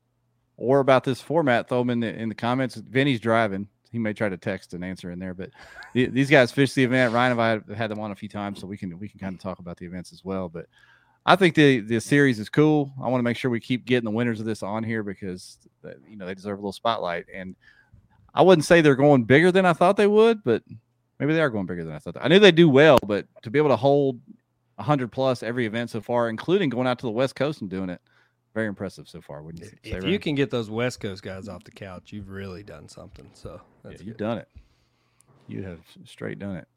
or 0.58 0.80
about 0.80 1.04
this 1.04 1.22
format, 1.22 1.68
throw 1.68 1.80
them 1.80 1.90
in 1.90 2.00
the 2.02 2.14
in 2.14 2.30
the 2.30 2.36
comments. 2.36 2.76
Vinny's 2.76 3.20
driving; 3.20 3.68
he 3.92 3.98
may 3.98 4.14
try 4.14 4.30
to 4.30 4.38
text 4.38 4.76
an 4.76 4.84
answer 4.84 5.10
in 5.10 5.18
there. 5.18 5.34
But 5.34 5.50
these 5.96 6.30
guys 6.30 6.52
fished 6.52 6.76
the 6.76 6.84
event. 6.84 7.16
Ryan 7.16 7.32
and 7.32 7.42
I 7.42 7.50
have 7.50 7.68
had 7.70 7.90
them 7.90 8.00
on 8.00 8.12
a 8.12 8.16
few 8.16 8.30
times, 8.30 8.62
so 8.62 8.68
we 8.68 8.78
can 8.78 9.00
we 9.00 9.10
can 9.10 9.20
kind 9.20 9.34
of 9.34 9.42
talk 9.42 9.58
about 9.58 9.78
the 9.78 9.88
events 9.88 10.14
as 10.14 10.24
well. 10.24 10.50
But 10.50 10.68
I 11.28 11.36
think 11.36 11.56
the 11.56 11.82
the 11.82 12.00
series 12.00 12.40
is 12.40 12.48
cool. 12.48 12.94
I 13.04 13.10
want 13.10 13.20
to 13.20 13.24
make 13.24 13.36
sure 13.36 13.52
we 13.52 13.60
keep 13.60 13.86
getting 13.86 14.06
the 14.06 14.16
winners 14.16 14.40
of 14.40 14.46
this 14.46 14.64
on 14.64 14.84
here 14.84 15.04
because 15.04 15.58
uh, 15.86 15.90
you 16.08 16.16
know 16.16 16.26
they 16.26 16.34
deserve 16.34 16.58
a 16.58 16.62
little 16.62 16.72
spotlight. 16.72 17.26
And 17.34 17.56
I 18.34 18.44
wouldn't 18.44 18.64
say 18.64 18.80
they're 18.80 18.96
going 18.96 19.26
bigger 19.26 19.52
than 19.52 19.66
I 19.66 19.74
thought 19.74 19.98
they 19.98 20.08
would, 20.08 20.42
but 20.46 20.64
maybe 21.20 21.34
they 21.34 21.42
are 21.42 21.50
going 21.50 21.66
bigger 21.66 21.84
than 21.84 21.94
I 21.94 22.00
thought. 22.00 22.16
I 22.20 22.30
knew 22.30 22.40
they 22.40 22.54
do 22.54 22.70
well, 22.70 22.98
but 23.06 23.28
to 23.42 23.52
be 23.52 23.60
able 23.60 23.70
to 23.70 23.76
hold 23.76 24.22
100 24.76 25.12
plus 25.12 25.44
every 25.44 25.66
event 25.66 25.90
so 25.90 26.00
far, 26.00 26.30
including 26.30 26.70
going 26.70 26.88
out 26.88 27.00
to 27.00 27.06
the 27.06 27.12
West 27.12 27.36
Coast 27.36 27.60
and 27.60 27.70
doing 27.70 27.90
it, 27.90 28.00
very 28.54 28.68
impressive 28.68 29.10
so 29.10 29.20
far. 29.20 29.44
Wouldn't 29.44 29.64
you 29.64 29.70
say, 29.70 29.78
If 29.84 29.94
Ryan? 29.96 30.08
you 30.08 30.20
can 30.20 30.36
get 30.36 30.50
those 30.50 30.70
West 30.70 31.02
Coast 31.02 31.24
guys 31.24 31.50
off 31.50 31.64
the 31.64 31.72
couch, 31.72 32.14
you've 32.14 32.30
really 32.30 32.64
done 32.64 32.88
something. 32.88 33.30
So 33.34 33.60
Yeah, 33.84 33.98
you've 34.02 34.18
done 34.18 34.38
it. 34.38 34.48
You 35.48 35.64
have 35.64 35.80
straight 36.06 36.40
done 36.40 36.56
it. 36.56 36.68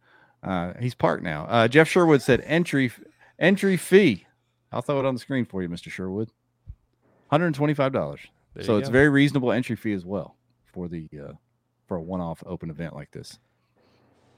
Uh, 0.43 0.73
he's 0.81 0.95
parked 0.95 1.23
now. 1.23 1.45
Uh, 1.45 1.69
Jeff 1.69 1.89
Sherwood 1.89 2.23
said 2.23 2.43
entry 2.45 2.91
entry 3.39 3.77
fee. 3.77 4.27
I'll 4.73 4.83
throw 4.83 5.01
it 5.01 5.05
on 5.07 5.15
the 5.15 5.21
screen 5.21 5.45
for 5.45 5.63
you, 5.63 5.69
Mr. 5.69 5.91
Sherwood. 5.91 6.31
Hundred 7.31 7.47
and 7.47 7.55
twenty 7.55 7.75
five 7.75 7.93
dollars. 7.93 8.21
There 8.55 8.65
So 8.65 8.77
it's 8.77 8.89
go. 8.89 8.93
very 8.93 9.09
reasonable 9.09 9.53
entry 9.53 9.77
fee 9.77 9.93
as 9.93 10.05
well 10.05 10.37
for 10.73 10.89
the 10.89 11.09
uh, 11.15 11.33
for 11.87 11.97
a 11.97 12.03
one 12.03 12.21
off 12.21 12.43
open 12.47 12.71
event 12.71 12.95
like 12.95 13.11
this. 13.13 13.39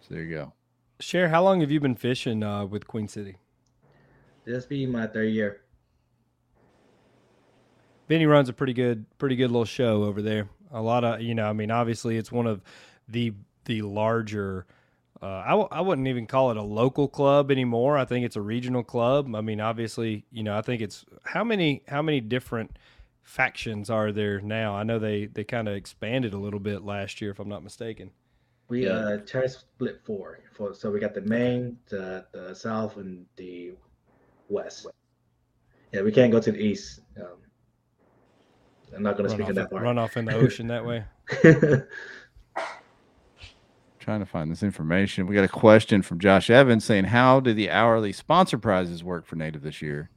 So 0.01 0.15
there 0.15 0.23
you 0.23 0.35
go. 0.35 0.53
Cher, 1.01 1.29
how 1.29 1.43
long 1.43 1.61
have 1.61 1.71
you 1.71 1.81
been 1.81 1.95
fishing 1.97 2.43
uh, 2.43 2.65
with 2.67 2.87
Queen 2.87 3.09
City? 3.09 3.37
this 4.45 4.67
be 4.67 4.87
my 4.87 5.07
third 5.07 5.31
year. 5.33 5.61
Vinny 8.09 8.27
runs 8.27 8.49
a 8.49 8.53
pretty 8.53 8.73
good, 8.73 9.07
pretty 9.19 9.37
good 9.37 9.51
little 9.51 9.65
show 9.65 10.03
over 10.05 10.21
there. 10.21 10.49
A 10.73 10.83
lot 10.83 11.05
of, 11.05 11.21
you 11.23 11.35
know, 11.35 11.49
I 11.49 11.53
mean, 11.53 11.71
obviously 11.71 12.17
it's 12.17 12.33
one 12.33 12.47
of 12.47 12.61
the 13.09 13.33
the 13.65 13.83
larger. 13.83 14.67
Uh, 15.23 15.43
I 15.47 15.51
w- 15.51 15.69
I 15.71 15.81
wouldn't 15.81 16.09
even 16.09 16.27
call 16.27 16.51
it 16.51 16.57
a 16.57 16.63
local 16.63 17.07
club 17.07 17.53
anymore. 17.53 17.97
I 17.97 18.05
think 18.05 18.27
it's 18.27 18.35
a 18.35 18.41
regional 18.41 18.83
club. 18.83 19.33
I 19.37 19.41
mean, 19.41 19.61
obviously, 19.61 20.25
you 20.33 20.43
know, 20.43 20.59
I 20.59 20.63
think 20.63 20.83
it's 20.83 21.05
how 21.25 21.45
many 21.45 21.85
how 21.87 22.03
many 22.03 22.21
different 22.21 22.77
factions 23.23 23.89
are 23.89 24.11
there 24.11 24.41
now? 24.41 24.75
I 24.75 24.83
know 24.83 24.99
they 24.99 25.27
they 25.27 25.45
kind 25.45 25.69
of 25.69 25.77
expanded 25.77 26.33
a 26.35 26.39
little 26.39 26.59
bit 26.59 26.83
last 26.83 27.21
year, 27.21 27.31
if 27.31 27.39
I'm 27.39 27.49
not 27.49 27.63
mistaken. 27.63 28.11
We 28.69 28.87
Yeah. 28.87 28.93
uh 28.95 29.17
try 29.19 29.43
to 29.43 29.49
split 29.49 30.01
four. 30.05 30.41
For, 30.55 30.75
so 30.75 30.91
we 30.91 30.99
got 30.99 31.15
the 31.15 31.21
main, 31.21 31.79
the 31.89 32.27
the 32.33 32.53
south, 32.55 32.97
and 32.97 33.25
the 33.37 33.75
west. 34.49 34.89
Yeah, 35.93 36.03
we 36.03 36.11
can't 36.11 36.33
go 36.33 36.41
to 36.41 36.51
the 36.51 36.59
east. 36.61 37.01
Um, 37.17 37.37
I'm 38.97 39.03
not 39.03 39.17
going 39.17 39.29
to 39.29 39.35
speak 39.35 39.45
off, 39.45 39.51
on 39.51 39.55
that 39.55 39.71
part. 39.71 39.83
run 39.83 39.99
off 39.99 40.17
in 40.17 40.25
the 40.25 40.35
ocean 40.45 40.67
that 40.67 40.85
way. 40.85 41.05
Trying 44.03 44.19
to 44.19 44.27
find 44.27 44.51
this 44.51 44.65
information. 44.65 45.29
We 45.29 45.37
got 45.37 45.45
a 45.45 45.49
question 45.49 46.03
from 46.03 46.19
Josh 46.19 46.51
Evans 46.51 46.85
saying, 46.85 47.05
"How 47.05 47.39
do 47.39 47.55
the 47.55 47.71
hourly 47.71 48.11
sponsor 48.13 48.59
prizes 48.59 49.05
work 49.05 49.25
for 49.25 49.37
Native 49.37 49.63
this 49.63 49.81
year?" 49.81 50.11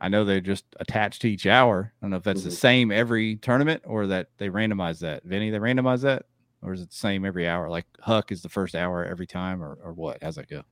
I 0.00 0.08
know 0.08 0.24
they're 0.24 0.40
just 0.40 0.64
attached 0.80 1.22
to 1.22 1.28
each 1.30 1.46
hour. 1.46 1.92
I 2.02 2.04
don't 2.04 2.10
know 2.10 2.16
if 2.16 2.24
that's 2.24 2.42
the 2.42 2.48
Mhm. 2.50 2.54
same 2.54 2.90
every 2.90 3.36
tournament 3.36 3.84
or 3.86 4.08
that 4.08 4.30
they 4.38 4.48
randomize 4.48 4.98
that. 5.02 5.22
Vinny, 5.22 5.50
they 5.50 5.60
randomize 5.60 6.02
that, 6.02 6.26
or 6.62 6.72
is 6.72 6.82
it 6.82 6.90
the 6.90 6.96
same 6.96 7.24
every 7.24 7.46
hour? 7.46 7.68
Like 7.70 7.86
Huk 8.00 8.32
is 8.32 8.42
the 8.42 8.48
first 8.48 8.74
hour 8.74 9.04
every 9.04 9.26
time, 9.28 9.62
or 9.62 9.74
or 9.84 9.92
what? 9.92 10.20
How's 10.20 10.34
that 10.34 10.48
go? 10.48 10.64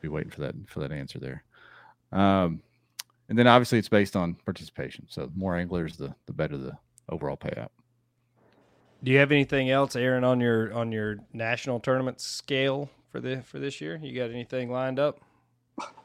Be 0.00 0.06
waiting 0.06 0.30
for 0.30 0.42
that 0.42 0.54
for 0.68 0.78
that 0.78 0.92
answer 0.92 1.18
there. 1.18 1.42
Um, 2.12 2.62
and 3.28 3.36
then 3.36 3.48
obviously 3.48 3.80
it's 3.80 3.88
based 3.88 4.14
on 4.14 4.36
participation. 4.36 5.06
So 5.08 5.26
the 5.26 5.36
more 5.36 5.56
anglers, 5.56 5.96
the 5.96 6.14
the 6.26 6.32
better 6.32 6.56
the 6.56 6.78
overall 7.08 7.36
payout. 7.36 7.70
Do 9.02 9.12
you 9.12 9.18
have 9.18 9.30
anything 9.30 9.70
else, 9.70 9.94
Aaron, 9.94 10.24
on 10.24 10.40
your 10.40 10.72
on 10.74 10.90
your 10.90 11.18
national 11.32 11.80
tournament 11.80 12.20
scale 12.20 12.90
for 13.10 13.20
the 13.20 13.42
for 13.42 13.58
this 13.58 13.80
year? 13.80 13.98
You 14.02 14.14
got 14.18 14.30
anything 14.30 14.70
lined 14.70 14.98
up? 14.98 15.20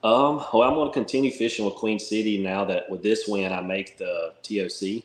Um, 0.03 0.45
well, 0.53 0.61
I'm 0.61 0.75
going 0.75 0.89
to 0.89 0.93
continue 0.93 1.31
fishing 1.31 1.65
with 1.65 1.75
Queen 1.75 1.97
City 1.97 2.37
now 2.37 2.63
that 2.65 2.89
with 2.89 3.01
this 3.01 3.27
win, 3.27 3.51
I 3.51 3.61
make 3.61 3.97
the 3.97 4.33
TOC 4.43 5.03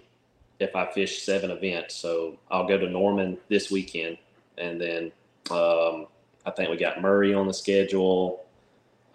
if 0.60 0.74
I 0.74 0.86
fish 0.92 1.22
seven 1.22 1.50
events. 1.50 1.94
So 1.94 2.36
I'll 2.50 2.66
go 2.66 2.76
to 2.76 2.88
Norman 2.88 3.38
this 3.48 3.70
weekend. 3.70 4.18
And 4.58 4.80
then 4.80 5.12
um, 5.50 6.06
I 6.44 6.50
think 6.54 6.70
we 6.70 6.76
got 6.76 7.00
Murray 7.00 7.32
on 7.32 7.46
the 7.46 7.54
schedule. 7.54 8.44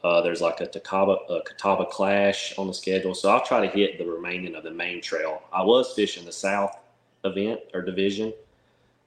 Uh, 0.04 0.22
there's 0.22 0.42
like 0.42 0.62
a 0.62 0.68
Catawba, 0.68 1.18
a 1.30 1.42
Catawba 1.44 1.86
Clash 1.86 2.58
on 2.58 2.68
the 2.68 2.74
schedule. 2.74 3.14
So 3.14 3.30
I'll 3.30 3.46
try 3.46 3.66
to 3.66 3.72
hit 3.72 3.98
the 3.98 4.06
remaining 4.06 4.56
of 4.56 4.64
the 4.64 4.72
main 4.72 5.02
trail. 5.02 5.44
I 5.54 5.64
was 5.64 5.94
fishing 5.94 6.26
the 6.26 6.32
South 6.32 6.76
event 7.24 7.60
or 7.74 7.82
division. 7.82 8.34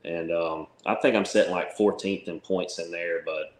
And 0.07 0.31
um, 0.33 0.69
I 0.87 0.95
think 0.95 1.17
I'm 1.17 1.25
setting 1.25 1.51
like 1.53 1.77
14th 1.77 2.29
in 2.29 2.41
points 2.41 2.79
in 2.79 2.91
there, 2.91 3.23
but 3.27 3.53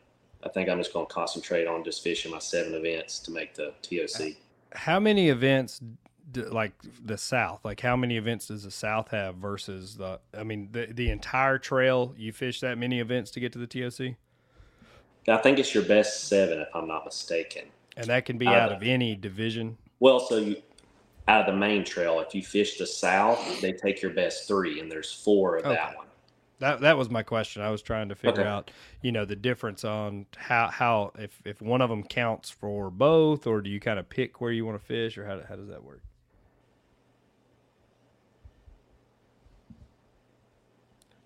I 0.45 0.49
think 0.49 0.69
I'm 0.69 0.79
just 0.79 0.93
going 0.93 1.07
to 1.07 1.13
concentrate 1.13 1.67
on 1.67 1.83
just 1.85 2.03
fishing 2.05 2.31
my 2.31 2.39
seven 2.39 2.75
events 2.75 3.19
to 3.21 3.33
make 3.33 3.55
the 3.55 3.73
TOC. 3.83 4.37
How 4.73 5.01
many 5.01 5.29
events, 5.29 5.81
d 6.31 6.43
like 6.43 6.73
the 7.05 7.19
South? 7.19 7.65
Like 7.65 7.81
how 7.81 7.97
many 7.97 8.17
events 8.17 8.47
does 8.47 8.63
the 8.63 8.71
South 8.71 9.09
have 9.11 9.37
versus 9.37 9.97
the? 9.97 10.21
I 10.37 10.45
mean, 10.45 10.69
the 10.71 10.87
the 10.87 11.11
entire 11.11 11.59
trail. 11.59 12.15
You 12.17 12.33
fish 12.33 12.61
that 12.61 12.79
many 12.79 13.01
events 13.01 13.31
to 13.33 13.41
get 13.41 13.53
to 13.55 13.59
the 13.59 13.67
TOC, 13.67 14.15
I 15.29 15.37
think 15.39 15.59
it's 15.59 15.75
your 15.75 15.85
best 15.85 16.29
seven, 16.29 16.61
if 16.61 16.69
I'm 16.75 16.87
not 16.87 17.05
mistaken. 17.05 17.65
and 17.97 18.07
that 18.07 18.25
can 18.27 18.37
be 18.39 18.47
Uh, 18.47 18.53
out 18.53 18.73
of 18.73 18.83
any 18.83 19.17
division. 19.17 19.79
Well, 19.99 20.21
so 20.21 20.37
you 20.37 20.63
out 21.29 21.41
of 21.41 21.47
the 21.53 21.59
main 21.59 21.83
trail, 21.83 22.21
if 22.21 22.35
you 22.35 22.43
fish 22.43 22.79
the 22.79 22.87
South, 22.87 23.61
they 23.61 23.73
take 23.73 24.01
your 24.03 24.13
best 24.13 24.47
three, 24.47 24.79
and 24.81 24.91
there's 24.93 25.13
four 25.13 25.57
of 25.57 25.65
Okay. 25.67 25.75
that 25.75 25.97
one. 25.97 26.06
That 26.59 26.81
that 26.81 26.97
was 26.97 27.11
my 27.11 27.23
question. 27.23 27.61
I 27.63 27.71
was 27.71 27.83
trying 27.83 28.09
to 28.09 28.15
figure 28.15 28.41
Okay. 28.41 28.49
out, 28.49 28.71
you 29.03 29.13
know, 29.13 29.25
the 29.27 29.37
difference 29.37 29.85
on 29.85 30.27
how 30.37 30.69
how 30.69 31.13
if 31.19 31.43
if 31.45 31.61
one 31.61 31.83
of 31.83 31.91
them 31.91 32.03
counts 32.03 32.49
for 32.51 32.91
both, 32.91 33.47
or 33.47 33.61
do 33.61 33.69
you 33.69 33.79
kind 33.79 33.99
of 33.99 34.09
pick 34.09 34.41
where 34.41 34.53
you 34.53 34.65
want 34.65 34.79
to 34.81 34.85
fish, 34.85 35.19
or 35.19 35.27
how 35.27 35.41
how 35.47 35.57
does 35.57 35.69
that 35.69 35.85
work? 35.85 36.03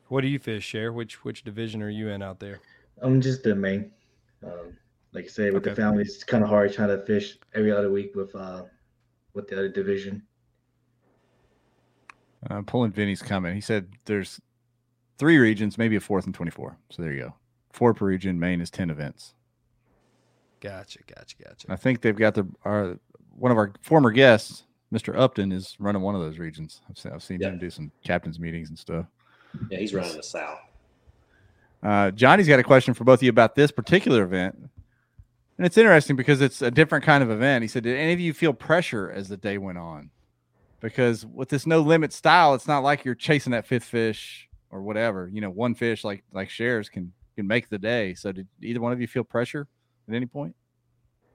What 0.08 0.22
do 0.22 0.28
you 0.28 0.40
fish, 0.40 0.64
Cher? 0.66 0.92
Which 0.92 1.24
which 1.24 1.44
division 1.44 1.80
are 1.82 1.88
you 1.90 2.08
in 2.08 2.22
out 2.22 2.40
there? 2.40 2.60
I'm 3.00 3.20
just 3.20 3.44
the 3.44 3.54
main. 3.54 3.92
Um, 4.42 4.76
Like 5.12 5.26
I 5.26 5.28
said, 5.28 5.52
with 5.52 5.62
Okay. 5.62 5.70
the 5.70 5.76
family, 5.76 6.02
it's 6.02 6.24
kind 6.24 6.42
of 6.42 6.50
hard 6.50 6.72
trying 6.72 6.88
to 6.88 7.04
fish 7.06 7.38
every 7.54 7.70
other 7.70 7.90
week 7.92 8.16
with 8.16 8.34
uh 8.34 8.64
with 9.34 9.46
the 9.46 9.56
other 9.56 9.68
division. 9.68 10.26
Uh, 12.48 12.62
pulling 12.62 12.90
Vinny's 12.90 13.22
comment. 13.22 13.54
He 13.54 13.60
said 13.60 13.92
there's 14.06 14.40
three 15.20 15.36
regions, 15.38 15.76
maybe 15.78 15.94
a 15.96 16.00
fourth 16.00 16.24
and 16.24 16.34
24. 16.34 16.76
So 16.88 17.02
there 17.02 17.12
you 17.12 17.20
go. 17.20 17.34
Four 17.72 17.92
per 17.94 18.06
region. 18.06 18.40
Main 18.40 18.60
is 18.60 18.70
10 18.70 18.88
events. 18.90 19.34
Gotcha, 20.60 20.98
gotcha, 21.06 21.36
gotcha. 21.42 21.66
I 21.70 21.76
think 21.76 22.00
they've 22.00 22.16
got 22.16 22.34
the 22.34 22.46
our 22.64 22.96
one 23.36 23.52
of 23.52 23.56
our 23.58 23.72
former 23.82 24.10
guests, 24.10 24.64
Mr. 24.92 25.16
Upton, 25.16 25.52
is 25.52 25.76
running 25.78 26.02
one 26.02 26.14
of 26.14 26.20
those 26.20 26.38
regions. 26.38 26.80
I've 26.90 26.98
seen, 26.98 27.12
I've 27.12 27.22
seen 27.22 27.40
Yeah. 27.40 27.48
him 27.50 27.58
do 27.58 27.70
some 27.70 27.92
captains 28.04 28.40
meetings 28.40 28.68
and 28.70 28.78
stuff. 28.78 29.06
Yeah, 29.70 29.78
he's 29.78 29.94
running 29.94 30.16
the 30.16 30.22
south. 30.22 30.58
Uh, 31.82 32.10
Johnny's 32.10 32.48
got 32.48 32.58
a 32.58 32.62
question 32.64 32.92
for 32.92 33.04
both 33.04 33.20
of 33.20 33.22
you 33.22 33.30
about 33.30 33.54
this 33.54 33.70
particular 33.70 34.22
event. 34.22 34.56
And 35.56 35.66
it's 35.66 35.78
interesting 35.78 36.16
because 36.16 36.40
it's 36.40 36.60
a 36.62 36.70
different 36.70 37.04
kind 37.04 37.22
of 37.22 37.30
event. 37.30 37.62
He 37.62 37.68
said, 37.68 37.84
Did 37.84 37.96
any 37.96 38.12
of 38.12 38.20
you 38.20 38.32
feel 38.34 38.52
pressure 38.52 39.10
as 39.10 39.28
the 39.28 39.36
day 39.36 39.56
went 39.58 39.78
on? 39.78 40.10
Because 40.80 41.24
with 41.26 41.50
this 41.50 41.66
no 41.66 41.80
limit 41.80 42.12
style, 42.12 42.54
it's 42.54 42.66
not 42.66 42.82
like 42.82 43.04
you're 43.04 43.14
chasing 43.14 43.52
that 43.52 43.66
fifth 43.66 43.84
fish 43.84 44.48
or 44.70 44.82
whatever. 44.82 45.28
You 45.32 45.40
know, 45.40 45.50
one 45.50 45.74
fish 45.74 46.04
like 46.04 46.24
like 46.32 46.48
Cher's 46.48 46.88
can 46.88 47.12
can 47.36 47.46
make 47.46 47.68
the 47.68 47.78
day. 47.78 48.14
So 48.14 48.32
did 48.32 48.46
either 48.60 48.80
one 48.80 48.92
of 48.92 49.00
you 49.00 49.06
feel 49.06 49.24
pressure 49.24 49.66
at 50.08 50.14
any 50.14 50.26
point? 50.26 50.54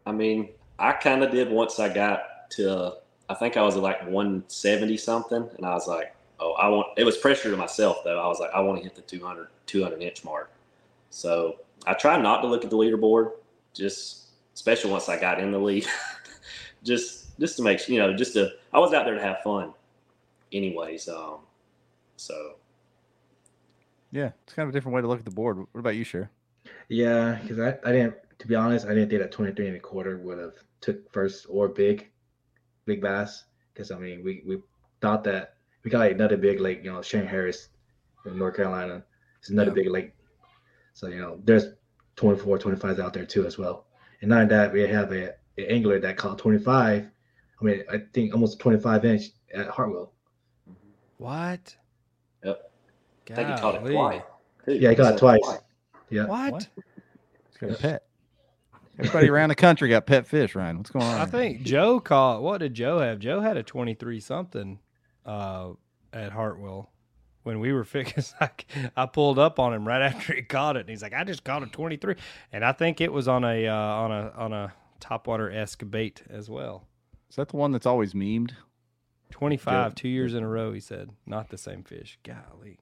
I 0.05 0.11
mean, 0.11 0.49
I 0.77 0.93
kind 0.93 1.23
of 1.23 1.31
did 1.31 1.49
once 1.49 1.79
I 1.79 1.93
got 1.93 2.51
to, 2.51 2.93
I 3.29 3.33
think 3.33 3.57
I 3.57 3.63
was 3.63 3.75
like 3.75 4.01
170 4.03 4.97
something, 4.97 5.49
and 5.57 5.65
I 5.65 5.73
was 5.73 5.87
like, 5.87 6.15
oh, 6.39 6.53
I 6.53 6.67
want, 6.67 6.87
it 6.97 7.03
was 7.03 7.17
pressure 7.17 7.49
to 7.49 7.57
myself 7.57 7.97
though. 8.03 8.19
I 8.19 8.27
was 8.27 8.39
like, 8.39 8.51
I 8.53 8.59
want 8.59 8.77
to 8.79 8.83
hit 8.83 8.95
the 8.95 9.01
200, 9.01 9.47
200 9.65 10.01
inch 10.01 10.23
mark. 10.23 10.51
So 11.09 11.57
I 11.87 11.93
tried 11.93 12.21
not 12.21 12.41
to 12.41 12.47
look 12.47 12.63
at 12.63 12.69
the 12.69 12.77
leaderboard, 12.77 13.31
just, 13.73 14.25
especially 14.53 14.91
once 14.91 15.09
I 15.09 15.19
got 15.19 15.39
in 15.39 15.51
the 15.51 15.59
lead, 15.59 15.87
just, 16.83 17.39
just 17.39 17.57
to 17.57 17.63
make, 17.63 17.87
you 17.89 17.99
know, 17.99 18.13
just 18.13 18.33
to, 18.33 18.51
I 18.73 18.79
was 18.79 18.93
out 18.93 19.05
there 19.05 19.15
to 19.15 19.21
have 19.21 19.41
fun 19.43 19.73
anyways. 20.51 21.07
Um, 21.07 21.39
so 22.17 22.55
Yeah, 24.15 24.31
it's 24.43 24.53
kind 24.53 24.65
of 24.65 24.73
a 24.73 24.77
different 24.77 24.95
way 24.95 25.01
to 25.01 25.07
look 25.09 25.19
at 25.19 25.25
the 25.25 25.31
board. 25.31 25.57
What 25.57 25.67
about 25.75 25.97
you, 25.97 26.05
Cher? 26.05 26.31
Yeah, 26.87 27.37
because 27.41 27.59
I, 27.59 27.77
I 27.87 27.91
didn't 27.91 28.15
to 28.39 28.47
be 28.47 28.55
honest, 28.55 28.85
I 28.85 28.93
didn't 28.93 29.09
think 29.09 29.21
that 29.21 29.31
23 29.33 29.67
and 29.67 29.75
a 29.75 29.79
quarter 29.79 30.17
would 30.19 30.37
have 30.37 30.53
took 30.79 31.11
first 31.11 31.45
or 31.49 31.67
big, 31.67 32.09
big 32.85 33.01
bass. 33.01 33.43
Because 33.73 33.91
I 33.91 33.99
mean, 33.99 34.23
we 34.23 34.41
we 34.47 34.59
thought 35.01 35.25
that 35.25 35.55
we 35.83 35.91
got 35.91 35.99
like 35.99 36.13
another 36.13 36.37
big 36.37 36.61
lake, 36.61 36.79
you 36.81 36.93
know, 36.93 37.01
Shane 37.01 37.27
Harris 37.27 37.69
in 38.25 38.37
North 38.37 38.55
Carolina. 38.55 39.03
It's 39.39 39.49
another 39.49 39.71
Yeah. 39.71 39.83
big 39.83 39.89
lake. 39.91 40.13
So 40.93 41.07
you 41.07 41.19
know, 41.19 41.41
there's 41.43 41.65
24, 42.15 42.57
25s 42.57 42.99
out 42.99 43.13
there 43.13 43.25
too 43.25 43.45
as 43.45 43.57
well. 43.57 43.87
And 44.21 44.29
not 44.29 44.47
that 44.47 44.71
we 44.71 44.81
have 44.83 45.11
a, 45.11 45.33
a 45.57 45.69
angler 45.69 45.99
that 45.99 46.15
caught 46.15 46.37
25. 46.37 47.11
I 47.59 47.63
mean, 47.65 47.83
I 47.91 47.97
think 48.13 48.33
almost 48.33 48.59
25 48.59 49.03
inch 49.03 49.23
at 49.53 49.67
Hartwell. 49.67 50.13
What? 51.17 51.75
Yep. 53.29 53.37
I 53.39 53.43
think 53.43 53.55
he 53.55 53.61
caught 53.61 53.75
it 53.75 53.91
twice. 53.91 54.21
too. 54.65 54.73
Yeah, 54.73 54.89
he 54.89 54.95
caught 54.95 55.05
it 55.05 55.09
said 55.09 55.19
twice. 55.19 55.57
Yeah. 56.09 56.25
What? 56.25 56.51
What? 56.53 56.67
He's 57.49 57.57
got 57.59 57.71
a 57.71 57.81
pet. 57.81 58.03
Everybody 58.97 59.29
around 59.29 59.49
the 59.49 59.55
country 59.55 59.89
got 59.89 60.05
pet 60.05 60.25
fish, 60.25 60.55
Ryan. 60.55 60.77
What's 60.77 60.89
going 60.91 61.05
on? 61.05 61.19
I 61.19 61.25
think 61.25 61.63
Joe 61.63 61.99
caught. 61.99 62.41
What 62.41 62.59
did 62.59 62.73
Joe 62.73 62.99
have? 62.99 63.19
Joe 63.19 63.41
had 63.41 63.57
a 63.57 63.63
twenty-three 63.63 64.21
something 64.21 64.79
uh, 65.25 65.71
at 66.13 66.31
Hartwell 66.31 66.91
when 67.43 67.59
we 67.59 67.73
were 67.73 67.83
fixing. 67.83 68.23
Like, 68.39 68.65
I 68.95 69.05
pulled 69.05 69.37
up 69.37 69.59
on 69.59 69.73
him 69.73 69.85
right 69.85 70.01
after 70.01 70.33
he 70.33 70.43
caught 70.43 70.77
it, 70.77 70.81
and 70.81 70.89
he's 70.89 71.01
like, 71.01 71.13
"I 71.13 71.25
just 71.25 71.43
caught 71.43 71.61
a 71.63 71.65
twenty-three, 71.67 72.15
and 72.53 72.63
I 72.63 72.71
think 72.71 73.01
it 73.01 73.11
was 73.11 73.27
on 73.27 73.43
a 73.43 73.67
uh, 73.67 73.75
on 73.75 74.11
a 74.13 74.31
on 74.37 74.53
a 74.53 74.73
topwater 75.01 75.53
esque 75.53 75.83
bait 75.89 76.23
as 76.29 76.49
well. 76.49 76.87
Is 77.29 77.35
that 77.35 77.49
the 77.49 77.57
one 77.57 77.71
that's 77.73 77.85
always 77.85 78.13
memed? 78.13 78.51
Twenty-five, 79.29 79.91
Joe- 79.91 80.01
two 80.01 80.07
years 80.09 80.33
in 80.33 80.41
a 80.43 80.47
row. 80.47 80.71
He 80.71 80.79
said, 80.79 81.09
"Not 81.25 81.49
the 81.49 81.57
same 81.57 81.83
fish." 81.83 82.17
Golly. 82.23 82.79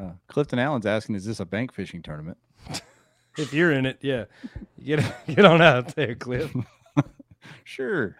Uh, 0.00 0.10
Clifton 0.28 0.58
Allen's 0.58 0.86
asking, 0.86 1.14
"Is 1.14 1.24
this 1.24 1.40
a 1.40 1.44
bank 1.44 1.72
fishing 1.72 2.02
tournament?" 2.02 2.38
If 3.38 3.54
you're 3.54 3.72
in 3.72 3.86
it, 3.86 3.96
yeah, 4.02 4.26
get 4.84 5.02
get 5.26 5.46
on 5.46 5.62
out 5.62 5.94
there, 5.94 6.14
Cliff. 6.14 6.54
Sure. 7.64 8.16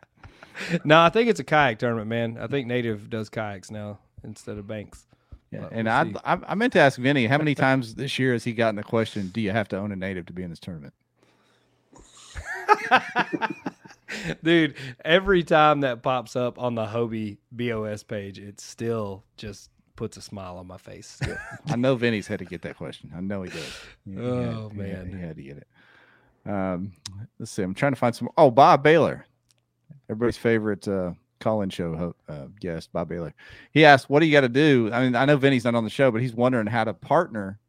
no, 0.84 1.00
I 1.00 1.10
think 1.10 1.28
it's 1.28 1.38
a 1.40 1.44
kayak 1.44 1.78
tournament, 1.78 2.08
man. 2.08 2.38
I 2.40 2.46
think 2.46 2.66
Native 2.66 3.10
does 3.10 3.28
kayaks 3.28 3.70
now 3.70 3.98
instead 4.24 4.56
of 4.56 4.66
banks. 4.66 5.06
Yeah, 5.50 5.60
But 5.60 5.72
and 5.72 6.12
we'll 6.12 6.20
I. 6.24 6.34
I 6.34 6.38
I 6.48 6.54
meant 6.54 6.72
to 6.74 6.80
ask 6.80 6.98
Vinny 6.98 7.26
how 7.26 7.36
many 7.38 7.54
times 7.66 7.94
this 7.94 8.18
year 8.18 8.32
has 8.32 8.44
he 8.44 8.52
gotten 8.54 8.76
the 8.76 8.82
question, 8.82 9.28
"Do 9.28 9.40
you 9.42 9.50
have 9.50 9.68
to 9.68 9.76
own 9.76 9.92
a 9.92 9.96
native 9.96 10.24
to 10.26 10.32
be 10.32 10.42
in 10.42 10.50
this 10.50 10.58
tournament?" 10.60 10.94
Dude, 14.42 14.74
every 15.04 15.42
time 15.42 15.80
that 15.80 16.02
pops 16.02 16.36
up 16.36 16.58
on 16.58 16.74
the 16.74 16.86
Hobie 16.86 17.38
BOS 17.50 18.02
page, 18.02 18.38
it's 18.38 18.62
still 18.64 19.24
just 19.36 19.70
puts 19.96 20.16
a 20.16 20.22
smile 20.22 20.56
on 20.58 20.66
my 20.66 20.78
face. 20.78 21.20
I 21.68 21.76
know 21.76 21.94
Vinny's 21.96 22.26
had 22.26 22.38
to 22.40 22.44
get 22.44 22.62
that 22.62 22.76
question. 22.76 23.12
I 23.14 23.20
know 23.20 23.42
he 23.42 23.50
does. 23.50 23.80
He- 24.04 24.12
he 24.12 24.16
had- 24.16 24.24
Oh, 24.26 24.70
he 24.74 24.80
had- 24.80 25.06
man. 25.08 25.18
he 25.18 25.26
had 25.26 25.36
to 25.36 25.42
get 25.42 25.56
it. 25.58 25.66
Um, 26.50 26.92
let's 27.38 27.52
see. 27.52 27.62
I'm 27.62 27.74
trying 27.74 27.92
to 27.92 27.98
find 27.98 28.14
some. 28.16 28.28
Oh, 28.36 28.50
Bob 28.50 28.82
Baylor, 28.82 29.26
everybody's 30.10 30.36
favorite 30.36 30.88
uh, 30.88 31.12
call-in 31.38 31.70
show 31.70 32.14
uh, 32.28 32.46
guest, 32.60 32.92
Bob 32.92 33.08
Baylor. 33.08 33.32
He 33.70 33.84
asked, 33.84 34.10
"What 34.10 34.20
do 34.20 34.26
you 34.26 34.32
got 34.32 34.40
to 34.40 34.48
do?" 34.48 34.90
I 34.92 35.04
mean, 35.04 35.14
I 35.14 35.24
know 35.24 35.36
Vinny's 35.36 35.64
not 35.64 35.76
on 35.76 35.84
the 35.84 35.90
show, 35.90 36.10
but 36.10 36.20
he's 36.20 36.34
wondering 36.34 36.66
how 36.66 36.82
to 36.82 36.94
partner 36.94 37.60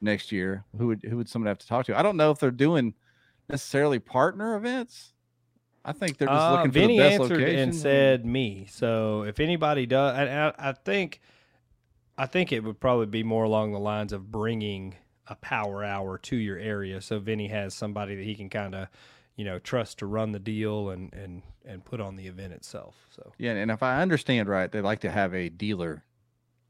next 0.00 0.32
year. 0.32 0.64
Who 0.78 0.86
would 0.86 1.02
who 1.02 1.18
would 1.18 1.28
someone 1.28 1.48
have 1.48 1.58
to 1.58 1.66
talk 1.66 1.84
to? 1.86 1.98
I 1.98 2.02
don't 2.02 2.16
know 2.16 2.30
if 2.30 2.38
they're 2.38 2.50
doing 2.50 2.94
necessarily 3.50 3.98
partner 3.98 4.56
events. 4.56 5.12
I 5.88 5.92
think 5.92 6.18
they're 6.18 6.28
just 6.28 6.38
Uh, 6.40 6.52
looking 6.52 6.70
for 6.70 6.78
Vinny 6.80 6.98
the 6.98 7.02
best 7.04 7.20
answered 7.22 7.38
location. 7.40 7.60
and 7.60 7.74
said 7.74 8.26
me. 8.26 8.66
So 8.70 9.22
if 9.22 9.40
anybody 9.40 9.86
does, 9.86 10.18
and 10.18 10.28
I, 10.28 10.52
I 10.58 10.72
think, 10.72 11.20
I 12.16 12.26
think 12.26 12.52
it 12.52 12.62
would 12.64 12.78
probably 12.80 13.06
be 13.06 13.22
more 13.22 13.44
along 13.44 13.72
the 13.72 13.78
lines 13.78 14.12
of 14.12 14.30
bringing 14.30 14.96
a 15.26 15.34
power 15.36 15.84
hour 15.84 16.18
to 16.18 16.36
your 16.36 16.58
area. 16.58 17.00
So 17.00 17.18
Vinny 17.18 17.48
has 17.48 17.74
somebody 17.74 18.16
that 18.16 18.24
he 18.24 18.34
can 18.34 18.48
kind 18.50 18.74
of, 18.74 18.88
you 19.36 19.44
know, 19.44 19.58
trust 19.58 19.98
to 20.00 20.06
run 20.06 20.32
the 20.32 20.38
deal 20.38 20.90
and 20.90 21.12
and 21.14 21.42
and 21.64 21.84
put 21.84 22.00
on 22.00 22.16
the 22.16 22.26
event 22.26 22.52
itself. 22.54 22.94
So 23.10 23.32
Yeah, 23.38 23.52
and 23.52 23.70
if 23.70 23.82
I 23.82 24.00
understand 24.02 24.48
right, 24.48 24.70
they 24.72 24.80
like 24.80 25.00
to 25.00 25.10
have 25.10 25.34
a 25.34 25.48
dealer, 25.50 25.94
at 25.96 26.02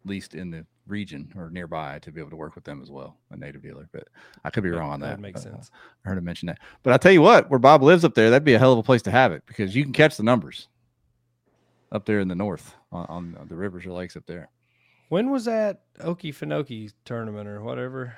least 0.08 0.34
in 0.34 0.50
the 0.50 0.66
region 0.86 1.32
or 1.36 1.50
nearby, 1.50 1.98
to 2.00 2.10
be 2.10 2.20
able 2.20 2.30
to 2.30 2.36
work 2.36 2.54
with 2.54 2.64
them 2.64 2.80
as 2.82 2.90
well, 2.90 3.16
a 3.30 3.36
native 3.36 3.62
dealer. 3.62 3.88
But 3.92 4.08
I 4.44 4.50
could 4.50 4.62
be 4.62 4.70
wrong 4.70 4.90
on 4.90 5.00
that. 5.00 5.16
That 5.16 5.20
makes 5.20 5.40
uh, 5.40 5.50
sense. 5.50 5.70
I 6.04 6.08
heard 6.08 6.18
him 6.18 6.24
mention 6.24 6.46
that. 6.46 6.58
But 6.82 6.94
I 6.94 6.96
tell 6.96 7.12
you 7.12 7.22
what, 7.22 7.50
where 7.50 7.58
Bob 7.58 7.82
lives 7.82 8.04
up 8.04 8.14
there, 8.14 8.30
that'd 8.30 8.44
be 8.44 8.54
a 8.54 8.58
hell 8.58 8.72
of 8.72 8.78
a 8.78 8.82
place 8.82 9.02
to 9.02 9.10
have 9.10 9.32
it 9.32 9.42
because 9.46 9.76
you 9.76 9.84
can 9.84 9.92
catch 9.92 10.16
the 10.16 10.22
numbers 10.22 10.68
up 11.92 12.04
there 12.06 12.20
in 12.20 12.28
the 12.28 12.34
north 12.34 12.74
on, 12.92 13.06
on 13.38 13.46
the 13.48 13.54
rivers 13.54 13.86
or 13.86 13.92
lakes 13.92 14.16
up 14.16 14.26
there. 14.26 14.48
When 15.08 15.30
was 15.30 15.46
that 15.46 15.82
Okefenokee 16.00 16.92
tournament 17.04 17.48
or 17.48 17.62
whatever? 17.62 18.14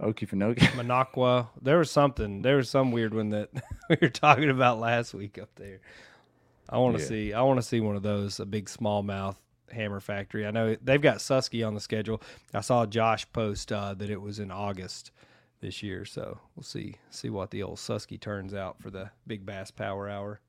Okefenokee. 0.00 0.58
Minocqua. 0.58 1.48
There 1.60 1.78
was 1.78 1.90
something. 1.90 2.42
There 2.42 2.56
was 2.56 2.70
some 2.70 2.92
weird 2.92 3.14
one 3.14 3.30
that 3.30 3.50
we 3.90 3.96
were 4.00 4.08
talking 4.08 4.50
about 4.50 4.78
last 4.78 5.14
week 5.14 5.38
up 5.38 5.50
there. 5.56 5.80
I 6.68 6.78
want 6.78 6.96
to 6.96 7.02
Yeah. 7.02 7.08
see. 7.08 7.32
I 7.32 7.42
want 7.42 7.58
to 7.58 7.62
see 7.66 7.80
one 7.80 7.96
of 7.96 8.02
those. 8.02 8.40
A 8.40 8.46
big 8.46 8.66
smallmouth 8.66 9.36
hammer 9.70 10.00
factory. 10.00 10.46
I 10.46 10.50
know 10.50 10.76
they've 10.82 11.00
got 11.00 11.18
Susky 11.18 11.66
on 11.66 11.74
the 11.74 11.80
schedule. 11.80 12.22
I 12.54 12.60
saw 12.60 12.86
Josh 12.86 13.26
post 13.32 13.72
uh, 13.72 13.94
that 13.94 14.10
it 14.10 14.20
was 14.20 14.38
in 14.38 14.50
August 14.50 15.10
this 15.60 15.82
year. 15.82 16.04
So 16.04 16.38
we'll 16.54 16.62
see. 16.62 16.96
See 17.10 17.30
what 17.30 17.50
the 17.50 17.62
old 17.62 17.78
Susky 17.78 18.20
turns 18.20 18.54
out 18.54 18.80
for 18.80 18.90
the 18.90 19.10
big 19.26 19.44
bass 19.44 19.70
power 19.70 20.08
hour. 20.08 20.40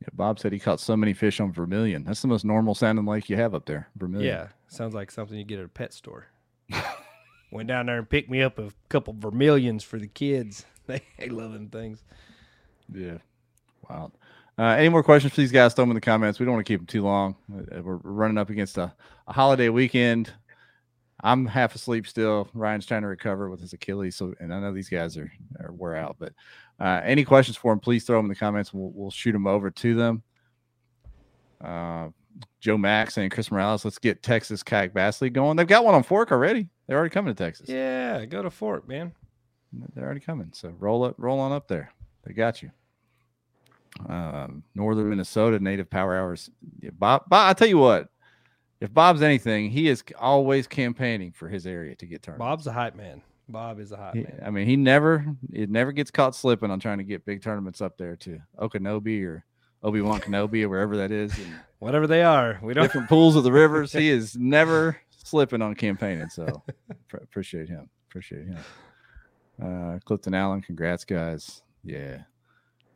Yeah, 0.00 0.08
Bob 0.12 0.38
said 0.38 0.52
he 0.52 0.58
caught 0.58 0.80
so 0.80 0.96
many 0.96 1.14
fish 1.14 1.40
on 1.40 1.52
Vermilion. 1.52 2.04
That's 2.04 2.20
the 2.20 2.28
most 2.28 2.44
normal 2.44 2.74
sounding 2.74 3.06
lake 3.06 3.30
you 3.30 3.36
have 3.36 3.54
up 3.54 3.64
there, 3.64 3.88
Vermilion. 3.96 4.26
Yeah, 4.26 4.48
sounds 4.68 4.94
like 4.94 5.10
something 5.10 5.38
you 5.38 5.44
get 5.44 5.58
at 5.58 5.64
a 5.64 5.68
pet 5.68 5.94
store. 5.94 6.26
Went 7.50 7.68
down 7.68 7.86
there 7.86 7.98
and 7.98 8.10
picked 8.10 8.28
me 8.28 8.42
up 8.42 8.58
a 8.58 8.72
couple 8.90 9.14
vermilions 9.18 9.82
for 9.84 9.98
the 9.98 10.08
kids. 10.08 10.64
They, 10.86 11.02
they 11.18 11.28
love 11.28 11.52
them 11.52 11.68
things. 11.68 12.04
Yeah. 12.94 13.18
Wow. 13.90 14.12
Uh, 14.58 14.64
any 14.78 14.88
more 14.88 15.02
questions 15.02 15.34
for 15.34 15.40
these 15.40 15.52
guys? 15.52 15.74
Throw 15.74 15.82
them 15.82 15.90
in 15.90 15.96
the 15.96 16.00
comments. 16.00 16.38
We 16.38 16.46
don't 16.46 16.54
want 16.54 16.66
to 16.66 16.72
keep 16.72 16.80
them 16.80 16.86
too 16.86 17.02
long. 17.02 17.36
Uh, 17.52 17.82
We're 17.82 17.96
we're 17.96 18.10
running 18.12 18.38
up 18.38 18.48
against 18.48 18.78
a, 18.78 18.92
a 19.26 19.32
holiday 19.32 19.68
weekend. 19.68 20.32
I'm 21.22 21.46
half 21.46 21.74
asleep 21.74 22.06
still. 22.06 22.48
Ryan's 22.54 22.86
trying 22.86 23.02
to 23.02 23.08
recover 23.08 23.50
with 23.50 23.60
his 23.60 23.72
Achilles. 23.72 24.16
So, 24.16 24.34
and 24.38 24.52
I 24.52 24.60
know 24.60 24.72
these 24.72 24.88
guys 24.88 25.16
are, 25.16 25.30
are 25.60 25.72
wear 25.72 25.96
out. 25.96 26.16
But 26.18 26.32
uh, 26.78 27.00
any 27.04 27.24
questions 27.24 27.56
for 27.56 27.72
him, 27.72 27.80
please 27.80 28.04
throw 28.04 28.18
them 28.18 28.26
in 28.26 28.30
the 28.30 28.34
comments. 28.34 28.72
We'll, 28.72 28.90
we'll 28.94 29.10
shoot 29.10 29.32
them 29.32 29.46
over 29.46 29.70
to 29.70 29.94
them. 29.94 30.22
Uh, 31.62 32.08
Joe 32.60 32.76
Max 32.76 33.16
and 33.16 33.30
Chris 33.30 33.50
Morales, 33.50 33.84
let's 33.84 33.98
get 33.98 34.22
Texas 34.22 34.62
Kayak 34.62 34.92
Bass 34.92 35.22
League 35.22 35.32
going. 35.32 35.56
They've 35.56 35.66
got 35.66 35.84
one 35.84 35.94
on 35.94 36.02
Fork 36.02 36.32
already. 36.32 36.68
They're 36.86 36.98
already 36.98 37.12
coming 37.12 37.34
to 37.34 37.44
Texas. 37.44 37.68
Yeah, 37.68 38.24
go 38.26 38.42
to 38.42 38.50
Fork, 38.50 38.86
man. 38.86 39.12
They're 39.94 40.04
already 40.04 40.20
coming. 40.20 40.50
So 40.52 40.68
roll 40.78 41.04
up, 41.04 41.14
roll 41.18 41.40
on 41.40 41.52
up 41.52 41.66
there. 41.66 41.92
They 42.24 42.34
got 42.34 42.62
you. 42.62 42.70
Um, 44.08 44.62
Northern 44.74 45.08
Minnesota 45.10 45.58
Native 45.58 45.88
Power 45.90 46.16
Hours. 46.16 46.50
Yeah, 46.80 46.90
Bob, 46.92 47.28
Bob, 47.28 47.48
I 47.50 47.52
tell 47.54 47.68
you 47.68 47.78
what, 47.78 48.08
if 48.80 48.92
Bob's 48.92 49.22
anything, 49.22 49.70
he 49.70 49.88
is 49.88 50.04
always 50.18 50.66
campaigning 50.66 51.32
for 51.32 51.48
his 51.48 51.66
area 51.66 51.94
to 51.96 52.06
get 52.06 52.22
turned. 52.22 52.38
Bob's 52.38 52.66
a 52.66 52.72
hype 52.72 52.94
man. 52.94 53.22
Bob 53.48 53.78
is 53.80 53.92
a 53.92 53.96
hype 53.96 54.14
He- 54.14 54.22
man. 54.24 54.40
I 54.44 54.50
mean, 54.50 54.66
he 54.66 54.76
never 54.76 55.24
it 55.52 55.70
never 55.70 55.92
gets 55.92 56.10
caught 56.10 56.34
slipping 56.34 56.70
on 56.70 56.80
trying 56.80 56.98
to 56.98 57.04
get 57.04 57.24
big 57.24 57.42
tournaments 57.42 57.80
up 57.80 57.96
there 57.96 58.16
to 58.16 58.40
Okanobe 58.58 59.24
or 59.24 59.44
Obi 59.82 60.00
Wan 60.00 60.20
Kenobi 60.20 60.62
or 60.64 60.68
wherever 60.68 60.96
that 60.96 61.10
is. 61.12 61.36
And 61.38 61.54
Whatever 61.78 62.06
they 62.06 62.22
are, 62.22 62.58
we 62.62 62.74
don't. 62.74 62.82
different 62.84 63.08
pools 63.08 63.36
of 63.36 63.44
the 63.44 63.52
rivers. 63.52 63.92
He 63.92 64.08
is 64.10 64.34
never 64.38 64.96
slipping 65.10 65.62
on 65.62 65.74
campaigning. 65.74 66.28
So 66.28 66.62
pr- 67.08 67.18
appreciate 67.18 67.68
him. 67.68 67.88
Appreciate 68.08 68.46
him. 68.46 68.58
Uh, 69.62 69.98
Clifton 70.04 70.34
Allen, 70.34 70.60
congrats, 70.60 71.04
guys. 71.04 71.62
Yeah, 71.84 72.22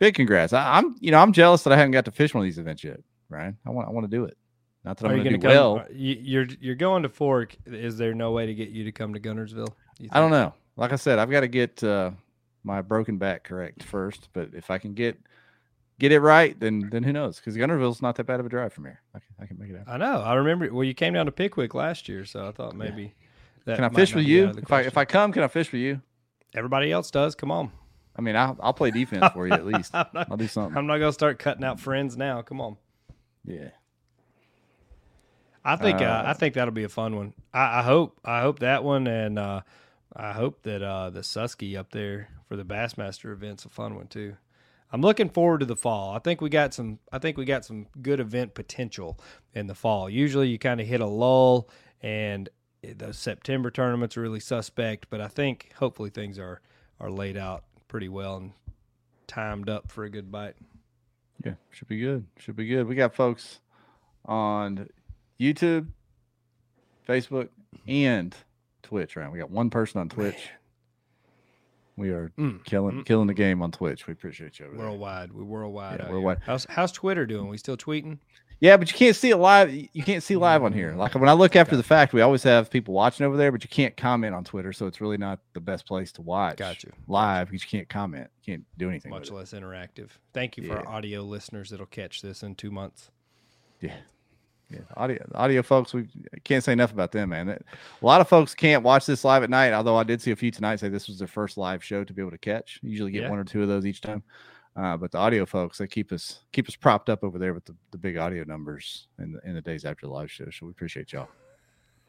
big 0.00 0.14
congrats. 0.14 0.52
I, 0.52 0.78
I'm 0.78 0.96
you 0.98 1.12
know 1.12 1.18
I'm 1.18 1.32
jealous 1.32 1.62
that 1.62 1.72
I 1.72 1.76
haven't 1.76 1.92
got 1.92 2.06
to 2.06 2.10
fish 2.10 2.34
one 2.34 2.42
of 2.42 2.46
these 2.46 2.58
events 2.58 2.82
yet. 2.82 2.98
Right? 3.28 3.54
I 3.64 3.70
want 3.70 3.86
I 3.86 3.92
want 3.92 4.10
to 4.10 4.16
do 4.16 4.24
it. 4.24 4.36
Not 4.84 4.96
that 4.96 5.06
Are 5.06 5.10
I'm 5.10 5.18
going 5.22 5.32
to 5.32 5.38
do 5.38 5.42
come? 5.42 5.50
well. 5.50 5.86
you- 5.92 6.18
You're 6.20 6.46
you're 6.60 6.74
going 6.74 7.04
to 7.04 7.08
Fork. 7.08 7.54
Is 7.66 7.96
there 7.96 8.14
no 8.14 8.32
way 8.32 8.46
to 8.46 8.54
get 8.54 8.70
you 8.70 8.82
to 8.84 8.92
come 8.92 9.14
to 9.14 9.20
Guntersville? 9.20 9.68
I 10.10 10.18
don't 10.18 10.30
know. 10.32 10.54
Like 10.76 10.92
I 10.92 10.96
said, 10.96 11.18
I've 11.18 11.30
got 11.30 11.40
to 11.40 11.48
get 11.48 11.84
uh, 11.84 12.10
my 12.64 12.80
broken 12.82 13.18
back 13.18 13.44
correct 13.44 13.82
first. 13.82 14.30
But 14.32 14.50
if 14.54 14.70
I 14.70 14.78
can 14.78 14.94
get 14.94 15.18
get 15.98 16.10
it 16.12 16.20
right, 16.20 16.58
then 16.58 16.88
then 16.90 17.02
who 17.02 17.12
knows? 17.12 17.36
Because 17.36 17.56
Guntersville's 17.56 18.00
not 18.00 18.16
that 18.16 18.24
bad 18.24 18.40
of 18.40 18.46
a 18.46 18.48
drive 18.48 18.72
from 18.72 18.84
here. 18.86 19.02
I 19.14 19.18
can, 19.18 19.28
I 19.42 19.46
can 19.46 19.58
make 19.58 19.68
it 19.70 19.76
happen. 19.76 19.92
I 19.92 19.96
know. 19.98 20.22
I 20.22 20.34
remember. 20.34 20.72
Well, 20.72 20.84
you 20.84 20.94
came 20.94 21.12
down 21.12 21.26
to 21.26 21.32
Pickwick 21.32 21.74
last 21.74 22.08
year, 22.08 22.24
so 22.24 22.48
I 22.48 22.52
thought 22.52 22.74
maybe. 22.74 23.14
That 23.66 23.76
Can 23.76 23.84
I 23.84 23.90
fish 23.90 24.14
with 24.14 24.24
you? 24.24 24.46
out 24.48 24.58
If 24.58 24.72
I 24.72 24.80
if. 24.80 24.96
I 24.96 25.04
come, 25.04 25.32
can 25.32 25.42
I 25.42 25.48
fish 25.48 25.70
with 25.70 25.82
you? 25.82 26.00
everybody 26.54 26.90
else 26.90 27.10
does, 27.10 27.34
come 27.34 27.50
on. 27.52 27.70
I 28.20 28.22
mean, 28.22 28.36
I'll 28.36 28.54
I'll 28.60 28.74
play 28.74 28.90
defense 28.90 29.32
for 29.32 29.46
you 29.46 29.54
at 29.54 29.64
least. 29.72 29.94
Not, 29.94 30.10
I'll 30.14 30.36
do 30.36 30.46
something. 30.46 30.76
I'm 30.76 30.86
not 30.86 30.98
gonna 30.98 31.10
start 31.10 31.38
cutting 31.38 31.64
out 31.64 31.80
friends 31.80 32.18
now. 32.18 32.42
Come 32.42 32.60
on. 32.60 32.76
Yeah. 33.46 33.70
I 35.64 35.76
think 35.76 36.02
uh, 36.02 36.04
Uh, 36.04 36.24
I 36.26 36.32
think 36.34 36.54
that'll 36.54 36.72
be 36.74 36.84
a 36.84 36.88
fun 36.90 37.16
one. 37.16 37.32
I, 37.54 37.78
I 37.78 37.82
hope 37.82 38.18
I 38.22 38.42
hope 38.42 38.58
that 38.58 38.84
one, 38.84 39.06
and 39.06 39.38
uh, 39.38 39.62
I 40.14 40.32
hope 40.32 40.62
that 40.64 40.82
uh, 40.82 41.08
the 41.08 41.20
Susky 41.20 41.78
up 41.78 41.92
there 41.92 42.28
for 42.46 42.56
the 42.56 42.64
Bassmaster 42.64 43.32
event's 43.32 43.64
a 43.64 43.70
fun 43.70 43.94
one 43.94 44.06
too. 44.06 44.36
I'm 44.92 45.00
looking 45.00 45.30
forward 45.30 45.60
to 45.60 45.66
the 45.66 45.76
fall. 45.76 46.14
I 46.14 46.18
think 46.18 46.42
we 46.42 46.50
got 46.50 46.74
some. 46.74 46.98
I 47.10 47.18
think 47.18 47.38
we 47.38 47.46
got 47.46 47.64
some 47.64 47.86
good 48.02 48.20
event 48.20 48.52
potential 48.52 49.18
in 49.54 49.66
the 49.66 49.74
fall. 49.74 50.10
Usually, 50.10 50.48
you 50.48 50.58
kind 50.58 50.78
of 50.80 50.86
hit 50.86 51.00
a 51.00 51.06
lull, 51.06 51.70
and 52.02 52.50
those 52.82 53.16
September 53.18 53.70
tournaments 53.70 54.16
are 54.18 54.20
really 54.22 54.40
suspect. 54.40 55.06
But 55.08 55.22
I 55.22 55.28
think 55.28 55.72
hopefully 55.78 56.10
things 56.10 56.38
are 56.38 56.60
are 56.98 57.10
laid 57.10 57.36
out 57.38 57.64
pretty 57.90 58.08
well 58.08 58.36
and 58.36 58.52
timed 59.26 59.68
up 59.68 59.90
for 59.90 60.04
a 60.04 60.08
good 60.10 60.30
bite. 60.30 60.54
Yeah, 61.44 61.54
should 61.70 61.88
be 61.88 61.98
good. 61.98 62.24
Should 62.38 62.54
be 62.56 62.66
good. 62.66 62.86
We 62.86 62.94
got 62.94 63.14
folks 63.14 63.60
on 64.24 64.88
YouTube, 65.40 65.88
Facebook, 67.08 67.48
and 67.88 68.34
Twitch. 68.82 69.16
Right, 69.16 69.30
we 69.30 69.38
got 69.40 69.50
one 69.50 69.70
person 69.70 70.00
on 70.00 70.08
Twitch. 70.08 70.50
We 71.96 72.10
are 72.10 72.30
Mm, 72.38 72.64
killing 72.64 73.00
mm. 73.02 73.04
killing 73.04 73.26
the 73.26 73.34
game 73.34 73.60
on 73.60 73.72
Twitch. 73.72 74.06
We 74.06 74.12
appreciate 74.12 74.58
you 74.60 74.66
over 74.66 74.76
there. 74.76 74.86
Worldwide, 74.86 75.32
we're 75.32 75.44
worldwide. 75.44 76.00
Yeah, 76.00 76.10
worldwide. 76.10 76.38
How's 76.46 76.66
how's 76.70 76.92
Twitter 76.92 77.26
doing? 77.26 77.48
We 77.48 77.58
still 77.58 77.76
tweeting? 77.76 78.18
Yeah, 78.60 78.76
but 78.76 78.92
you 78.92 78.94
can't 78.98 79.16
see 79.16 79.30
it 79.30 79.38
live. 79.38 79.72
You 79.72 80.02
can't 80.02 80.22
see 80.22 80.36
live 80.36 80.62
on 80.62 80.74
here. 80.74 80.92
Like 80.94 81.14
when 81.14 81.30
I 81.30 81.32
look 81.32 81.56
after 81.56 81.76
the 81.76 81.82
fact, 81.82 82.12
we 82.12 82.20
always 82.20 82.42
have 82.42 82.70
people 82.70 82.92
watching 82.92 83.24
over 83.24 83.36
there, 83.38 83.50
but 83.50 83.64
you 83.64 83.70
can't 83.70 83.96
comment 83.96 84.34
on 84.34 84.44
Twitter, 84.44 84.72
so 84.74 84.86
it's 84.86 85.00
really 85.00 85.16
not 85.16 85.38
the 85.54 85.60
best 85.60 85.86
place 85.86 86.12
to 86.12 86.22
watch. 86.22 86.58
Got 86.58 86.84
you. 86.84 86.92
live 87.08 87.48
because 87.48 87.62
you 87.64 87.70
can't 87.78 87.88
comment. 87.88 88.28
You 88.44 88.52
can't 88.54 88.64
do 88.76 88.90
anything. 88.90 89.10
much 89.10 89.30
with 89.30 89.30
it. 89.30 89.34
less 89.34 89.52
interactive. 89.54 90.10
Thank 90.34 90.58
you 90.58 90.64
for 90.66 90.74
Yeah. 90.74 90.80
our 90.80 90.88
audio 90.88 91.22
listeners 91.22 91.70
that'll 91.70 91.86
catch 91.86 92.20
this 92.20 92.42
in 92.42 92.54
two 92.54 92.70
months. 92.70 93.10
Yeah. 93.80 93.94
Yeah. 94.70 94.80
Audio 94.96 95.26
audio 95.34 95.62
folks, 95.62 95.92
we 95.94 96.06
can't 96.44 96.62
say 96.62 96.72
enough 96.72 96.92
about 96.92 97.10
them, 97.12 97.30
man. 97.30 97.48
A 97.48 97.58
lot 98.06 98.20
of 98.20 98.28
folks 98.28 98.54
can't 98.54 98.84
watch 98.84 99.04
this 99.06 99.24
live 99.24 99.42
at 99.42 99.50
night, 99.50 99.72
although 99.72 99.96
I 99.96 100.04
did 100.04 100.20
see 100.22 100.30
a 100.32 100.36
few 100.36 100.50
tonight 100.52 100.78
say 100.80 100.88
this 100.88 101.08
was 101.08 101.18
their 101.18 101.26
first 101.26 101.56
live 101.56 101.82
show 101.82 102.04
to 102.04 102.12
be 102.12 102.20
able 102.22 102.30
to 102.30 102.38
catch. 102.38 102.78
Usually 102.82 103.10
get 103.10 103.22
Yeah. 103.22 103.30
one 103.30 103.38
or 103.40 103.44
two 103.44 103.62
of 103.62 103.68
those 103.68 103.84
each 103.86 104.00
time. 104.00 104.22
Uh, 104.76 104.96
but 104.96 105.10
the 105.10 105.18
audio 105.18 105.44
folks, 105.44 105.78
they 105.78 105.86
keep 105.86 106.12
us 106.12 106.40
keep 106.52 106.68
us 106.68 106.76
propped 106.76 107.08
up 107.10 107.24
over 107.24 107.38
there 107.38 107.52
with 107.54 107.64
the, 107.64 107.74
the 107.90 107.98
big 107.98 108.16
audio 108.16 108.44
numbers 108.44 109.08
in 109.18 109.32
the 109.32 109.40
in 109.44 109.54
the 109.54 109.60
days 109.60 109.84
after 109.84 110.06
the 110.06 110.12
live 110.12 110.30
show. 110.30 110.46
So 110.50 110.66
we 110.66 110.70
appreciate 110.70 111.12
y'all. 111.12 111.28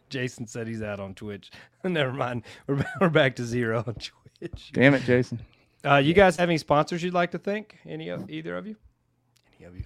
Jason 0.09 0.45
said 0.45 0.67
he's 0.67 0.81
out 0.83 0.99
on 0.99 1.15
Twitch. 1.15 1.51
Never 1.83 2.11
mind. 2.13 2.43
We're, 2.67 2.85
we're 3.01 3.09
back 3.09 3.35
to 3.37 3.45
zero 3.45 3.83
on 3.87 3.95
Twitch. 4.39 4.71
Damn 4.73 4.93
it, 4.93 5.03
Jason. 5.03 5.41
Uh, 5.83 5.95
you 5.97 6.13
guys 6.13 6.35
have 6.35 6.49
any 6.49 6.57
sponsors 6.59 7.01
you'd 7.01 7.13
like 7.13 7.31
to 7.31 7.39
thank? 7.39 7.77
Any 7.87 8.09
of 8.09 8.29
either 8.29 8.55
of 8.55 8.67
you? 8.67 8.75
Any 9.57 9.67
of 9.67 9.75
you? 9.77 9.83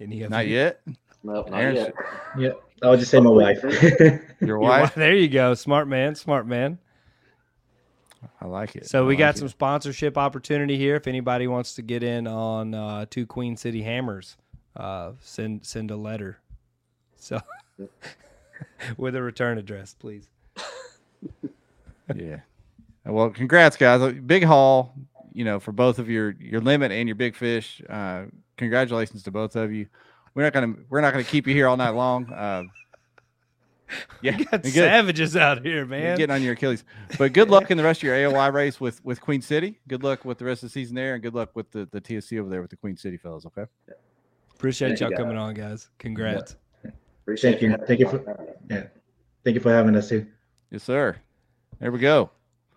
Any 0.00 0.22
of 0.22 0.30
Not 0.30 0.46
you? 0.46 0.54
yet. 0.54 0.80
Nope, 1.22 1.50
not 1.50 1.60
Aaron's- 1.60 1.78
yet. 1.80 1.94
Yeah, 2.38 2.50
I 2.82 2.88
would 2.90 3.00
just 3.00 3.10
say 3.10 3.20
my 3.20 3.30
wife. 3.30 3.62
Your 3.62 4.22
Your 4.40 4.58
wife. 4.58 4.94
There 4.94 5.14
you 5.14 5.28
go. 5.28 5.52
Smart 5.54 5.88
man. 5.88 6.14
Smart 6.14 6.46
man. 6.46 6.78
I 8.40 8.46
like 8.46 8.76
it. 8.76 8.86
So 8.86 9.04
I 9.04 9.06
we 9.06 9.14
like 9.14 9.18
got 9.18 9.34
it. 9.36 9.38
some 9.38 9.48
sponsorship 9.48 10.16
opportunity 10.18 10.76
here. 10.76 10.96
If 10.96 11.06
anybody 11.06 11.46
wants 11.46 11.74
to 11.74 11.82
get 11.82 12.02
in 12.02 12.26
on 12.26 12.74
uh, 12.74 13.06
two 13.10 13.26
Queen 13.26 13.56
City 13.56 13.82
Hammers, 13.82 14.36
uh, 14.76 15.12
send 15.20 15.64
send 15.64 15.90
a 15.90 15.96
letter. 15.96 16.38
So 17.16 17.40
with 18.96 19.14
a 19.16 19.22
return 19.22 19.58
address, 19.58 19.94
please. 19.94 20.28
yeah. 22.14 22.40
Well, 23.04 23.30
congrats, 23.30 23.76
guys. 23.76 24.00
Uh, 24.00 24.10
Big 24.10 24.44
haul, 24.44 24.94
you 25.32 25.44
know, 25.44 25.60
for 25.60 25.72
both 25.72 25.98
of 25.98 26.08
your 26.08 26.30
your 26.40 26.60
limit 26.60 26.92
and 26.92 27.08
your 27.08 27.16
big 27.16 27.36
fish. 27.36 27.82
Uh, 27.88 28.24
congratulations 28.56 29.22
to 29.24 29.30
both 29.30 29.56
of 29.56 29.72
you. 29.72 29.86
We're 30.34 30.42
not 30.42 30.52
gonna 30.52 30.74
we're 30.88 31.00
not 31.00 31.12
gonna 31.12 31.24
keep 31.24 31.46
you 31.46 31.54
here 31.54 31.68
all 31.68 31.76
night 31.76 31.90
long. 31.90 32.68
Yeah, 34.22 34.32
Got 34.38 34.52
and 34.52 34.62
good- 34.62 34.72
savages 34.72 35.36
out 35.36 35.64
here, 35.64 35.76
you're 35.76 35.86
man. 35.86 36.16
getting 36.16 36.34
on 36.34 36.42
your 36.42 36.54
Achilles. 36.54 36.84
But 37.18 37.32
good 37.32 37.48
luck 37.56 37.70
in 37.70 37.76
the 37.78 37.84
rest 37.84 38.00
of 38.00 38.04
your 38.04 38.16
AOY 38.16 38.52
race 38.52 38.80
with 38.80 39.04
with 39.04 39.20
Queen 39.20 39.40
City. 39.42 39.78
Good 39.86 40.02
luck 40.02 40.24
with 40.24 40.38
the 40.38 40.44
rest 40.44 40.62
of 40.62 40.70
the 40.70 40.72
season 40.72 40.96
there, 40.96 41.14
and 41.14 41.22
good 41.22 41.34
luck 41.34 41.50
with 41.54 41.70
the 41.70 41.88
the 41.92 42.00
TSC 42.00 42.40
over 42.40 42.48
there 42.48 42.60
with 42.62 42.70
the 42.70 42.76
Queen 42.76 42.96
City 42.96 43.16
fellas. 43.16 43.46
Okay. 43.46 43.64
Appreciate 44.54 44.88
Thank 44.88 45.00
you, 45.00 45.08
y'all 45.08 45.16
coming 45.18 45.36
on, 45.36 45.54
guys. 45.54 45.90
Congrats. 45.98 46.56
Appreciate 47.22 47.60
Thank 47.60 47.62
you. 47.62 47.86
Thank 47.86 48.00
you 48.00 48.08
for- 48.08 48.56
yeah. 48.70 48.84
Thank 49.44 49.54
you 49.54 49.60
for 49.60 49.72
having 49.72 49.94
us 49.96 50.08
too. 50.08 50.26
Yes, 50.70 50.82
sir. 50.82 51.16
There 51.78 51.92
we 51.92 51.98
go. 51.98 52.30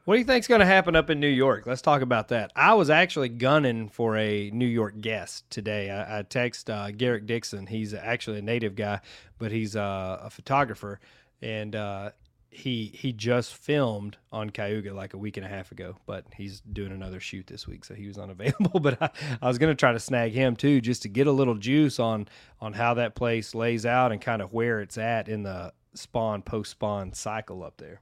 What 0.10 0.16
do 0.16 0.22
you 0.22 0.26
think's 0.26 0.48
going 0.48 0.62
to 0.62 0.66
happen 0.66 0.96
up 0.96 1.12
in 1.12 1.20
New 1.20 1.28
York? 1.28 1.68
Let's 1.68 1.84
talk 1.84 2.02
about 2.02 2.30
that. 2.30 2.52
I 2.56 2.74
was 2.74 2.90
actually 2.90 3.30
gunning 3.30 3.90
for 3.90 4.18
a 4.18 4.50
New 4.50 4.66
York 4.66 5.00
guest 5.00 5.48
today. 5.52 5.92
I, 5.92 6.18
I 6.18 6.22
text 6.24 6.68
uh, 6.68 6.90
Garrick 6.90 7.28
Dixon. 7.28 7.68
He's 7.68 7.94
actually 7.94 8.40
a 8.40 8.42
native 8.42 8.76
guy, 8.76 9.02
but 9.38 9.52
he's 9.52 9.76
uh, 9.76 10.20
a 10.24 10.32
photographer, 10.32 11.00
and 11.44 11.76
uh, 11.76 12.10
he 12.50 12.86
he 12.92 13.14
just 13.14 13.54
filmed 13.54 14.18
on 14.32 14.50
Cayuga 14.50 14.96
like 14.96 15.14
a 15.14 15.18
week 15.20 15.38
and 15.38 15.46
a 15.46 15.50
half 15.50 15.72
ago. 15.72 15.96
But 16.08 16.26
he's 16.36 16.62
doing 16.62 16.92
another 16.92 17.20
shoot 17.20 17.46
this 17.46 17.68
week, 17.68 17.86
so 17.86 17.94
he 17.94 18.08
was 18.08 18.18
unavailable. 18.18 18.80
But 18.80 19.00
I, 19.00 19.12
I 19.44 19.48
was 19.48 19.60
going 19.60 19.72
to 19.72 19.80
try 19.80 19.92
to 19.92 20.00
snag 20.00 20.32
him 20.32 20.56
too, 20.56 20.82
just 20.82 21.04
to 21.04 21.08
get 21.08 21.28
a 21.28 21.32
little 21.32 21.54
juice 21.54 22.00
on 22.00 22.28
on 22.60 22.74
how 22.74 22.96
that 22.96 23.14
place 23.14 23.54
lays 23.54 23.86
out 23.86 24.12
and 24.12 24.20
kind 24.20 24.42
of 24.42 24.54
where 24.54 24.82
it's 24.82 24.98
at 24.98 25.30
in 25.30 25.44
the 25.44 25.72
spawn 25.94 26.42
post 26.42 26.72
spawn 26.72 27.14
cycle 27.14 27.64
up 27.64 27.78
there. 27.78 28.02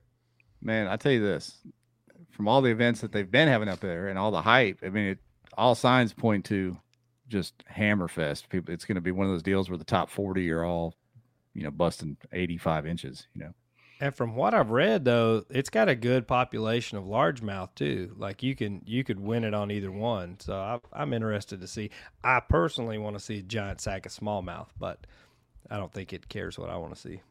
Man, 0.62 0.88
I 0.88 0.96
tell 0.96 1.12
you 1.12 1.22
this, 1.22 1.58
from 2.38 2.48
all 2.48 2.62
the 2.62 2.70
events 2.70 3.02
that 3.02 3.12
they've 3.12 3.30
been 3.30 3.48
having 3.48 3.68
up 3.68 3.80
there 3.80 4.08
and 4.08 4.18
all 4.18 4.30
the 4.30 4.44
hype, 4.44 4.80
I 4.84 4.90
mean, 4.90 5.08
it, 5.08 5.18
all 5.58 5.74
signs 5.76 6.14
point 6.14 6.46
to 6.46 6.78
just 7.28 7.66
hammerfest. 7.76 8.48
People, 8.48 8.74
it's 8.74 8.86
going 8.86 8.96
to 8.96 9.02
be 9.02 9.12
one 9.12 9.26
of 9.26 9.34
those 9.34 9.44
deals 9.44 9.70
where 9.70 9.78
the 9.78 9.84
top 9.84 10.10
forty 10.10 10.50
are 10.52 10.64
all, 10.64 10.94
you 11.54 11.64
know, 11.64 11.72
busting 11.72 12.16
eighty-five 12.32 12.86
inches. 12.86 13.28
You 13.34 13.46
know, 13.46 13.54
And 14.00 14.16
from 14.16 14.36
what 14.36 14.54
I've 14.54 14.70
read, 14.70 15.06
though, 15.06 15.44
it's 15.50 15.72
got 15.72 15.90
a 15.90 15.96
good 15.96 16.28
population 16.28 16.98
of 16.98 17.06
largemouth 17.06 17.74
too. 17.76 18.14
Like 18.18 18.44
you 18.44 18.56
can 18.56 18.84
you 18.86 19.04
could 19.04 19.20
win 19.20 19.44
it 19.44 19.54
on 19.54 19.72
either 19.72 19.92
one. 19.92 20.40
So 20.40 20.54
I, 20.54 20.80
I'm 20.94 21.14
interested 21.14 21.62
to 21.62 21.68
see. 21.68 21.90
I 22.24 22.40
personally 22.40 23.00
want 23.00 23.18
to 23.18 23.24
see 23.24 23.40
a 23.40 23.44
giant 23.44 23.82
sack 23.82 24.06
of 24.06 24.12
smallmouth, 24.12 24.68
but 24.80 25.08
I 25.70 25.78
don't 25.78 25.92
think 25.92 26.14
it 26.14 26.30
cares 26.30 26.60
what 26.60 26.70
I 26.70 26.78
want 26.78 26.94
to 26.94 27.02
see. 27.02 27.22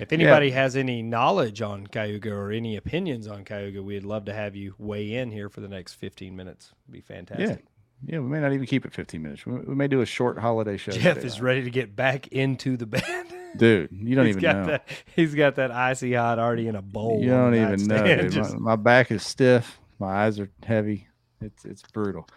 If 0.00 0.12
anybody 0.12 0.50
has 0.50 0.74
any 0.74 1.02
knowledge 1.02 1.62
on 1.62 1.86
Cayuga 1.86 2.32
or 2.32 2.50
any 2.50 2.76
opinions 2.76 3.28
on 3.28 3.44
Cayuga, 3.44 3.80
we'd 3.82 4.04
love 4.04 4.24
to 4.24 4.34
have 4.34 4.56
you 4.56 4.74
weigh 4.78 5.14
in 5.14 5.30
here 5.30 5.48
for 5.48 5.60
the 5.60 5.68
next 5.68 5.94
15 5.94 6.34
minutes. 6.34 6.72
It'd 6.84 6.92
be 6.92 7.00
fantastic. 7.00 7.64
yeah, 8.04 8.14
yeah 8.14 8.18
we 8.18 8.26
may 8.28 8.40
not 8.40 8.52
even 8.52 8.66
keep 8.66 8.84
it 8.84 8.92
fifteen 8.92 9.22
minutes. 9.22 9.46
We, 9.46 9.52
we 9.60 9.74
may 9.76 9.86
do 9.86 10.00
a 10.00 10.06
short 10.06 10.36
holiday 10.38 10.76
show. 10.76 10.90
Jeff 10.90 11.14
today. 11.16 11.26
is 11.28 11.40
ready 11.40 11.62
to 11.62 11.70
get 11.70 11.94
back 11.94 12.26
into 12.28 12.76
the 12.76 12.86
bed. 12.86 13.26
dude. 13.56 13.90
You 13.92 14.16
don't 14.16 14.26
He's 14.26 14.36
even 14.36 14.42
got 14.42 14.56
know. 14.56 14.66
that. 14.66 14.88
He's 15.14 15.34
got 15.34 15.54
that 15.56 15.70
icy 15.70 16.12
hot 16.14 16.40
already 16.40 16.66
in 16.66 16.74
a 16.74 16.82
bowl. 16.82 17.20
You 17.22 17.30
don't 17.30 17.52
the 17.52 17.62
even 17.62 17.86
know. 17.86 18.04
dude. 18.04 18.32
just- 18.32 18.54
My, 18.54 18.70
my 18.74 18.76
back 18.76 19.12
is 19.12 19.24
stiff. 19.24 19.78
My 20.00 20.24
eyes 20.24 20.40
are 20.40 20.50
heavy. 20.64 21.06
It's 21.40 21.64
it's 21.64 21.82
brutal. 21.82 22.28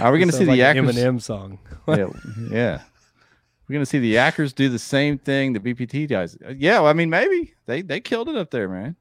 Are 0.00 0.10
we 0.10 0.18
going 0.18 0.30
to 0.30 0.36
see 0.36 0.44
the 0.44 0.50
like 0.52 0.60
an 0.76 0.78
actors? 0.88 0.96
Eminem 0.96 1.22
song. 1.22 1.58
yeah, 1.86 2.08
yeah. 2.50 2.80
We're 3.68 3.74
gonna 3.74 3.86
see 3.86 3.98
the 3.98 4.14
Yackers 4.14 4.54
do 4.54 4.68
the 4.68 4.78
same 4.78 5.18
thing 5.18 5.52
the 5.54 5.60
BPT 5.60 6.08
guys. 6.08 6.36
Uh, 6.46 6.50
Yeah, 6.56 6.80
well, 6.80 6.88
I 6.88 6.92
mean, 6.92 7.10
maybe 7.10 7.54
they 7.66 7.82
they 7.82 8.00
killed 8.00 8.28
it 8.28 8.36
up 8.36 8.50
there, 8.50 8.68
man. 8.68 8.96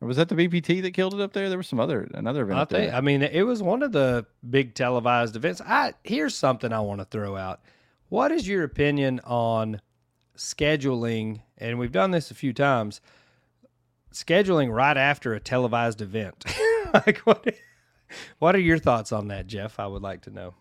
Or 0.00 0.08
was 0.08 0.16
that 0.16 0.28
the 0.28 0.34
BPT 0.34 0.82
that 0.82 0.92
killed 0.92 1.14
it 1.14 1.20
up 1.20 1.32
there? 1.32 1.48
There 1.48 1.58
was 1.58 1.68
some 1.68 1.80
other 1.80 2.08
another 2.14 2.42
event. 2.42 2.58
I 2.58 2.62
up 2.62 2.68
there. 2.70 2.94
I 2.94 3.00
mean, 3.00 3.22
it 3.22 3.42
was 3.42 3.62
one 3.62 3.82
of 3.82 3.92
the 3.92 4.26
big 4.48 4.74
televised 4.74 5.36
events. 5.36 5.60
I 5.60 5.94
here's 6.02 6.34
something 6.34 6.72
I 6.72 6.80
want 6.80 7.00
to 7.00 7.04
throw 7.06 7.36
out. 7.36 7.60
What 8.08 8.32
is 8.32 8.48
your 8.48 8.64
opinion 8.64 9.20
on 9.24 9.80
scheduling? 10.36 11.42
And 11.58 11.78
we've 11.78 11.92
done 11.92 12.10
this 12.10 12.30
a 12.30 12.34
few 12.34 12.52
times. 12.52 13.00
scheduling 14.12 14.72
right 14.74 14.96
after 14.96 15.34
a 15.34 15.40
televised 15.40 16.00
event. 16.00 16.44
like 16.94 17.18
what? 17.18 17.46
What 18.38 18.54
are 18.54 18.60
your 18.60 18.78
thoughts 18.78 19.12
on 19.12 19.28
that, 19.28 19.46
Jeff? 19.46 19.78
I 19.80 19.86
would 19.86 20.02
like 20.02 20.22
to 20.22 20.30
know. 20.30 20.54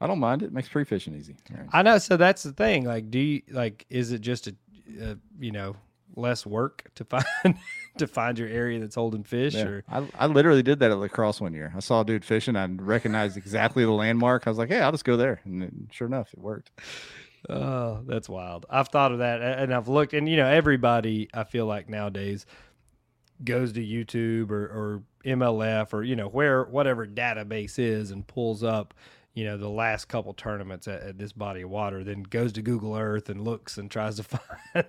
I 0.00 0.06
don't 0.06 0.18
mind 0.18 0.42
it. 0.42 0.46
it 0.46 0.52
Makes 0.52 0.68
pre 0.68 0.84
fishing 0.84 1.14
easy. 1.14 1.36
Right. 1.50 1.68
I 1.72 1.82
know. 1.82 1.98
So 1.98 2.16
that's 2.16 2.42
the 2.42 2.52
thing. 2.52 2.84
Like, 2.84 3.10
do 3.10 3.18
you 3.18 3.42
like? 3.50 3.86
Is 3.88 4.12
it 4.12 4.20
just 4.20 4.46
a, 4.48 4.54
a 5.00 5.16
you 5.38 5.52
know, 5.52 5.76
less 6.14 6.44
work 6.44 6.90
to 6.96 7.04
find 7.04 7.24
to 7.98 8.06
find 8.06 8.38
your 8.38 8.48
area 8.48 8.78
that's 8.78 8.94
holding 8.94 9.24
fish? 9.24 9.54
Yeah. 9.54 9.64
Or 9.64 9.84
I, 9.88 10.06
I 10.18 10.26
literally 10.26 10.62
did 10.62 10.80
that 10.80 10.90
at 10.90 10.98
La 10.98 11.08
Crosse 11.08 11.40
one 11.40 11.54
year. 11.54 11.72
I 11.74 11.80
saw 11.80 12.02
a 12.02 12.04
dude 12.04 12.24
fishing. 12.24 12.56
I 12.56 12.66
recognized 12.66 13.36
exactly 13.36 13.84
the 13.84 13.90
landmark. 13.90 14.46
I 14.46 14.50
was 14.50 14.58
like, 14.58 14.68
hey, 14.68 14.80
I'll 14.80 14.92
just 14.92 15.04
go 15.04 15.16
there. 15.16 15.40
And 15.44 15.62
it, 15.62 15.72
sure 15.90 16.06
enough, 16.06 16.32
it 16.32 16.40
worked. 16.40 16.70
oh, 17.48 18.02
that's 18.06 18.28
wild. 18.28 18.66
I've 18.68 18.88
thought 18.88 19.12
of 19.12 19.18
that, 19.18 19.40
and 19.40 19.72
I've 19.72 19.88
looked, 19.88 20.14
and 20.14 20.28
you 20.28 20.36
know, 20.36 20.46
everybody 20.46 21.28
I 21.32 21.44
feel 21.44 21.66
like 21.66 21.88
nowadays 21.88 22.44
goes 23.44 23.72
to 23.74 23.80
YouTube 23.80 24.50
or, 24.50 24.64
or 24.64 25.02
MLF 25.24 25.92
or 25.92 26.02
you 26.02 26.16
know 26.16 26.28
where 26.28 26.64
whatever 26.64 27.06
database 27.06 27.78
is 27.78 28.10
and 28.10 28.26
pulls 28.26 28.62
up 28.62 28.94
you 29.36 29.44
know 29.44 29.56
the 29.56 29.68
last 29.68 30.06
couple 30.06 30.34
tournaments 30.34 30.88
at, 30.88 31.00
at 31.02 31.18
this 31.18 31.32
body 31.32 31.62
of 31.62 31.70
water 31.70 32.02
then 32.02 32.24
goes 32.24 32.52
to 32.52 32.62
google 32.62 32.96
earth 32.96 33.28
and 33.28 33.42
looks 33.42 33.78
and 33.78 33.90
tries 33.90 34.16
to 34.16 34.22
find 34.24 34.86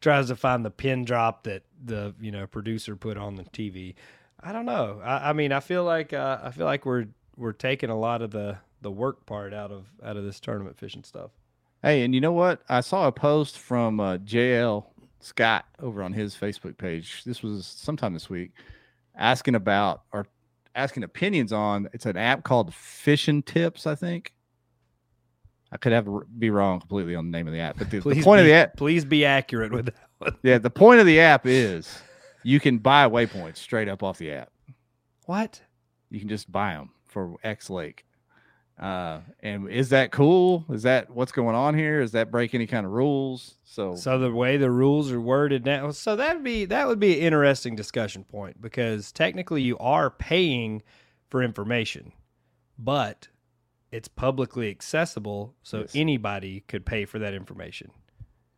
tries 0.00 0.28
to 0.28 0.36
find 0.36 0.64
the 0.64 0.70
pin 0.70 1.04
drop 1.04 1.42
that 1.42 1.64
the 1.84 2.14
you 2.20 2.30
know 2.30 2.46
producer 2.46 2.94
put 2.94 3.16
on 3.16 3.34
the 3.34 3.44
tv 3.44 3.94
i 4.40 4.52
don't 4.52 4.66
know 4.66 5.00
i, 5.02 5.30
I 5.30 5.32
mean 5.32 5.50
i 5.50 5.60
feel 5.60 5.82
like 5.82 6.12
uh, 6.12 6.38
i 6.42 6.50
feel 6.52 6.66
like 6.66 6.86
we're 6.86 7.06
we're 7.36 7.52
taking 7.52 7.90
a 7.90 7.98
lot 7.98 8.22
of 8.22 8.30
the 8.30 8.58
the 8.82 8.90
work 8.90 9.26
part 9.26 9.52
out 9.52 9.72
of 9.72 9.86
out 10.04 10.16
of 10.16 10.24
this 10.24 10.38
tournament 10.38 10.78
fishing 10.78 11.02
stuff 11.02 11.32
Hey, 11.82 12.02
and 12.02 12.14
you 12.14 12.20
know 12.20 12.32
what? 12.32 12.62
I 12.68 12.80
saw 12.80 13.06
a 13.06 13.12
post 13.12 13.58
from 13.58 14.00
uh, 14.00 14.16
JL 14.16 14.86
Scott 15.20 15.66
over 15.80 16.02
on 16.02 16.12
his 16.14 16.34
Facebook 16.34 16.78
page. 16.78 17.22
This 17.24 17.42
was 17.42 17.66
sometime 17.66 18.14
this 18.14 18.30
week, 18.30 18.52
asking 19.14 19.54
about 19.54 20.02
or 20.12 20.26
asking 20.76 21.02
opinions 21.02 21.52
on. 21.52 21.88
It's 21.92 22.06
an 22.06 22.16
app 22.16 22.44
called 22.44 22.72
Fishing 22.72 23.42
Tips, 23.42 23.86
I 23.86 23.96
think. 23.96 24.32
I 25.72 25.78
could 25.78 25.92
have 25.92 26.08
be 26.38 26.50
wrong 26.50 26.78
completely 26.78 27.16
on 27.16 27.24
the 27.24 27.36
name 27.36 27.48
of 27.48 27.52
the 27.52 27.60
app, 27.60 27.76
but 27.76 27.90
the, 27.90 27.98
the 27.98 28.22
point 28.22 28.38
be, 28.38 28.40
of 28.40 28.46
the 28.46 28.52
app, 28.52 28.76
please 28.76 29.04
be 29.04 29.24
accurate 29.24 29.72
with 29.72 29.86
that 29.86 29.94
one. 30.18 30.36
yeah, 30.42 30.58
the 30.58 30.70
point 30.70 31.00
of 31.00 31.06
the 31.06 31.18
app 31.18 31.44
is 31.44 32.00
you 32.44 32.60
can 32.60 32.78
buy 32.78 33.08
waypoints 33.08 33.56
straight 33.56 33.88
up 33.88 34.02
off 34.02 34.18
the 34.18 34.30
app. 34.30 34.52
what 35.24 35.60
You 36.08 36.20
can 36.20 36.28
just 36.28 36.50
buy 36.52 36.74
them 36.74 36.90
for 37.08 37.34
X 37.42 37.68
Lake. 37.68 38.05
Uh, 38.78 39.20
and 39.40 39.70
is 39.70 39.88
that 39.88 40.12
cool? 40.12 40.64
Is 40.70 40.82
that 40.82 41.08
what's 41.10 41.32
going 41.32 41.56
on 41.56 41.74
here? 41.74 42.00
Is 42.02 42.12
that 42.12 42.30
break 42.30 42.54
any 42.54 42.66
kind 42.66 42.84
of 42.84 42.92
rules? 42.92 43.54
So, 43.64 43.94
So 43.96 44.18
the 44.18 44.30
way 44.30 44.58
the 44.58 44.70
rules 44.70 45.10
are 45.10 45.20
worded 45.20 45.64
now, 45.64 45.90
so 45.92 46.14
that'd 46.16 46.44
be 46.44 46.66
that 46.66 46.86
would 46.86 47.00
be 47.00 47.14
an 47.18 47.22
interesting 47.22 47.74
discussion 47.74 48.24
point 48.24 48.60
because 48.60 49.12
technically 49.12 49.62
you 49.62 49.78
are 49.78 50.10
paying 50.10 50.82
for 51.30 51.42
information, 51.42 52.12
but 52.78 53.28
it's 53.90 54.08
publicly 54.08 54.68
accessible, 54.70 55.54
so 55.62 55.80
Yes. 55.80 55.92
anybody 55.94 56.60
could 56.68 56.84
pay 56.84 57.04
for 57.06 57.18
that 57.18 57.32
information. 57.34 57.90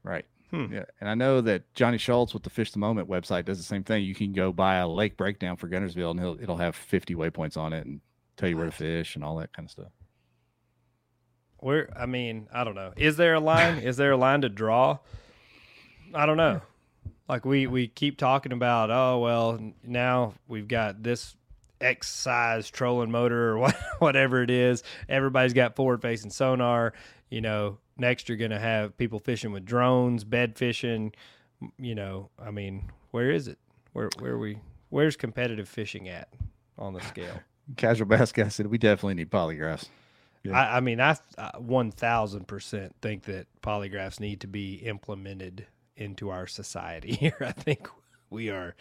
right. 0.03 0.25
Hmm. 0.51 0.73
Yeah. 0.73 0.85
And 0.99 1.11
I 1.11 1.15
know 1.15 1.43
that 1.43 1.75
Johnny 1.75 1.99
Schultz 1.99 2.33
with 2.33 2.43
the 2.43 2.49
Fish 2.49 2.73
the 2.73 2.79
Moment 2.79 3.07
website 3.07 3.45
does 3.45 3.59
the 3.59 3.65
same 3.65 3.85
thing. 3.85 4.03
You 4.03 4.15
can 4.15 4.33
go 4.33 4.51
buy 4.51 4.77
a 4.77 4.89
lake 4.89 5.19
breakdown 5.19 5.57
for 5.59 5.69
Guntersville 5.69 6.13
and 6.13 6.19
he'll, 6.19 6.39
it'll 6.41 6.57
have 6.57 6.75
50 6.75 7.15
waypoints 7.15 7.59
on 7.59 7.75
it 7.75 7.85
and 7.85 8.01
tell 8.39 8.49
you 8.49 8.57
where 8.57 8.65
to 8.65 8.73
fish 8.73 9.15
and 9.15 9.23
all 9.23 9.37
that 9.37 9.53
kind 9.53 9.67
of 9.67 9.71
stuff. 9.71 9.93
Where 11.59 11.89
I 11.97 12.07
mean, 12.07 12.49
I 12.53 12.65
don't 12.65 12.75
know. 12.75 12.93
Is 12.97 13.17
there 13.17 13.35
a 13.35 13.41
line? 13.41 13.79
Is 13.79 13.97
there 13.97 14.13
a 14.13 14.17
line 14.17 14.43
to 14.43 14.49
draw? 14.49 14.99
I 16.15 16.27
don't 16.27 16.37
know. 16.37 16.63
Like 17.29 17.45
we 17.45 17.67
we 17.67 17.89
keep 17.89 18.17
talking 18.17 18.53
about, 18.53 18.91
oh 18.91 19.19
well, 19.19 19.61
now 19.85 20.35
we've 20.47 20.69
got 20.69 21.03
this 21.03 21.37
X 21.81 22.09
size 22.09 22.71
trolling 22.71 23.11
motor 23.11 23.51
or 23.51 23.59
what, 23.59 23.77
whatever 23.99 24.43
it 24.43 24.51
is. 24.51 24.83
Everybody's 25.09 25.53
got 25.53 25.77
forward 25.77 26.01
facing 26.03 26.31
sonar. 26.31 26.95
You 27.29 27.41
know, 27.41 27.79
next 27.97 28.29
you're 28.29 28.39
gonna 28.39 28.59
have 28.59 28.97
people 28.97 29.19
fishing 29.19 29.53
with 29.53 29.65
drones, 29.65 30.25
bed 30.25 30.57
fishing. 30.57 31.13
You 31.77 31.95
know, 31.95 32.31
I 32.39 32.51
mean, 32.51 32.91
where 33.11 33.31
is 33.31 33.49
it? 33.49 33.59
Where 33.93 34.11
where 34.21 34.39
we? 34.39 34.59
Where's 34.91 35.17
competitive 35.17 35.69
fishing 35.69 36.09
at 36.09 36.29
on 36.79 36.95
the 36.95 37.01
scale? 37.01 37.41
Casual 37.77 38.07
Bass 38.07 38.33
guy 38.33 38.49
said, 38.49 38.69
we 38.69 38.79
definitely 38.79 39.15
need 39.15 39.31
polygraphs. 39.31 39.89
Yeah. 40.45 40.59
I, 40.59 40.77
I 40.79 40.81
mean, 40.81 41.01
I 41.01 41.17
one 41.59 41.91
thousand 41.91 42.47
percent 42.47 42.95
think 43.03 43.25
that 43.25 43.47
polygraphs 43.63 44.21
need 44.21 44.41
to 44.41 44.47
be 44.47 44.75
implemented 44.75 45.67
into 45.97 46.31
our 46.31 46.47
society 46.47 47.13
here. 47.15 47.37
I 47.41 47.53
think 47.53 47.89
we 48.31 48.51
are 48.51 48.75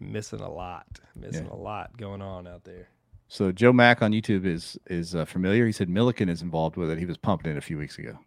missing 0.00 0.40
a 0.40 0.50
lot, 0.50 0.86
missing 1.16 1.48
a 1.48 1.56
lot 1.56 1.96
going 1.96 2.22
on 2.22 2.46
out 2.46 2.64
there. 2.64 2.88
So 3.28 3.50
Joe 3.50 3.72
Mack 3.72 4.02
on 4.02 4.12
YouTube 4.12 4.44
is, 4.44 4.78
is 4.88 5.14
uh, 5.14 5.24
familiar. 5.24 5.64
He 5.64 5.72
said 5.72 5.88
Milliken 5.88 6.28
is 6.28 6.42
involved 6.42 6.76
with 6.76 6.90
it. 6.90 6.98
He 6.98 7.06
was 7.06 7.16
pumping 7.16 7.50
it 7.50 7.56
a 7.56 7.62
few 7.62 7.78
weeks 7.78 7.98
ago. 7.98 8.18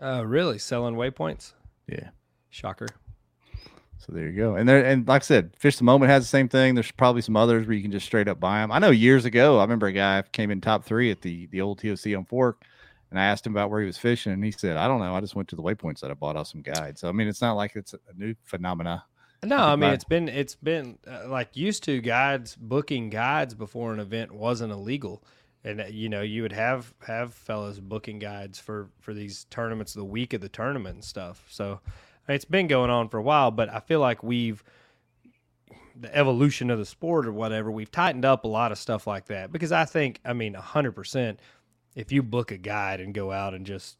Oh, 0.00 0.22
really? 0.22 0.58
Selling 0.58 0.94
waypoints? 0.94 1.52
Yeah. 1.86 2.08
Shocker. 2.48 2.88
So 3.98 4.12
there 4.12 4.26
you 4.26 4.36
go. 4.36 4.56
And 4.56 4.68
there, 4.68 4.84
and 4.84 5.06
like 5.08 5.22
I 5.22 5.24
said, 5.24 5.52
Fish 5.56 5.78
the 5.78 5.84
Moment 5.84 6.10
has 6.10 6.22
the 6.22 6.28
same 6.28 6.48
thing. 6.48 6.74
There's 6.74 6.92
probably 6.92 7.22
some 7.22 7.36
others 7.36 7.66
where 7.66 7.74
you 7.74 7.82
can 7.82 7.90
just 7.90 8.06
straight 8.06 8.28
up 8.28 8.38
buy 8.38 8.60
them. 8.60 8.70
I 8.70 8.78
know 8.78 8.90
years 8.90 9.24
ago, 9.24 9.58
I 9.58 9.62
remember 9.62 9.86
a 9.86 9.92
guy 9.92 10.22
came 10.32 10.50
in 10.50 10.60
top 10.60 10.84
three 10.84 11.10
at 11.10 11.22
the 11.22 11.46
the 11.46 11.60
old 11.60 11.78
TOC 11.78 12.14
on 12.16 12.24
Fork, 12.24 12.62
and 13.10 13.18
I 13.18 13.24
asked 13.24 13.46
him 13.46 13.52
about 13.52 13.70
where 13.70 13.80
he 13.80 13.86
was 13.86 13.98
fishing, 13.98 14.32
and 14.32 14.44
he 14.44 14.50
said, 14.50 14.76
"I 14.76 14.86
don't 14.86 15.00
know. 15.00 15.14
I 15.14 15.20
just 15.20 15.34
went 15.34 15.48
to 15.48 15.56
the 15.56 15.62
waypoints 15.62 16.00
that 16.00 16.10
I 16.10 16.14
bought 16.14 16.36
off 16.36 16.48
some 16.48 16.62
guide." 16.62 16.98
So 16.98 17.08
I 17.08 17.12
mean, 17.12 17.26
it's 17.26 17.40
not 17.40 17.54
like 17.54 17.74
it's 17.74 17.94
a 17.94 17.98
new 18.16 18.34
phenomena. 18.44 19.04
No, 19.44 19.58
I 19.58 19.76
mean 19.76 19.92
it's 19.92 20.04
been 20.04 20.28
it's 20.28 20.56
been 20.56 20.98
uh, 21.06 21.28
like 21.28 21.56
used 21.56 21.84
to 21.84 22.00
guides 22.00 22.56
booking 22.56 23.10
guides 23.10 23.54
before 23.54 23.92
an 23.92 24.00
event 24.00 24.32
wasn't 24.32 24.72
illegal, 24.72 25.22
and 25.64 25.80
uh, 25.80 25.84
you 25.86 26.08
know 26.08 26.22
you 26.22 26.42
would 26.42 26.52
have 26.52 26.92
have 27.06 27.34
fellows 27.34 27.78
booking 27.78 28.18
guides 28.18 28.58
for 28.58 28.90
for 29.00 29.14
these 29.14 29.44
tournaments 29.50 29.94
the 29.94 30.04
week 30.04 30.32
of 30.32 30.40
the 30.40 30.48
tournament 30.48 30.94
and 30.94 31.04
stuff. 31.04 31.44
So 31.48 31.80
it's 32.28 32.44
been 32.44 32.66
going 32.66 32.90
on 32.90 33.08
for 33.08 33.18
a 33.18 33.22
while, 33.22 33.50
but 33.50 33.72
I 33.72 33.80
feel 33.80 34.00
like 34.00 34.22
we've 34.22 34.62
the 35.98 36.14
evolution 36.14 36.70
of 36.70 36.78
the 36.78 36.84
sport 36.84 37.26
or 37.26 37.32
whatever 37.32 37.70
we've 37.70 37.90
tightened 37.90 38.24
up 38.24 38.44
a 38.44 38.48
lot 38.48 38.70
of 38.70 38.76
stuff 38.76 39.06
like 39.06 39.26
that 39.26 39.50
because 39.50 39.72
I 39.72 39.86
think 39.86 40.20
I 40.26 40.34
mean 40.34 40.52
hundred 40.52 40.92
percent 40.92 41.40
if 41.94 42.12
you 42.12 42.22
book 42.22 42.50
a 42.50 42.58
guide 42.58 43.00
and 43.00 43.14
go 43.14 43.32
out 43.32 43.54
and 43.54 43.64
just 43.64 43.96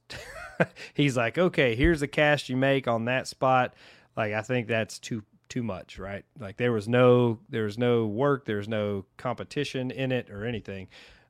he's 0.94 1.16
like 1.16 1.38
okay 1.38 1.74
here's 1.74 2.00
the 2.00 2.06
cast 2.06 2.50
you 2.50 2.56
make 2.58 2.86
on 2.86 3.06
that 3.06 3.26
spot 3.26 3.72
like 4.14 4.34
I 4.34 4.42
think 4.42 4.68
that's 4.68 4.98
too 4.98 5.22
too 5.48 5.62
much, 5.62 5.98
right? 5.98 6.24
Like 6.38 6.56
there 6.56 6.72
was 6.72 6.88
no 6.88 7.38
there 7.48 7.64
was 7.64 7.78
no 7.78 8.06
work, 8.06 8.44
there's 8.44 8.68
no 8.68 9.04
competition 9.16 9.90
in 9.90 10.12
it 10.12 10.30
or 10.30 10.44
anything. 10.44 10.88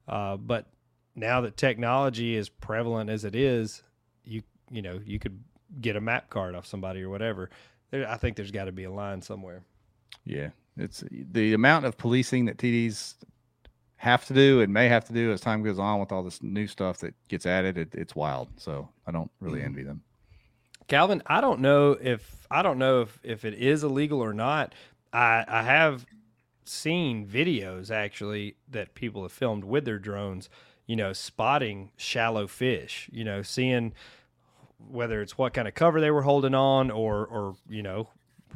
Uh, 0.08 0.36
but 0.36 0.66
now 1.14 1.40
that 1.42 1.56
technology 1.56 2.36
is 2.36 2.48
prevalent 2.48 3.10
as 3.10 3.24
it 3.24 3.34
is, 3.34 3.82
you 4.24 4.42
you 4.70 4.82
know 4.82 5.00
you 5.04 5.18
could 5.18 5.42
get 5.80 5.96
a 5.96 6.00
map 6.00 6.30
card 6.30 6.54
off 6.54 6.66
somebody 6.66 7.02
or 7.02 7.10
whatever. 7.10 7.50
There, 7.90 8.08
I 8.08 8.16
think 8.16 8.36
there's 8.36 8.50
got 8.50 8.64
to 8.64 8.72
be 8.72 8.84
a 8.84 8.90
line 8.90 9.22
somewhere. 9.22 9.62
Yeah, 10.24 10.50
it's 10.76 11.04
the 11.10 11.54
amount 11.54 11.84
of 11.86 11.96
policing 11.96 12.46
that 12.46 12.58
TDs 12.58 13.14
have 13.96 14.26
to 14.26 14.34
do 14.34 14.60
and 14.60 14.72
may 14.72 14.88
have 14.88 15.04
to 15.06 15.12
do 15.12 15.32
as 15.32 15.40
time 15.40 15.62
goes 15.62 15.78
on 15.78 16.00
with 16.00 16.12
all 16.12 16.22
this 16.22 16.42
new 16.42 16.66
stuff 16.66 16.98
that 16.98 17.14
gets 17.28 17.46
added. 17.46 17.78
It, 17.78 17.94
it's 17.94 18.14
wild. 18.14 18.48
So 18.56 18.88
I 19.06 19.12
don't 19.12 19.30
really 19.40 19.58
mm-hmm. 19.58 19.66
envy 19.66 19.82
them. 19.84 20.02
Calvin, 20.88 21.22
I 21.26 21.40
don't 21.40 21.60
know 21.60 21.96
if 22.00 22.46
I 22.50 22.62
don't 22.62 22.78
know 22.78 23.02
if, 23.02 23.18
if 23.22 23.44
it 23.44 23.54
is 23.54 23.82
illegal 23.82 24.20
or 24.20 24.32
not. 24.32 24.74
I 25.12 25.44
I 25.48 25.62
have 25.62 26.06
seen 26.64 27.26
videos 27.26 27.90
actually 27.90 28.56
that 28.68 28.94
people 28.94 29.22
have 29.22 29.32
filmed 29.32 29.64
with 29.64 29.84
their 29.84 29.98
drones, 29.98 30.48
you 30.86 30.96
know, 30.96 31.12
spotting 31.12 31.90
shallow 31.96 32.46
fish, 32.46 33.08
you 33.12 33.24
know, 33.24 33.42
seeing 33.42 33.94
whether 34.78 35.22
it's 35.22 35.38
what 35.38 35.54
kind 35.54 35.68
of 35.68 35.74
cover 35.74 36.00
they 36.00 36.10
were 36.10 36.22
holding 36.22 36.54
on 36.54 36.90
or 36.90 37.26
or 37.26 37.54
you 37.68 37.82
know 37.82 38.08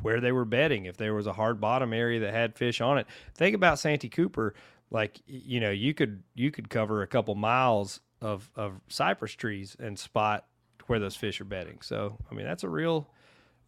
where 0.02 0.20
they 0.20 0.32
were 0.32 0.44
bedding. 0.44 0.86
If 0.86 0.96
there 0.96 1.14
was 1.14 1.26
a 1.26 1.32
hard 1.32 1.60
bottom 1.60 1.92
area 1.92 2.20
that 2.20 2.32
had 2.32 2.56
fish 2.56 2.80
on 2.80 2.98
it. 2.98 3.06
Think 3.34 3.54
about 3.54 3.78
santee 3.78 4.08
cooper. 4.08 4.54
Like 4.90 5.20
you 5.26 5.60
know 5.60 5.70
you 5.70 5.94
could 5.94 6.22
you 6.34 6.50
could 6.50 6.68
cover 6.68 7.02
a 7.02 7.06
couple 7.06 7.34
miles 7.34 8.00
of 8.20 8.50
of 8.56 8.80
cypress 8.88 9.32
trees 9.32 9.76
and 9.78 9.98
spot 9.98 10.46
where 10.86 10.98
those 10.98 11.16
fish 11.16 11.40
are 11.40 11.44
bedding. 11.44 11.78
So 11.82 12.18
i 12.30 12.34
mean 12.34 12.46
that's 12.46 12.64
a 12.64 12.68
real 12.68 13.08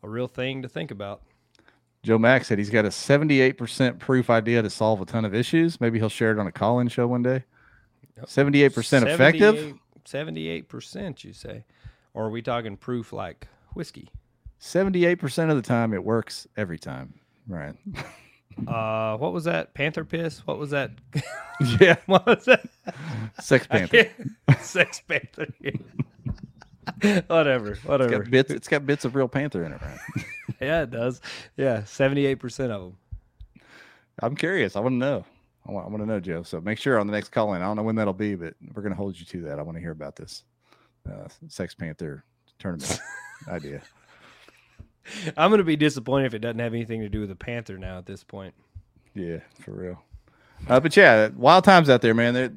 a 0.02 0.08
real 0.08 0.28
thing 0.28 0.62
to 0.62 0.68
think 0.68 0.90
about. 0.90 1.22
Joe 2.02 2.18
Mack 2.18 2.44
said 2.44 2.58
he's 2.58 2.70
got 2.70 2.84
a 2.84 2.88
78% 2.88 4.00
proof 4.00 4.28
idea 4.28 4.60
to 4.60 4.68
solve 4.68 5.00
a 5.00 5.04
ton 5.04 5.24
of 5.24 5.36
issues. 5.36 5.80
Maybe 5.80 6.00
he'll 6.00 6.08
share 6.08 6.32
it 6.32 6.38
on 6.40 6.48
a 6.48 6.52
call 6.52 6.80
in 6.80 6.88
show 6.88 7.06
one 7.06 7.22
day. 7.22 7.44
78% 8.26 9.06
effective. 9.06 9.74
78 10.04 10.68
percent 10.68 11.22
you 11.22 11.32
say 11.32 11.64
or 12.14 12.26
are 12.26 12.30
we 12.30 12.42
talking 12.42 12.76
proof 12.76 13.12
like 13.12 13.48
whiskey 13.74 14.08
78% 14.60 15.50
of 15.50 15.56
the 15.56 15.62
time 15.62 15.92
it 15.92 16.04
works 16.04 16.46
every 16.56 16.78
time. 16.78 17.14
Right. 17.48 17.74
uh 18.68 19.16
what 19.16 19.32
was 19.32 19.44
that 19.44 19.72
panther 19.72 20.04
piss 20.04 20.46
what 20.46 20.58
was 20.58 20.70
that 20.70 20.90
yeah. 21.80 21.96
what 22.06 22.26
was 22.26 22.44
that 22.44 22.64
Sex 23.40 23.66
Panther. 23.66 24.08
Sex 24.60 25.00
Panther. 25.08 25.46
whatever, 27.28 27.72
It's 27.72 27.84
whatever. 27.84 28.18
got 28.18 28.30
bits. 28.30 28.50
It's 28.50 28.68
got 28.68 28.86
bits 28.86 29.04
of 29.04 29.14
real 29.14 29.28
panther 29.28 29.64
in 29.64 29.72
it, 29.72 29.80
right? 29.80 30.24
yeah, 30.60 30.82
it 30.82 30.90
does. 30.90 31.20
Yeah, 31.56 31.84
seventy-eight 31.84 32.36
percent 32.40 32.72
of 32.72 32.82
them. 32.82 32.96
I'm 34.22 34.36
curious. 34.36 34.76
I 34.76 34.80
want 34.80 34.92
to 34.92 34.98
know. 34.98 35.24
I 35.66 35.72
want, 35.72 35.86
I 35.86 35.88
want 35.90 36.02
to 36.02 36.06
know, 36.06 36.20
Joe. 36.20 36.42
So 36.42 36.60
make 36.60 36.78
sure 36.78 36.98
on 36.98 37.06
the 37.06 37.12
next 37.12 37.30
call 37.30 37.54
in. 37.54 37.62
I 37.62 37.64
don't 37.66 37.76
know 37.76 37.82
when 37.84 37.94
that'll 37.96 38.12
be, 38.12 38.34
but 38.34 38.54
we're 38.74 38.82
going 38.82 38.92
to 38.92 38.96
hold 38.96 39.18
you 39.18 39.24
to 39.26 39.42
that. 39.42 39.58
I 39.58 39.62
want 39.62 39.76
to 39.76 39.80
hear 39.80 39.92
about 39.92 40.16
this 40.16 40.44
uh, 41.10 41.28
Sex 41.48 41.74
Panther 41.74 42.24
tournament 42.58 43.00
idea. 43.48 43.82
I'm 45.36 45.50
going 45.50 45.58
to 45.58 45.64
be 45.64 45.76
disappointed 45.76 46.26
if 46.26 46.34
it 46.34 46.38
doesn't 46.38 46.60
have 46.60 46.74
anything 46.74 47.00
to 47.00 47.08
do 47.08 47.20
with 47.20 47.28
the 47.28 47.34
Panther 47.34 47.76
now 47.76 47.98
at 47.98 48.06
this 48.06 48.22
point. 48.22 48.54
Yeah, 49.14 49.38
for 49.60 49.72
real. 49.72 50.02
Uh, 50.68 50.80
but 50.80 50.96
yeah, 50.96 51.28
wild 51.36 51.64
times 51.64 51.90
out 51.90 52.02
there, 52.02 52.14
man. 52.14 52.34
There, 52.34 52.52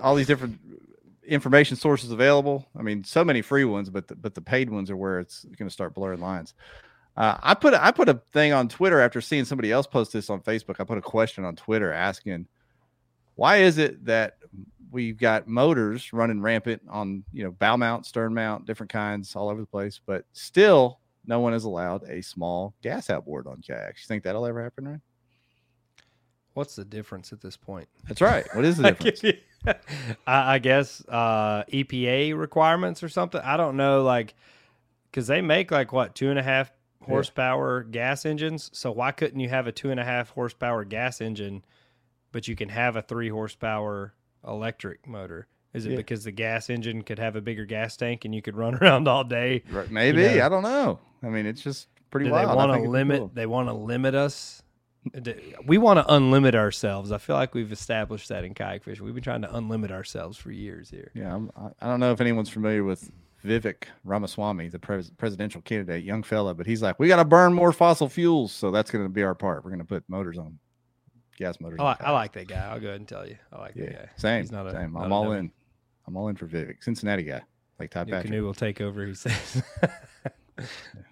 all 0.00 0.14
these 0.14 0.28
different 0.28 0.60
information 1.26 1.76
sources 1.76 2.10
available. 2.10 2.66
I 2.76 2.82
mean, 2.82 3.04
so 3.04 3.24
many 3.24 3.42
free 3.42 3.64
ones, 3.64 3.90
but 3.90 4.08
the, 4.08 4.14
but 4.14 4.34
the 4.34 4.40
paid 4.40 4.70
ones 4.70 4.90
are 4.90 4.96
where 4.96 5.18
it's 5.18 5.44
going 5.44 5.68
to 5.68 5.72
start 5.72 5.94
blurring 5.94 6.20
lines. 6.20 6.54
Uh, 7.16 7.36
I 7.42 7.54
put 7.54 7.74
I 7.74 7.90
put 7.90 8.08
a 8.08 8.20
thing 8.32 8.52
on 8.52 8.68
Twitter 8.68 9.00
after 9.00 9.20
seeing 9.20 9.44
somebody 9.44 9.72
else 9.72 9.86
post 9.86 10.12
this 10.12 10.30
on 10.30 10.40
Facebook. 10.40 10.76
I 10.78 10.84
put 10.84 10.98
a 10.98 11.02
question 11.02 11.44
on 11.44 11.56
Twitter 11.56 11.92
asking, 11.92 12.46
why 13.38 13.58
is 13.58 13.78
it 13.78 14.04
that 14.06 14.38
we've 14.90 15.16
got 15.16 15.46
motors 15.46 16.12
running 16.12 16.40
rampant 16.40 16.82
on 16.88 17.22
you 17.32 17.44
know 17.44 17.52
bow 17.52 17.76
mount, 17.76 18.04
stern 18.04 18.34
mount, 18.34 18.66
different 18.66 18.90
kinds 18.90 19.36
all 19.36 19.48
over 19.48 19.60
the 19.60 19.66
place, 19.66 20.00
but 20.04 20.24
still 20.32 20.98
no 21.24 21.38
one 21.38 21.54
is 21.54 21.62
allowed 21.62 22.02
a 22.08 22.20
small 22.20 22.74
gas 22.82 23.10
outboard 23.10 23.46
on 23.46 23.62
kayaks. 23.62 24.02
You 24.02 24.08
think 24.08 24.24
that'll 24.24 24.44
ever 24.44 24.60
happen, 24.60 24.88
right? 24.88 25.00
What's 26.54 26.74
the 26.74 26.84
difference 26.84 27.32
at 27.32 27.40
this 27.40 27.56
point? 27.56 27.88
That's 28.08 28.20
right. 28.20 28.44
What 28.56 28.64
is 28.64 28.76
the 28.78 28.90
difference? 28.90 29.38
I, 30.26 30.54
I 30.54 30.58
guess 30.58 31.00
uh, 31.08 31.62
EPA 31.72 32.36
requirements 32.36 33.04
or 33.04 33.08
something. 33.08 33.40
I 33.40 33.56
don't 33.56 33.76
know, 33.76 34.02
like 34.02 34.34
because 35.12 35.28
they 35.28 35.42
make 35.42 35.70
like 35.70 35.92
what 35.92 36.16
two 36.16 36.30
and 36.30 36.40
a 36.40 36.42
half 36.42 36.72
horsepower 37.02 37.84
yeah. 37.86 37.92
gas 37.92 38.26
engines. 38.26 38.68
So 38.72 38.90
why 38.90 39.12
couldn't 39.12 39.38
you 39.38 39.48
have 39.48 39.68
a 39.68 39.72
two 39.72 39.92
and 39.92 40.00
a 40.00 40.04
half 40.04 40.30
horsepower 40.30 40.84
gas 40.84 41.20
engine, 41.20 41.62
but 42.38 42.46
you 42.46 42.54
can 42.54 42.68
have 42.68 42.94
a 42.94 43.02
three 43.02 43.28
horsepower 43.28 44.14
electric 44.46 45.08
motor? 45.08 45.48
Is 45.74 45.86
it 45.86 45.90
yeah. 45.90 45.96
because 45.96 46.22
the 46.22 46.30
gas 46.30 46.70
engine 46.70 47.02
could 47.02 47.18
have 47.18 47.34
a 47.34 47.40
bigger 47.40 47.64
gas 47.64 47.96
tank 47.96 48.24
and 48.24 48.32
you 48.32 48.40
could 48.42 48.56
run 48.64 48.76
around 48.76 49.08
all 49.08 49.24
day? 49.24 49.64
Right, 49.68 49.90
maybe 49.90 50.22
you 50.22 50.36
know? 50.36 50.46
I 50.46 50.48
don't 50.48 50.62
know. 50.62 51.00
I 51.24 51.30
mean, 51.30 51.46
it's 51.46 51.60
just 51.60 51.88
pretty 52.12 52.26
Do 52.26 52.30
wild. 52.30 52.48
They 52.48 52.54
want 52.54 52.84
to 52.84 52.88
limit. 52.88 53.18
Cool. 53.18 53.30
They 53.34 53.46
want 53.46 53.68
to 53.68 53.72
limit 53.72 54.14
us. 54.14 54.62
We 55.66 55.78
want 55.78 55.98
to 55.98 56.04
unlimit 56.04 56.54
ourselves. 56.54 57.10
I 57.10 57.18
feel 57.18 57.34
like 57.34 57.54
we've 57.54 57.72
established 57.72 58.28
that 58.28 58.44
in 58.44 58.54
kayak 58.54 58.84
fishing. 58.84 59.04
We've 59.04 59.14
been 59.14 59.24
trying 59.24 59.42
to 59.42 59.48
unlimit 59.48 59.90
ourselves 59.90 60.38
for 60.38 60.52
years 60.52 60.88
here. 60.88 61.10
Yeah, 61.14 61.34
I'm, 61.34 61.50
I 61.80 61.88
don't 61.88 61.98
know 61.98 62.12
if 62.12 62.20
anyone's 62.20 62.50
familiar 62.50 62.84
with 62.84 63.10
Vivek 63.44 63.86
Ramaswamy, 64.04 64.68
the 64.68 64.78
pres- 64.78 65.10
presidential 65.10 65.60
candidate, 65.62 66.04
young 66.04 66.22
fella, 66.22 66.54
but 66.54 66.66
he's 66.66 66.82
like, 66.82 67.00
we 67.00 67.08
got 67.08 67.16
to 67.16 67.24
burn 67.24 67.52
more 67.52 67.72
fossil 67.72 68.08
fuels, 68.08 68.52
so 68.52 68.70
that's 68.70 68.92
going 68.92 69.04
to 69.04 69.08
be 69.08 69.24
our 69.24 69.34
part. 69.34 69.64
We're 69.64 69.70
going 69.70 69.80
to 69.80 69.84
put 69.84 70.04
motors 70.08 70.38
on 70.38 70.60
gas 71.38 71.60
motors. 71.60 71.78
I 71.80 71.84
like, 71.84 72.02
I 72.02 72.10
like, 72.10 72.32
that 72.32 72.48
guy. 72.48 72.66
I'll 72.66 72.80
go 72.80 72.88
ahead 72.88 73.00
and 73.00 73.08
tell 73.08 73.26
you, 73.26 73.36
I 73.52 73.58
like 73.60 73.76
yeah, 73.76 73.86
that 73.86 73.94
guy. 73.94 74.08
Same, 74.16 74.42
he's 74.42 74.52
not 74.52 74.66
a, 74.66 74.72
same. 74.72 74.92
Not 74.92 75.04
I'm 75.04 75.12
all 75.12 75.32
in. 75.32 75.50
I'm 76.06 76.16
all 76.16 76.28
in 76.28 76.36
for 76.36 76.46
Vivek, 76.46 76.82
Cincinnati 76.82 77.22
guy, 77.22 77.42
like 77.78 77.90
Todd 77.90 78.08
Patrick. 78.08 78.26
Canoe 78.26 78.44
will 78.44 78.54
take 78.54 78.80
over. 78.80 79.06
He 79.06 79.14
says. 79.14 79.62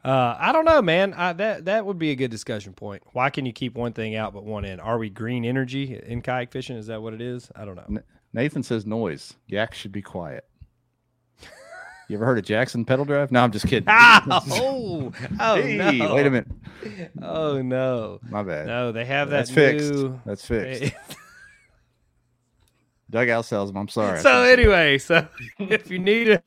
uh, 0.04 0.36
I 0.38 0.52
don't 0.52 0.64
know, 0.64 0.82
man. 0.82 1.14
I, 1.14 1.32
that 1.34 1.66
that 1.66 1.86
would 1.86 1.98
be 1.98 2.10
a 2.10 2.16
good 2.16 2.30
discussion 2.30 2.72
point. 2.72 3.02
Why 3.12 3.30
can 3.30 3.46
you 3.46 3.52
keep 3.52 3.74
one 3.74 3.92
thing 3.92 4.16
out 4.16 4.32
but 4.34 4.44
one 4.44 4.64
in? 4.64 4.80
Are 4.80 4.98
we 4.98 5.10
green 5.10 5.44
energy 5.44 5.98
in 6.06 6.22
kayak 6.22 6.50
fishing? 6.50 6.76
Is 6.76 6.86
that 6.86 7.02
what 7.02 7.14
it 7.14 7.20
is? 7.20 7.50
I 7.54 7.64
don't 7.64 7.76
know. 7.76 8.02
Nathan 8.32 8.62
says 8.62 8.84
noise. 8.84 9.34
Yak 9.46 9.74
should 9.74 9.92
be 9.92 10.02
quiet. 10.02 10.44
You 12.08 12.16
ever 12.16 12.24
heard 12.24 12.38
of 12.38 12.44
Jackson 12.44 12.84
pedal 12.84 13.04
drive? 13.04 13.32
No, 13.32 13.42
I'm 13.42 13.50
just 13.50 13.66
kidding. 13.66 13.88
oh, 13.88 15.12
oh 15.40 15.56
hey, 15.56 15.76
no. 15.76 16.14
Wait 16.14 16.26
a 16.26 16.30
minute. 16.30 16.48
Oh 17.20 17.60
no. 17.62 18.20
My 18.28 18.42
bad. 18.44 18.66
No, 18.66 18.92
they 18.92 19.04
have 19.04 19.30
that. 19.30 19.48
That's 19.48 19.50
new... 19.50 19.54
fixed. 19.54 20.24
That's 20.24 20.46
fixed. 20.46 20.94
Dugout 23.10 23.44
sells 23.44 23.70
them. 23.70 23.78
I'm 23.78 23.88
sorry. 23.88 24.20
So 24.20 24.42
anyway, 24.42 24.98
so 24.98 25.26
if 25.58 25.90
you 25.90 25.98
need 25.98 26.28
a 26.28 26.42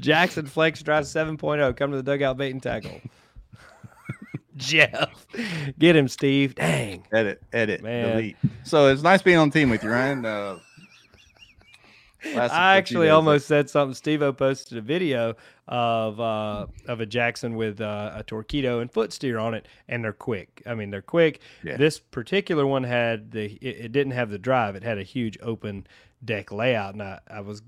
Jackson 0.00 0.46
Flex 0.46 0.82
Drive 0.82 1.04
7.0, 1.04 1.76
come 1.76 1.90
to 1.90 1.96
the 1.96 2.02
Dugout 2.02 2.36
Bait 2.36 2.50
and 2.50 2.62
Tackle. 2.62 3.00
Jeff, 4.56 5.26
get 5.78 5.96
him, 5.96 6.08
Steve. 6.08 6.54
Dang. 6.54 7.06
Edit, 7.10 7.42
edit, 7.54 7.82
Man. 7.82 8.10
delete. 8.10 8.36
So 8.64 8.88
it's 8.88 9.02
nice 9.02 9.22
being 9.22 9.38
on 9.38 9.48
the 9.48 9.58
team 9.58 9.70
with 9.70 9.82
you, 9.82 9.90
Ryan. 9.90 10.26
Uh, 10.26 10.58
I 12.24 12.76
actually 12.76 13.08
almost 13.08 13.46
said 13.46 13.68
something. 13.68 13.94
Steve 13.94 14.22
O 14.22 14.32
posted 14.32 14.78
a 14.78 14.80
video 14.80 15.36
of 15.68 16.20
uh, 16.20 16.66
of 16.86 17.00
a 17.00 17.06
Jackson 17.06 17.54
with 17.56 17.80
uh, 17.80 18.12
a 18.14 18.24
Torqeedo 18.24 18.80
and 18.80 18.90
foot 18.90 19.12
steer 19.12 19.38
on 19.38 19.54
it, 19.54 19.66
and 19.88 20.04
they're 20.04 20.12
quick. 20.12 20.62
I 20.66 20.74
mean, 20.74 20.90
they're 20.90 21.02
quick. 21.02 21.40
Yeah. 21.62 21.76
This 21.76 21.98
particular 21.98 22.66
one 22.66 22.84
had 22.84 23.30
the 23.32 23.52
it, 23.60 23.84
it, 23.86 23.92
didn't 23.92 24.12
have 24.12 24.30
the 24.30 24.38
drive. 24.38 24.76
It 24.76 24.82
had 24.82 24.98
a 24.98 25.02
huge 25.02 25.38
open 25.42 25.86
deck 26.24 26.52
layout, 26.52 26.94
and 26.94 27.02
I, 27.02 27.20
I 27.28 27.40
was 27.40 27.62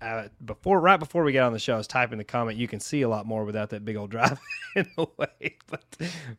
I, 0.00 0.28
before 0.44 0.80
right 0.80 0.98
before 0.98 1.24
we 1.24 1.32
got 1.32 1.46
on 1.46 1.52
the 1.52 1.58
show, 1.58 1.74
I 1.74 1.78
was 1.78 1.86
typing 1.86 2.18
the 2.18 2.24
comment. 2.24 2.58
You 2.58 2.68
can 2.68 2.80
see 2.80 3.02
a 3.02 3.08
lot 3.08 3.26
more 3.26 3.44
without 3.44 3.70
that 3.70 3.84
big 3.84 3.96
old 3.96 4.10
drive 4.12 4.38
in 4.76 4.86
the 4.96 5.06
way, 5.16 5.56
but 5.68 5.84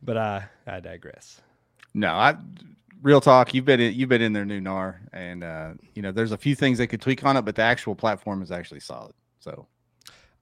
but 0.02 0.16
I 0.16 0.48
I 0.66 0.80
digress. 0.80 1.40
No, 1.94 2.12
I 2.12 2.36
real 3.06 3.20
talk, 3.20 3.54
you've 3.54 3.64
been 3.64 3.78
in, 3.78 3.94
you've 3.94 4.08
been 4.08 4.20
in 4.20 4.32
their 4.32 4.44
new 4.44 4.60
Knarr, 4.60 4.96
and 5.12 5.44
uh, 5.44 5.74
you 5.94 6.02
know 6.02 6.10
there's 6.10 6.32
a 6.32 6.36
few 6.36 6.56
things 6.56 6.78
they 6.78 6.88
could 6.88 7.00
tweak 7.00 7.24
on 7.24 7.36
it, 7.36 7.42
but 7.42 7.54
the 7.54 7.62
actual 7.62 7.94
platform 7.94 8.42
is 8.42 8.50
actually 8.50 8.80
solid. 8.80 9.14
So, 9.38 9.68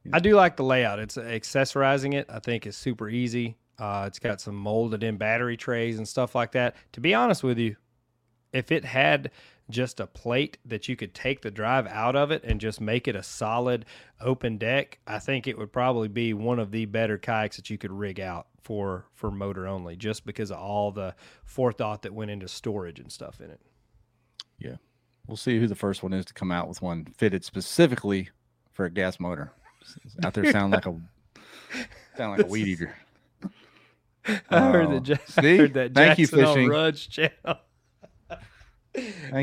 you 0.02 0.10
know. 0.10 0.16
I 0.16 0.20
do 0.20 0.34
like 0.34 0.56
the 0.56 0.64
layout. 0.64 0.98
It's 0.98 1.16
accessorizing 1.16 2.14
it. 2.14 2.26
I 2.30 2.38
think 2.38 2.66
is 2.66 2.76
super 2.76 3.08
easy. 3.08 3.56
Uh, 3.78 4.04
it's 4.06 4.18
got 4.18 4.40
some 4.40 4.54
molded 4.54 5.02
in 5.02 5.18
battery 5.18 5.58
trays 5.58 5.98
and 5.98 6.08
stuff 6.08 6.34
like 6.34 6.52
that. 6.52 6.74
To 6.92 7.00
be 7.00 7.12
honest 7.12 7.42
with 7.42 7.58
you, 7.58 7.76
if 8.52 8.72
it 8.72 8.84
had 8.84 9.30
just 9.70 10.00
a 10.00 10.06
plate 10.06 10.58
that 10.64 10.88
you 10.88 10.96
could 10.96 11.14
take 11.14 11.42
the 11.42 11.50
drive 11.50 11.86
out 11.86 12.16
of 12.16 12.30
it 12.30 12.44
and 12.44 12.60
just 12.60 12.80
make 12.80 13.08
it 13.08 13.16
a 13.16 13.22
solid 13.22 13.84
open 14.20 14.58
deck, 14.58 14.98
I 15.06 15.18
think 15.18 15.46
it 15.46 15.56
would 15.56 15.72
probably 15.72 16.08
be 16.08 16.34
one 16.34 16.58
of 16.58 16.70
the 16.70 16.84
better 16.84 17.18
kayaks 17.18 17.56
that 17.56 17.70
you 17.70 17.78
could 17.78 17.92
rig 17.92 18.20
out 18.20 18.46
for 18.60 19.06
for 19.12 19.30
motor 19.30 19.66
only, 19.66 19.96
just 19.96 20.24
because 20.24 20.50
of 20.50 20.58
all 20.58 20.90
the 20.90 21.14
forethought 21.44 22.02
that 22.02 22.14
went 22.14 22.30
into 22.30 22.48
storage 22.48 22.98
and 22.98 23.12
stuff 23.12 23.40
in 23.40 23.50
it. 23.50 23.60
Yeah, 24.58 24.76
we'll 25.26 25.36
see 25.36 25.58
who 25.58 25.66
the 25.66 25.74
first 25.74 26.02
one 26.02 26.12
is 26.12 26.24
to 26.26 26.34
come 26.34 26.50
out 26.50 26.68
with 26.68 26.80
one 26.80 27.06
fitted 27.16 27.44
specifically 27.44 28.30
for 28.72 28.86
a 28.86 28.90
gas 28.90 29.20
motor. 29.20 29.52
Out 30.24 30.34
there 30.34 30.50
sound 30.50 30.72
like 30.72 30.86
a 30.86 30.98
sound 32.16 32.38
like 32.38 32.46
a 32.46 32.48
weed 32.48 32.68
eater. 32.68 32.94
I 34.50 34.70
heard 34.70 35.04
that. 35.04 35.10
Uh, 35.10 35.40
I 35.42 35.56
heard 35.56 35.74
that 35.74 35.94
Thank 35.94 36.18
you, 36.18 36.26
fishing. 36.26 36.64
on 36.64 36.68
Rudge 36.68 37.10
channel. 37.10 37.58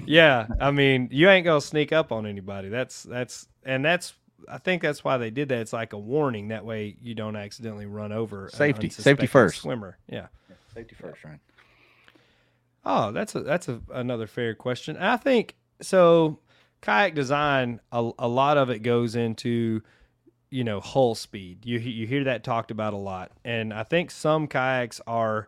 Yeah, 0.06 0.48
I 0.60 0.72
mean, 0.72 1.10
you 1.12 1.30
ain't 1.30 1.46
gonna 1.46 1.62
sneak 1.62 1.92
up 1.92 2.12
on 2.12 2.26
anybody. 2.26 2.70
That's 2.70 3.04
that's 3.04 3.48
and 3.64 3.84
that's 3.84 4.14
I 4.50 4.58
think 4.58 4.82
that's 4.82 5.04
why 5.04 5.18
they 5.18 5.30
did 5.30 5.50
that. 5.50 5.60
It's 5.60 5.74
like 5.74 5.94
a 5.94 5.98
warning. 5.98 6.50
That 6.50 6.66
way 6.66 6.96
you 7.02 7.16
don't 7.16 7.36
accidentally 7.36 7.86
run 7.86 8.12
over 8.12 8.50
safety. 8.54 8.90
Safety 8.90 9.28
first. 9.28 9.62
Swimmer. 9.62 9.98
Yeah. 10.08 10.28
yeah 10.50 10.56
safety 10.74 10.96
first, 10.96 11.24
right? 11.24 11.40
Oh, 12.86 13.12
that's 13.12 13.36
a 13.36 13.42
that's 13.42 13.68
a, 13.68 13.82
another 13.94 14.28
fair 14.28 14.56
question. 14.56 14.98
I 14.98 15.18
think 15.18 15.56
so. 15.82 16.40
Kayak 16.82 17.14
design, 17.14 17.80
a, 17.92 18.10
a 18.18 18.28
lot 18.28 18.58
of 18.58 18.72
it 18.72 18.80
goes 18.80 19.16
into, 19.16 19.84
you 20.50 20.64
know, 20.64 20.80
hull 20.80 21.14
speed. 21.14 21.64
You 21.64 21.78
you 21.78 22.08
hear 22.08 22.24
that 22.24 22.44
talked 22.44 22.72
about 22.72 22.94
a 22.94 22.98
lot, 22.98 23.32
and 23.46 23.72
I 23.72 23.84
think 23.84 24.10
some 24.10 24.48
kayaks 24.48 25.00
are 25.06 25.48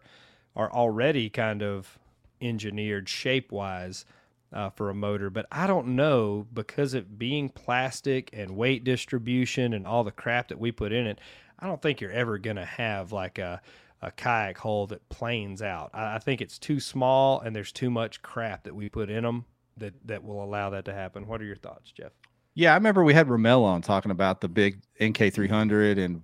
are 0.55 0.71
already 0.71 1.29
kind 1.29 1.63
of 1.63 1.97
engineered 2.43 3.07
shape 3.09 3.51
wise 3.51 4.05
uh, 4.51 4.69
for 4.69 4.89
a 4.89 4.93
motor, 4.93 5.29
but 5.29 5.47
I 5.51 5.67
don't 5.67 5.95
know 5.95 6.45
because 6.53 6.93
it 6.93 7.17
being 7.17 7.49
plastic 7.49 8.29
and 8.33 8.51
weight 8.51 8.83
distribution 8.83 9.73
and 9.73 9.87
all 9.87 10.03
the 10.03 10.11
crap 10.11 10.49
that 10.49 10.59
we 10.59 10.71
put 10.71 10.91
in 10.91 11.07
it. 11.07 11.19
I 11.59 11.67
don't 11.67 11.81
think 11.81 12.01
you're 12.01 12.11
ever 12.11 12.37
gonna 12.37 12.65
have 12.65 13.11
like 13.11 13.39
a 13.39 13.61
a 14.01 14.11
kayak 14.11 14.57
hull 14.57 14.85
that 14.87 15.07
planes 15.09 15.61
out. 15.61 15.89
I, 15.93 16.15
I 16.15 16.19
think 16.19 16.41
it's 16.41 16.59
too 16.59 16.79
small 16.79 17.39
and 17.39 17.55
there's 17.55 17.71
too 17.71 17.89
much 17.89 18.21
crap 18.21 18.63
that 18.63 18.75
we 18.75 18.89
put 18.89 19.09
in 19.09 19.23
them 19.23 19.45
that 19.77 19.93
that 20.05 20.23
will 20.23 20.43
allow 20.43 20.69
that 20.71 20.85
to 20.85 20.93
happen. 20.93 21.25
What 21.27 21.41
are 21.41 21.45
your 21.45 21.55
thoughts, 21.55 21.91
Jeff? 21.91 22.11
Yeah, 22.53 22.73
I 22.73 22.75
remember 22.75 23.03
we 23.03 23.13
had 23.13 23.29
Ramel 23.29 23.63
on 23.63 23.81
talking 23.81 24.11
about 24.11 24.41
the 24.41 24.49
big 24.49 24.81
NK300 24.99 25.97
and 25.97 26.21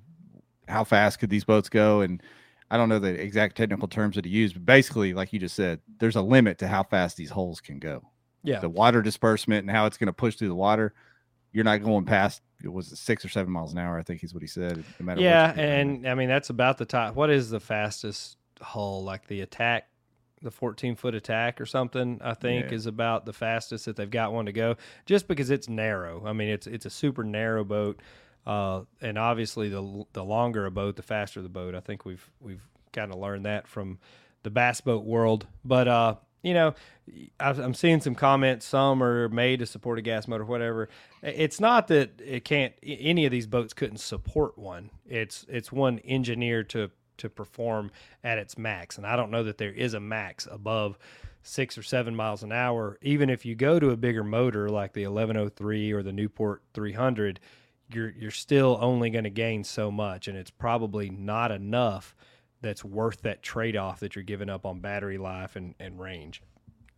how 0.67 0.83
fast 0.83 1.19
could 1.19 1.31
these 1.31 1.43
boats 1.43 1.69
go 1.69 2.01
and 2.01 2.21
I 2.71 2.77
don't 2.77 2.89
know 2.89 2.99
the 2.99 3.19
exact 3.19 3.57
technical 3.57 3.87
terms 3.87 4.15
that 4.15 4.25
he 4.25 4.31
used, 4.31 4.53
but 4.53 4.65
basically, 4.65 5.13
like 5.13 5.33
you 5.33 5.39
just 5.39 5.55
said, 5.55 5.79
there's 5.99 6.15
a 6.15 6.21
limit 6.21 6.59
to 6.59 6.67
how 6.67 6.83
fast 6.83 7.17
these 7.17 7.31
holes 7.31 7.61
can 7.61 7.79
go. 7.79 8.03
Yeah. 8.43 8.59
The 8.59 8.69
water 8.69 9.01
disbursement 9.01 9.67
and 9.67 9.71
how 9.75 9.85
it's 9.85 9.97
going 9.97 10.07
to 10.07 10.13
push 10.13 10.35
through 10.35 10.49
the 10.49 10.55
water. 10.55 10.93
You're 11.51 11.63
not 11.63 11.83
going 11.83 12.05
past 12.05 12.41
it 12.63 12.71
was 12.71 12.99
six 12.99 13.23
or 13.23 13.29
seven 13.29 13.51
miles 13.51 13.71
an 13.71 13.79
hour, 13.79 13.97
I 13.97 14.03
think 14.03 14.23
is 14.23 14.33
what 14.33 14.43
he 14.43 14.47
said. 14.47 14.83
No 14.99 15.15
yeah, 15.15 15.53
and 15.57 16.07
I 16.07 16.15
mean 16.15 16.29
that's 16.29 16.49
about 16.49 16.77
the 16.77 16.85
top. 16.85 17.15
What 17.15 17.29
is 17.29 17.49
the 17.49 17.59
fastest 17.59 18.37
hull? 18.61 19.03
Like 19.03 19.27
the 19.27 19.41
attack, 19.41 19.87
the 20.41 20.51
14 20.51 20.95
foot 20.95 21.15
attack 21.15 21.61
or 21.61 21.65
something? 21.65 22.19
I 22.21 22.33
think 22.33 22.65
yeah. 22.69 22.75
is 22.75 22.85
about 22.85 23.25
the 23.25 23.33
fastest 23.33 23.85
that 23.85 23.95
they've 23.95 24.09
got 24.09 24.33
one 24.33 24.45
to 24.45 24.51
go. 24.51 24.75
Just 25.05 25.27
because 25.27 25.49
it's 25.49 25.69
narrow. 25.69 26.23
I 26.25 26.33
mean 26.33 26.49
it's 26.49 26.67
it's 26.67 26.85
a 26.85 26.89
super 26.89 27.23
narrow 27.23 27.63
boat, 27.63 28.01
uh, 28.45 28.81
and 29.01 29.17
obviously 29.17 29.69
the 29.69 30.05
the 30.13 30.23
longer 30.23 30.65
a 30.65 30.71
boat, 30.71 30.95
the 30.95 31.03
faster 31.03 31.41
the 31.41 31.49
boat. 31.49 31.75
I 31.75 31.79
think 31.79 32.05
we've 32.05 32.29
we've 32.39 32.67
kind 32.93 33.11
of 33.13 33.19
learned 33.19 33.45
that 33.45 33.67
from 33.67 33.99
the 34.43 34.49
bass 34.49 34.81
boat 34.81 35.05
world. 35.05 35.47
But 35.63 35.87
uh, 35.87 36.15
you 36.41 36.53
know, 36.53 36.73
I'm 37.39 37.73
seeing 37.73 38.01
some 38.01 38.15
comments. 38.15 38.65
Some 38.65 39.03
are 39.03 39.29
made 39.29 39.59
to 39.59 39.65
support 39.65 39.99
a 39.99 40.01
gas 40.01 40.27
motor, 40.27 40.45
whatever. 40.45 40.89
It's 41.21 41.59
not 41.59 41.87
that 41.89 42.21
it 42.23 42.45
can't. 42.45 42.73
Any 42.81 43.25
of 43.25 43.31
these 43.31 43.47
boats 43.47 43.73
couldn't 43.73 43.97
support 43.97 44.57
one. 44.57 44.89
It's 45.05 45.45
it's 45.49 45.71
one 45.71 45.99
engineered 46.05 46.69
to 46.71 46.91
to 47.17 47.29
perform 47.29 47.91
at 48.23 48.37
its 48.37 48.57
max, 48.57 48.97
and 48.97 49.05
I 49.05 49.15
don't 49.15 49.31
know 49.31 49.43
that 49.43 49.57
there 49.57 49.73
is 49.73 49.93
a 49.93 49.99
max 49.99 50.47
above 50.49 50.97
six 51.41 51.77
or 51.77 51.83
seven 51.83 52.15
miles 52.15 52.43
an 52.43 52.51
hour. 52.51 52.97
Even 53.01 53.29
if 53.29 53.45
you 53.45 53.55
go 53.55 53.79
to 53.79 53.89
a 53.89 53.97
bigger 53.97 54.23
motor 54.23 54.69
like 54.69 54.93
the 54.93 55.05
1103 55.05 55.91
or 55.91 56.03
the 56.03 56.13
Newport 56.13 56.61
300, 56.73 57.39
you're 57.93 58.11
you're 58.11 58.31
still 58.31 58.77
only 58.81 59.09
going 59.09 59.23
to 59.23 59.29
gain 59.29 59.63
so 59.63 59.91
much, 59.91 60.27
and 60.27 60.37
it's 60.37 60.51
probably 60.51 61.09
not 61.09 61.51
enough 61.51 62.15
that's 62.61 62.83
worth 62.83 63.21
that 63.21 63.41
trade 63.41 63.75
off 63.75 63.99
that 64.01 64.15
you're 64.15 64.23
giving 64.23 64.49
up 64.49 64.65
on 64.65 64.79
battery 64.79 65.17
life 65.17 65.55
and, 65.55 65.75
and 65.79 65.99
range. 65.99 66.41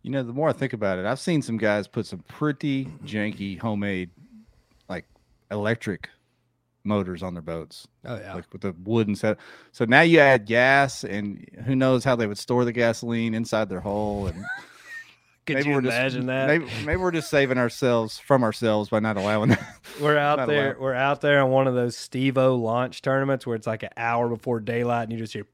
You 0.02 0.10
know, 0.10 0.22
the 0.22 0.32
more 0.32 0.48
I 0.48 0.52
think 0.52 0.72
about 0.72 0.98
it, 0.98 1.06
I've 1.06 1.20
seen 1.20 1.42
some 1.42 1.56
guys 1.56 1.86
put 1.86 2.06
some 2.06 2.20
pretty 2.20 2.86
janky 3.04 3.58
homemade, 3.58 4.10
like 4.88 5.04
electric 5.50 6.08
motors 6.84 7.22
on 7.22 7.34
their 7.34 7.42
boats, 7.42 7.86
Oh 8.04 8.18
yeah, 8.18 8.34
like 8.34 8.52
with 8.52 8.62
the 8.62 8.74
wooden 8.82 9.14
set. 9.14 9.38
So 9.70 9.84
now 9.84 10.00
you 10.00 10.18
add 10.18 10.46
gas, 10.46 11.04
and 11.04 11.48
who 11.64 11.76
knows 11.76 12.02
how 12.04 12.16
they 12.16 12.26
would 12.26 12.38
store 12.38 12.64
the 12.64 12.72
gasoline 12.72 13.34
inside 13.34 13.68
their 13.68 13.80
hull. 13.80 14.26
And 14.26 14.44
could 15.46 15.56
maybe 15.56 15.68
you 15.70 15.74
we're 15.76 15.80
just- 15.82 15.96
imagine 15.96 16.26
that? 16.26 16.46
Maybe, 16.46 16.66
maybe 16.84 16.96
we're 17.00 17.10
just 17.10 17.28
saving 17.30 17.58
ourselves 17.58 18.18
from 18.18 18.42
ourselves 18.44 18.88
by 18.88 19.00
not 19.00 19.16
allowing 19.16 19.48
that. 19.50 19.76
We're 20.00 20.16
out 20.18 20.46
there. 20.46 20.72
allowed. 20.72 20.80
We're 20.80 20.94
out 20.94 21.20
there 21.20 21.42
on 21.42 21.50
one 21.50 21.66
of 21.66 21.74
those 21.74 21.96
Steve-O 21.96 22.54
launch 22.56 23.02
tournaments 23.02 23.46
where 23.46 23.56
it's 23.56 23.66
like 23.66 23.82
an 23.82 23.90
hour 23.96 24.28
before 24.28 24.60
daylight, 24.60 25.04
and 25.08 25.12
you 25.12 25.18
just 25.18 25.32
hear, 25.32 25.46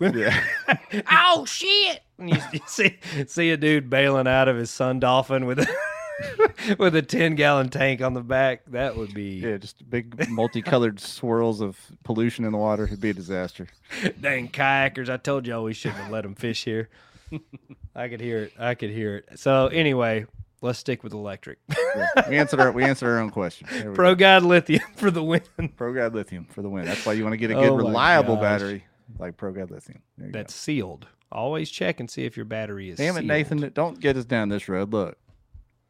yeah. 0.00 0.42
"Oh 1.10 1.44
shit!" 1.46 2.02
And 2.18 2.30
you, 2.30 2.36
you 2.52 2.60
see 2.66 2.98
see 3.26 3.50
a 3.50 3.56
dude 3.56 3.88
bailing 3.88 4.26
out 4.26 4.48
of 4.48 4.56
his 4.56 4.70
Sun 4.70 5.00
Dolphin 5.00 5.46
with 5.46 5.60
a 5.60 6.76
with 6.78 6.96
a 6.96 7.02
ten 7.02 7.34
gallon 7.34 7.68
tank 7.68 8.02
on 8.02 8.14
the 8.14 8.20
back. 8.22 8.62
That 8.68 8.96
would 8.96 9.14
be 9.14 9.34
Yeah, 9.40 9.56
just 9.58 9.88
big 9.88 10.28
multicolored 10.30 10.98
swirls 11.00 11.60
of 11.60 11.78
pollution 12.04 12.44
in 12.44 12.52
the 12.52 12.58
water. 12.58 12.84
It'd 12.84 13.00
be 13.00 13.10
a 13.10 13.14
disaster. 13.14 13.68
dang 14.20 14.48
kayakers. 14.48 15.08
I 15.08 15.16
told 15.18 15.46
y'all 15.46 15.64
we 15.64 15.72
shouldn't 15.74 16.00
have 16.00 16.10
let 16.10 16.22
them 16.22 16.34
fish 16.34 16.64
here. 16.64 16.88
I 17.94 18.08
could 18.08 18.20
hear 18.20 18.44
it. 18.44 18.52
I 18.58 18.74
could 18.74 18.90
hear 18.90 19.16
it. 19.16 19.38
So 19.38 19.66
anyway, 19.68 20.26
let's 20.62 20.78
stick 20.78 21.02
with 21.02 21.12
electric. 21.12 21.58
Yeah. 21.68 22.28
We 22.28 22.36
answered 22.36 22.60
our 22.60 22.72
we 22.72 22.84
answered 22.84 23.08
our 23.08 23.18
own 23.20 23.30
question. 23.30 23.66
Pro 23.94 24.14
go. 24.14 24.20
God 24.20 24.42
Lithium 24.42 24.82
for 24.96 25.10
the 25.10 25.22
win. 25.22 25.40
ProGuide 25.58 26.12
lithium 26.12 26.44
for 26.44 26.62
the 26.62 26.68
win. 26.68 26.84
That's 26.84 27.04
why 27.06 27.14
you 27.14 27.22
want 27.24 27.32
to 27.34 27.38
get 27.38 27.50
a 27.50 27.54
good 27.60 27.70
Oh 27.70 27.76
reliable 27.76 28.34
gosh. 28.36 28.42
battery 28.42 28.84
like 29.18 29.36
ProGuide 29.36 29.70
lithium. 29.70 30.02
There 30.18 30.26
you 30.26 30.32
go. 30.32 30.38
That's 30.38 30.54
sealed. 30.54 31.06
Always 31.32 31.70
check 31.70 32.00
and 32.00 32.10
see 32.10 32.24
if 32.24 32.36
your 32.36 32.44
battery 32.46 32.90
is. 32.90 32.98
Damn 32.98 33.14
it, 33.16 33.20
sealed. 33.20 33.28
Nathan! 33.28 33.70
Don't 33.74 33.98
get 33.98 34.16
us 34.16 34.24
down 34.24 34.48
this 34.48 34.68
road. 34.68 34.92
Look, 34.92 35.16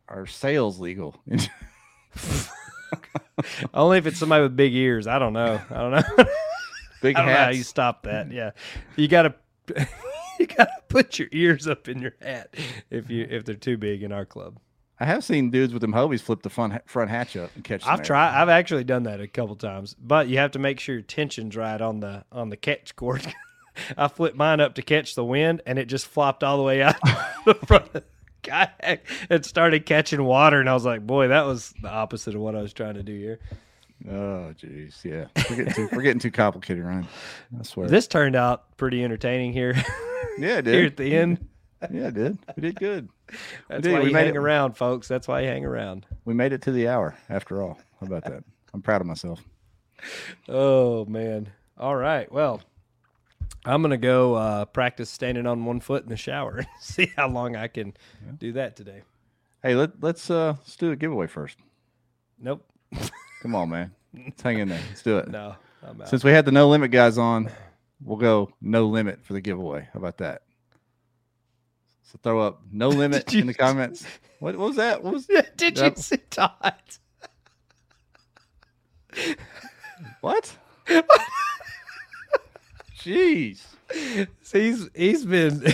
our 0.08 0.26
sales 0.26 0.78
legal. 0.80 1.20
Only 3.74 3.98
if 3.98 4.06
it's 4.06 4.18
somebody 4.18 4.42
with 4.42 4.56
big 4.56 4.74
ears. 4.74 5.06
I 5.06 5.18
don't 5.18 5.32
know. 5.34 5.60
I 5.70 5.74
don't 5.74 5.90
know. 5.92 6.02
Big 7.02 7.14
I 7.16 7.20
don't 7.20 7.26
know 7.28 7.32
how 7.36 7.44
hats. 7.46 7.58
you 7.58 7.64
stop 7.64 8.04
that. 8.04 8.32
Yeah, 8.32 8.52
you 8.96 9.08
gotta 9.08 9.34
you 10.50 10.56
gotta 10.56 10.82
put 10.88 11.18
your 11.18 11.28
ears 11.32 11.66
up 11.66 11.88
in 11.88 12.00
your 12.00 12.14
hat 12.20 12.54
if 12.90 13.10
you 13.10 13.26
if 13.28 13.44
they're 13.44 13.54
too 13.54 13.76
big 13.76 14.02
in 14.02 14.12
our 14.12 14.24
club. 14.24 14.58
I 14.98 15.04
have 15.04 15.24
seen 15.24 15.50
dudes 15.50 15.74
with 15.74 15.82
them 15.82 15.92
Hobies 15.92 16.20
flip 16.20 16.42
the 16.42 16.50
front 16.50 16.88
front 16.88 17.10
hatch 17.10 17.36
up 17.36 17.50
and 17.54 17.62
catch. 17.62 17.86
I've 17.86 18.02
tried. 18.02 18.40
I've 18.40 18.48
actually 18.48 18.84
done 18.84 19.02
that 19.02 19.20
a 19.20 19.28
couple 19.28 19.54
times, 19.56 19.94
but 19.98 20.28
you 20.28 20.38
have 20.38 20.52
to 20.52 20.58
make 20.58 20.80
sure 20.80 20.94
your 20.94 21.02
tension's 21.02 21.54
right 21.54 21.80
on 21.80 22.00
the 22.00 22.24
on 22.32 22.48
the 22.48 22.56
catch 22.56 22.96
cord. 22.96 23.26
I 23.98 24.08
flipped 24.08 24.36
mine 24.36 24.60
up 24.60 24.74
to 24.76 24.82
catch 24.82 25.14
the 25.14 25.24
wind, 25.24 25.60
and 25.66 25.78
it 25.78 25.84
just 25.84 26.06
flopped 26.06 26.42
all 26.42 26.56
the 26.56 26.62
way 26.62 26.82
out 26.82 26.96
the 27.44 27.54
front 27.54 27.86
of 27.86 27.92
the 27.92 28.04
kayak 28.42 29.06
and 29.28 29.44
started 29.44 29.84
catching 29.84 30.24
water. 30.24 30.60
And 30.60 30.68
I 30.68 30.74
was 30.74 30.86
like, 30.86 31.06
"Boy, 31.06 31.28
that 31.28 31.44
was 31.44 31.74
the 31.82 31.90
opposite 31.90 32.34
of 32.34 32.40
what 32.40 32.56
I 32.56 32.62
was 32.62 32.72
trying 32.72 32.94
to 32.94 33.02
do 33.02 33.14
here." 33.14 33.38
Oh, 34.08 34.52
jeez, 34.60 35.02
yeah. 35.04 35.26
We're 35.48 35.56
getting 35.56 35.72
too 35.74 35.88
we're 35.92 36.02
getting 36.02 36.18
too 36.20 36.30
complicated, 36.30 36.84
Ryan. 36.84 37.08
I 37.58 37.62
swear. 37.62 37.88
This 37.88 38.06
turned 38.06 38.36
out 38.36 38.76
pretty 38.76 39.02
entertaining 39.02 39.52
here. 39.52 39.74
yeah, 40.38 40.58
it 40.58 40.66
here 40.66 40.84
at 40.86 40.96
the 40.96 41.16
end. 41.16 41.46
Yeah, 41.90 42.08
it 42.08 42.14
did. 42.14 42.38
We 42.56 42.60
did 42.62 42.76
good. 42.78 43.08
That's 43.68 43.82
did. 43.82 43.92
why 43.92 44.00
We 44.00 44.10
you 44.10 44.14
hang 44.16 44.28
it. 44.28 44.36
around, 44.36 44.76
folks. 44.76 45.08
That's 45.08 45.26
why 45.28 45.40
you 45.42 45.48
hang 45.48 45.64
around. 45.64 46.06
We 46.24 46.34
made 46.34 46.52
it 46.52 46.62
to 46.62 46.72
the 46.72 46.88
hour 46.88 47.16
after 47.28 47.62
all. 47.62 47.78
How 48.00 48.06
about 48.06 48.24
that? 48.24 48.44
I'm 48.74 48.82
proud 48.82 49.00
of 49.00 49.06
myself. 49.06 49.42
Oh 50.48 51.04
man. 51.06 51.50
All 51.78 51.96
right. 51.96 52.30
Well, 52.30 52.62
I'm 53.64 53.82
gonna 53.82 53.96
go 53.96 54.34
uh, 54.34 54.64
practice 54.66 55.10
standing 55.10 55.46
on 55.46 55.64
one 55.64 55.80
foot 55.80 56.02
in 56.02 56.08
the 56.10 56.16
shower 56.16 56.64
see 56.80 57.12
how 57.16 57.28
long 57.28 57.56
I 57.56 57.68
can 57.68 57.94
do 58.38 58.52
that 58.52 58.76
today. 58.76 59.02
Hey, 59.62 59.74
let 59.74 60.02
let's 60.02 60.30
uh 60.30 60.54
let's 60.58 60.76
do 60.76 60.92
a 60.92 60.96
giveaway 60.96 61.26
first. 61.26 61.56
Nope. 62.38 62.64
Come 63.46 63.54
on, 63.54 63.68
man. 63.68 63.92
Let's 64.12 64.42
hang 64.42 64.58
in 64.58 64.68
there. 64.70 64.80
Let's 64.88 65.02
do 65.02 65.18
it. 65.18 65.28
No. 65.30 65.54
Since 66.06 66.24
we 66.24 66.32
had 66.32 66.44
the 66.44 66.50
no 66.50 66.68
limit 66.68 66.90
guys 66.90 67.16
on, 67.16 67.48
we'll 68.02 68.16
go 68.16 68.50
no 68.60 68.86
limit 68.86 69.24
for 69.24 69.34
the 69.34 69.40
giveaway. 69.40 69.88
How 69.92 70.00
about 70.00 70.18
that? 70.18 70.42
So 72.02 72.18
throw 72.24 72.40
up 72.40 72.60
no 72.72 72.88
limit 73.04 73.32
in 73.32 73.46
the 73.46 73.54
comments. 73.54 74.04
What, 74.40 74.56
what 74.56 74.66
was 74.66 74.76
that? 74.78 75.04
What 75.04 75.12
was 75.12 75.28
Did 75.56 75.78
you 75.78 75.92
see 75.94 76.16
Todd? 76.28 76.74
what? 80.22 80.56
Jeez. 82.98 83.62
He's 84.52 84.90
he's 84.92 85.24
been 85.24 85.72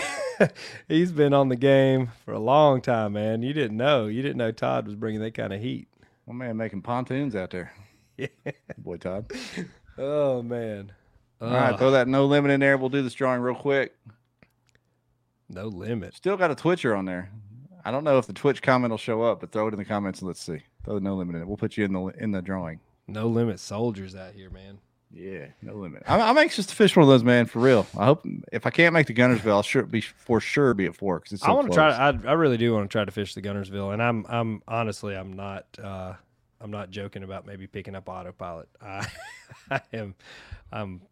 he's 0.89 1.11
been 1.11 1.33
on 1.33 1.49
the 1.49 1.57
game 1.57 2.11
for 2.27 2.35
a 2.35 2.39
long 2.39 2.83
time, 2.83 3.14
man. 3.14 3.43
You 3.43 3.55
didn't 3.55 3.79
know. 3.79 4.09
You 4.09 4.20
didn't 4.20 4.37
know 4.37 4.53
Todd 4.53 4.85
was 4.85 4.95
bringing 4.95 5.23
that 5.23 5.33
kind 5.33 5.55
of 5.55 5.62
heat. 5.62 5.89
One 6.25 6.39
man 6.39 6.57
making 6.57 6.83
pontoons 6.83 7.35
out 7.37 7.51
there. 7.51 7.73
Yeah. 8.18 8.27
Boy, 8.77 8.99
Todd. 8.99 9.33
Oh 9.97 10.43
man. 10.43 10.93
All 11.41 11.49
right, 11.49 11.73
Ugh, 11.73 11.79
throw 11.79 11.91
that 11.93 12.07
no 12.07 12.27
limit 12.27 12.51
in 12.51 12.61
there. 12.61 12.77
We'll 12.77 12.91
do 12.91 13.01
this 13.03 13.14
drawing 13.14 13.41
real 13.41 13.55
quick. 13.55 13.97
no 15.49 15.66
limit. 15.66 16.14
Still 16.14 16.37
got 16.37 16.51
a 16.51 16.55
Twitcher 16.55 16.95
on 16.95 17.07
there. 17.07 17.31
I 17.87 17.91
don't 17.91 18.05
know 18.05 18.18
if 18.18 18.27
the 18.27 18.35
Twitch 18.35 18.61
comment 18.62 18.91
will 18.91 18.99
show 18.99 19.23
up, 19.23 19.41
but 19.41 19.51
throw 19.51 19.66
it 19.66 19.73
in 19.73 19.79
the 19.79 19.85
comments 19.87 20.20
and 20.20 20.29
let's 20.29 20.43
see. 20.43 20.59
Throw 20.85 20.95
the 20.95 21.01
no 21.01 21.16
limit 21.16 21.37
in 21.37 21.43
it. 21.43 21.49
We'll 21.49 21.57
put 21.57 21.77
you 21.79 21.85
in 21.87 21.93
the 21.95 22.07
in 22.18 22.31
the 22.33 22.43
drawing. 22.43 22.81
No 23.09 23.27
limit 23.29 23.59
soldiers 23.59 24.14
out 24.14 24.35
here, 24.35 24.51
man. 24.51 24.79
Yeah, 25.14 25.46
no 25.60 25.74
limit. 25.74 26.02
I'm, 26.06 26.20
I'm 26.20 26.38
anxious 26.38 26.66
to 26.66 26.74
fish 26.74 26.96
one 26.96 27.02
of 27.02 27.08
those, 27.08 27.22
man, 27.22 27.46
for 27.46 27.58
real. 27.58 27.86
I 27.98 28.06
hope 28.06 28.26
if 28.50 28.66
I 28.66 28.70
can't 28.70 28.94
make 28.94 29.06
the 29.06 29.14
Guntersville, 29.14 29.50
I'll 29.50 29.62
sure 29.62 29.82
be 29.82 30.00
for 30.00 30.40
sure 30.40 30.72
be 30.72 30.86
at 30.86 30.96
four 30.96 31.18
because 31.18 31.32
it's 31.32 31.42
so 31.42 31.48
I 31.48 31.52
want 31.52 31.68
to 31.68 31.74
try. 31.74 31.90
I, 31.90 32.08
I 32.08 32.32
really 32.32 32.56
do 32.56 32.72
want 32.72 32.90
to 32.90 32.92
try 32.92 33.04
to 33.04 33.10
fish 33.10 33.34
the 33.34 33.42
Guntersville, 33.42 33.92
and 33.92 34.02
I'm 34.02 34.24
I'm 34.28 34.62
honestly 34.66 35.14
I'm 35.14 35.34
not 35.34 35.66
uh, 35.82 36.14
I'm 36.60 36.70
not 36.70 36.90
joking 36.90 37.24
about 37.24 37.46
maybe 37.46 37.66
picking 37.66 37.94
up 37.94 38.08
autopilot. 38.08 38.68
I, 38.80 39.06
I 39.70 39.80
am 39.92 40.14
I'm 40.72 41.02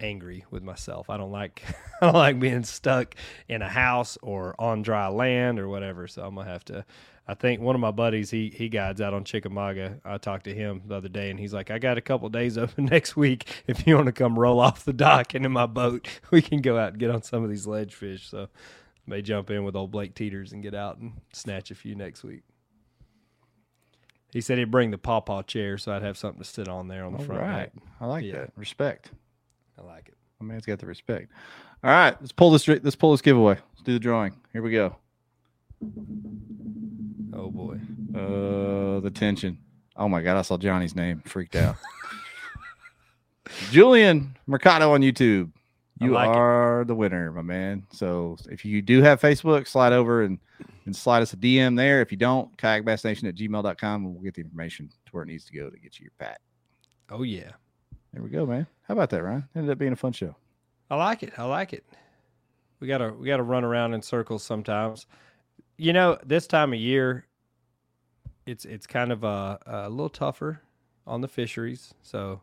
angry 0.00 0.44
with 0.50 0.62
myself. 0.62 1.08
I 1.10 1.16
don't 1.16 1.32
like 1.32 1.62
I 2.00 2.06
don't 2.06 2.14
like 2.14 2.38
being 2.40 2.64
stuck 2.64 3.14
in 3.48 3.62
a 3.62 3.68
house 3.68 4.16
or 4.22 4.54
on 4.58 4.82
dry 4.82 5.08
land 5.08 5.58
or 5.58 5.68
whatever. 5.68 6.06
So 6.08 6.22
I'm 6.24 6.34
gonna 6.34 6.48
have 6.50 6.64
to. 6.66 6.84
I 7.26 7.32
think 7.32 7.62
one 7.62 7.74
of 7.74 7.80
my 7.80 7.90
buddies 7.90 8.30
he 8.30 8.50
he 8.54 8.68
guides 8.68 9.00
out 9.00 9.14
on 9.14 9.24
Chickamauga. 9.24 9.98
I 10.04 10.18
talked 10.18 10.44
to 10.44 10.54
him 10.54 10.82
the 10.86 10.96
other 10.96 11.08
day, 11.08 11.30
and 11.30 11.40
he's 11.40 11.54
like, 11.54 11.70
"I 11.70 11.78
got 11.78 11.96
a 11.96 12.02
couple 12.02 12.28
days 12.28 12.58
open 12.58 12.84
next 12.84 13.16
week. 13.16 13.62
If 13.66 13.86
you 13.86 13.94
want 13.94 14.06
to 14.06 14.12
come 14.12 14.38
roll 14.38 14.60
off 14.60 14.84
the 14.84 14.92
dock 14.92 15.34
into 15.34 15.48
my 15.48 15.66
boat, 15.66 16.06
we 16.30 16.42
can 16.42 16.60
go 16.60 16.78
out 16.78 16.90
and 16.90 16.98
get 16.98 17.10
on 17.10 17.22
some 17.22 17.42
of 17.42 17.48
these 17.50 17.66
ledge 17.66 17.94
fish." 17.94 18.28
So 18.28 18.48
may 19.06 19.22
jump 19.22 19.50
in 19.50 19.64
with 19.64 19.74
old 19.76 19.90
Blake 19.90 20.14
Teeters 20.14 20.52
and 20.52 20.62
get 20.62 20.74
out 20.74 20.98
and 20.98 21.12
snatch 21.32 21.70
a 21.70 21.74
few 21.74 21.94
next 21.94 22.24
week. 22.24 22.42
He 24.32 24.40
said 24.40 24.58
he'd 24.58 24.70
bring 24.70 24.90
the 24.90 24.98
pawpaw 24.98 25.42
chair, 25.42 25.78
so 25.78 25.92
I'd 25.92 26.02
have 26.02 26.18
something 26.18 26.42
to 26.42 26.48
sit 26.48 26.68
on 26.68 26.88
there 26.88 27.04
on 27.04 27.12
the 27.12 27.18
All 27.20 27.24
front. 27.24 27.40
right, 27.40 27.72
deck. 27.74 27.82
I 28.00 28.06
like 28.06 28.24
Yeah. 28.24 28.32
that 28.40 28.52
respect. 28.56 29.12
I 29.78 29.82
like 29.82 30.08
it. 30.08 30.14
My 30.40 30.46
man's 30.46 30.66
got 30.66 30.78
the 30.78 30.86
respect. 30.86 31.30
All 31.82 31.90
right, 31.90 32.16
let's 32.20 32.32
pull 32.32 32.50
this. 32.50 32.66
Let's 32.66 32.96
pull 32.96 33.12
this 33.12 33.22
giveaway. 33.22 33.54
Let's 33.54 33.82
do 33.84 33.92
the 33.92 33.98
drawing. 33.98 34.34
Here 34.52 34.62
we 34.62 34.70
go. 34.70 34.96
Oh 37.32 37.50
boy. 37.50 37.78
Uh, 38.14 39.00
the 39.00 39.10
tension. 39.12 39.58
Oh 39.96 40.08
my 40.08 40.22
god, 40.22 40.36
I 40.36 40.42
saw 40.42 40.56
Johnny's 40.56 40.96
name. 40.96 41.22
Freaked 41.24 41.56
out. 41.56 41.76
Julian 43.70 44.36
Mercado 44.46 44.92
on 44.92 45.02
YouTube. 45.02 45.50
You 46.00 46.10
like 46.10 46.28
it. 46.28 46.36
are 46.36 46.84
the 46.84 46.94
winner, 46.94 47.30
my 47.30 47.42
man. 47.42 47.86
So 47.92 48.36
if 48.50 48.64
you 48.64 48.82
do 48.82 49.02
have 49.02 49.20
Facebook, 49.20 49.68
slide 49.68 49.92
over 49.92 50.24
and, 50.24 50.38
and 50.86 50.94
slide 50.94 51.22
us 51.22 51.32
a 51.32 51.36
DM 51.36 51.76
there. 51.76 52.00
If 52.00 52.10
you 52.10 52.18
don't, 52.18 52.54
kayakbassnation 52.56 53.28
at 53.28 53.36
gmail.com 53.36 54.04
and 54.04 54.14
we'll 54.14 54.22
get 54.22 54.34
the 54.34 54.40
information 54.40 54.88
to 54.88 55.12
where 55.12 55.22
it 55.22 55.26
needs 55.26 55.44
to 55.44 55.52
go 55.52 55.70
to 55.70 55.78
get 55.78 55.98
you 56.00 56.04
your 56.04 56.12
pack. 56.18 56.40
Oh 57.10 57.22
yeah. 57.22 57.52
There 58.14 58.22
we 58.22 58.30
go, 58.30 58.46
man. 58.46 58.66
How 58.84 58.94
about 58.94 59.10
that, 59.10 59.22
Ryan? 59.22 59.48
Ended 59.54 59.72
up 59.72 59.78
being 59.78 59.92
a 59.92 59.96
fun 59.96 60.12
show. 60.12 60.34
I 60.90 60.96
like 60.96 61.22
it. 61.22 61.32
I 61.36 61.44
like 61.44 61.72
it. 61.72 61.84
We 62.80 62.86
gotta 62.88 63.12
we 63.12 63.26
gotta 63.26 63.42
run 63.42 63.64
around 63.64 63.92
in 63.94 64.00
circles 64.02 64.42
sometimes. 64.42 65.06
You 65.76 65.92
know, 65.92 66.18
this 66.24 66.46
time 66.46 66.72
of 66.72 66.78
year, 66.78 67.26
it's 68.46 68.64
it's 68.64 68.86
kind 68.86 69.10
of 69.12 69.24
a, 69.24 69.58
a 69.66 69.90
little 69.90 70.08
tougher 70.08 70.60
on 71.06 71.20
the 71.20 71.28
fisheries. 71.28 71.92
So 72.02 72.40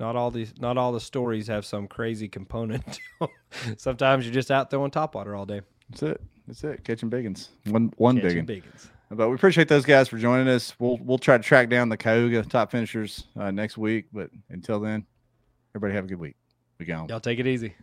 Not 0.00 0.16
all 0.16 0.30
these, 0.30 0.52
not 0.58 0.76
all 0.76 0.90
the 0.92 1.00
stories 1.00 1.46
have 1.46 1.64
some 1.64 1.86
crazy 1.86 2.28
component. 2.28 2.98
Sometimes 3.76 4.24
you're 4.24 4.34
just 4.34 4.50
out 4.50 4.70
throwing 4.70 4.90
top 4.90 5.14
water 5.14 5.36
all 5.36 5.46
day. 5.46 5.60
That's 5.90 6.02
it. 6.02 6.20
That's 6.46 6.64
it. 6.64 6.82
Catching 6.84 7.10
biggins. 7.10 7.48
One 7.66 7.92
one 7.98 8.16
catching 8.20 8.44
biggin. 8.44 8.70
biggins. 8.72 8.88
But 9.14 9.28
we 9.28 9.34
appreciate 9.34 9.68
those 9.68 9.84
guys 9.84 10.08
for 10.08 10.16
joining 10.16 10.48
us. 10.48 10.74
We'll 10.78 10.98
we'll 11.02 11.18
try 11.18 11.36
to 11.36 11.42
track 11.42 11.68
down 11.68 11.88
the 11.88 11.96
Cayuga 11.96 12.42
top 12.44 12.70
finishers 12.70 13.24
uh, 13.38 13.50
next 13.50 13.76
week. 13.76 14.06
But 14.12 14.30
until 14.48 14.80
then, 14.80 15.04
everybody 15.74 15.94
have 15.94 16.04
a 16.04 16.08
good 16.08 16.18
week. 16.18 16.36
We 16.78 16.86
go. 16.86 17.06
Y'all 17.08 17.20
take 17.20 17.38
it 17.38 17.46
easy. 17.46 17.74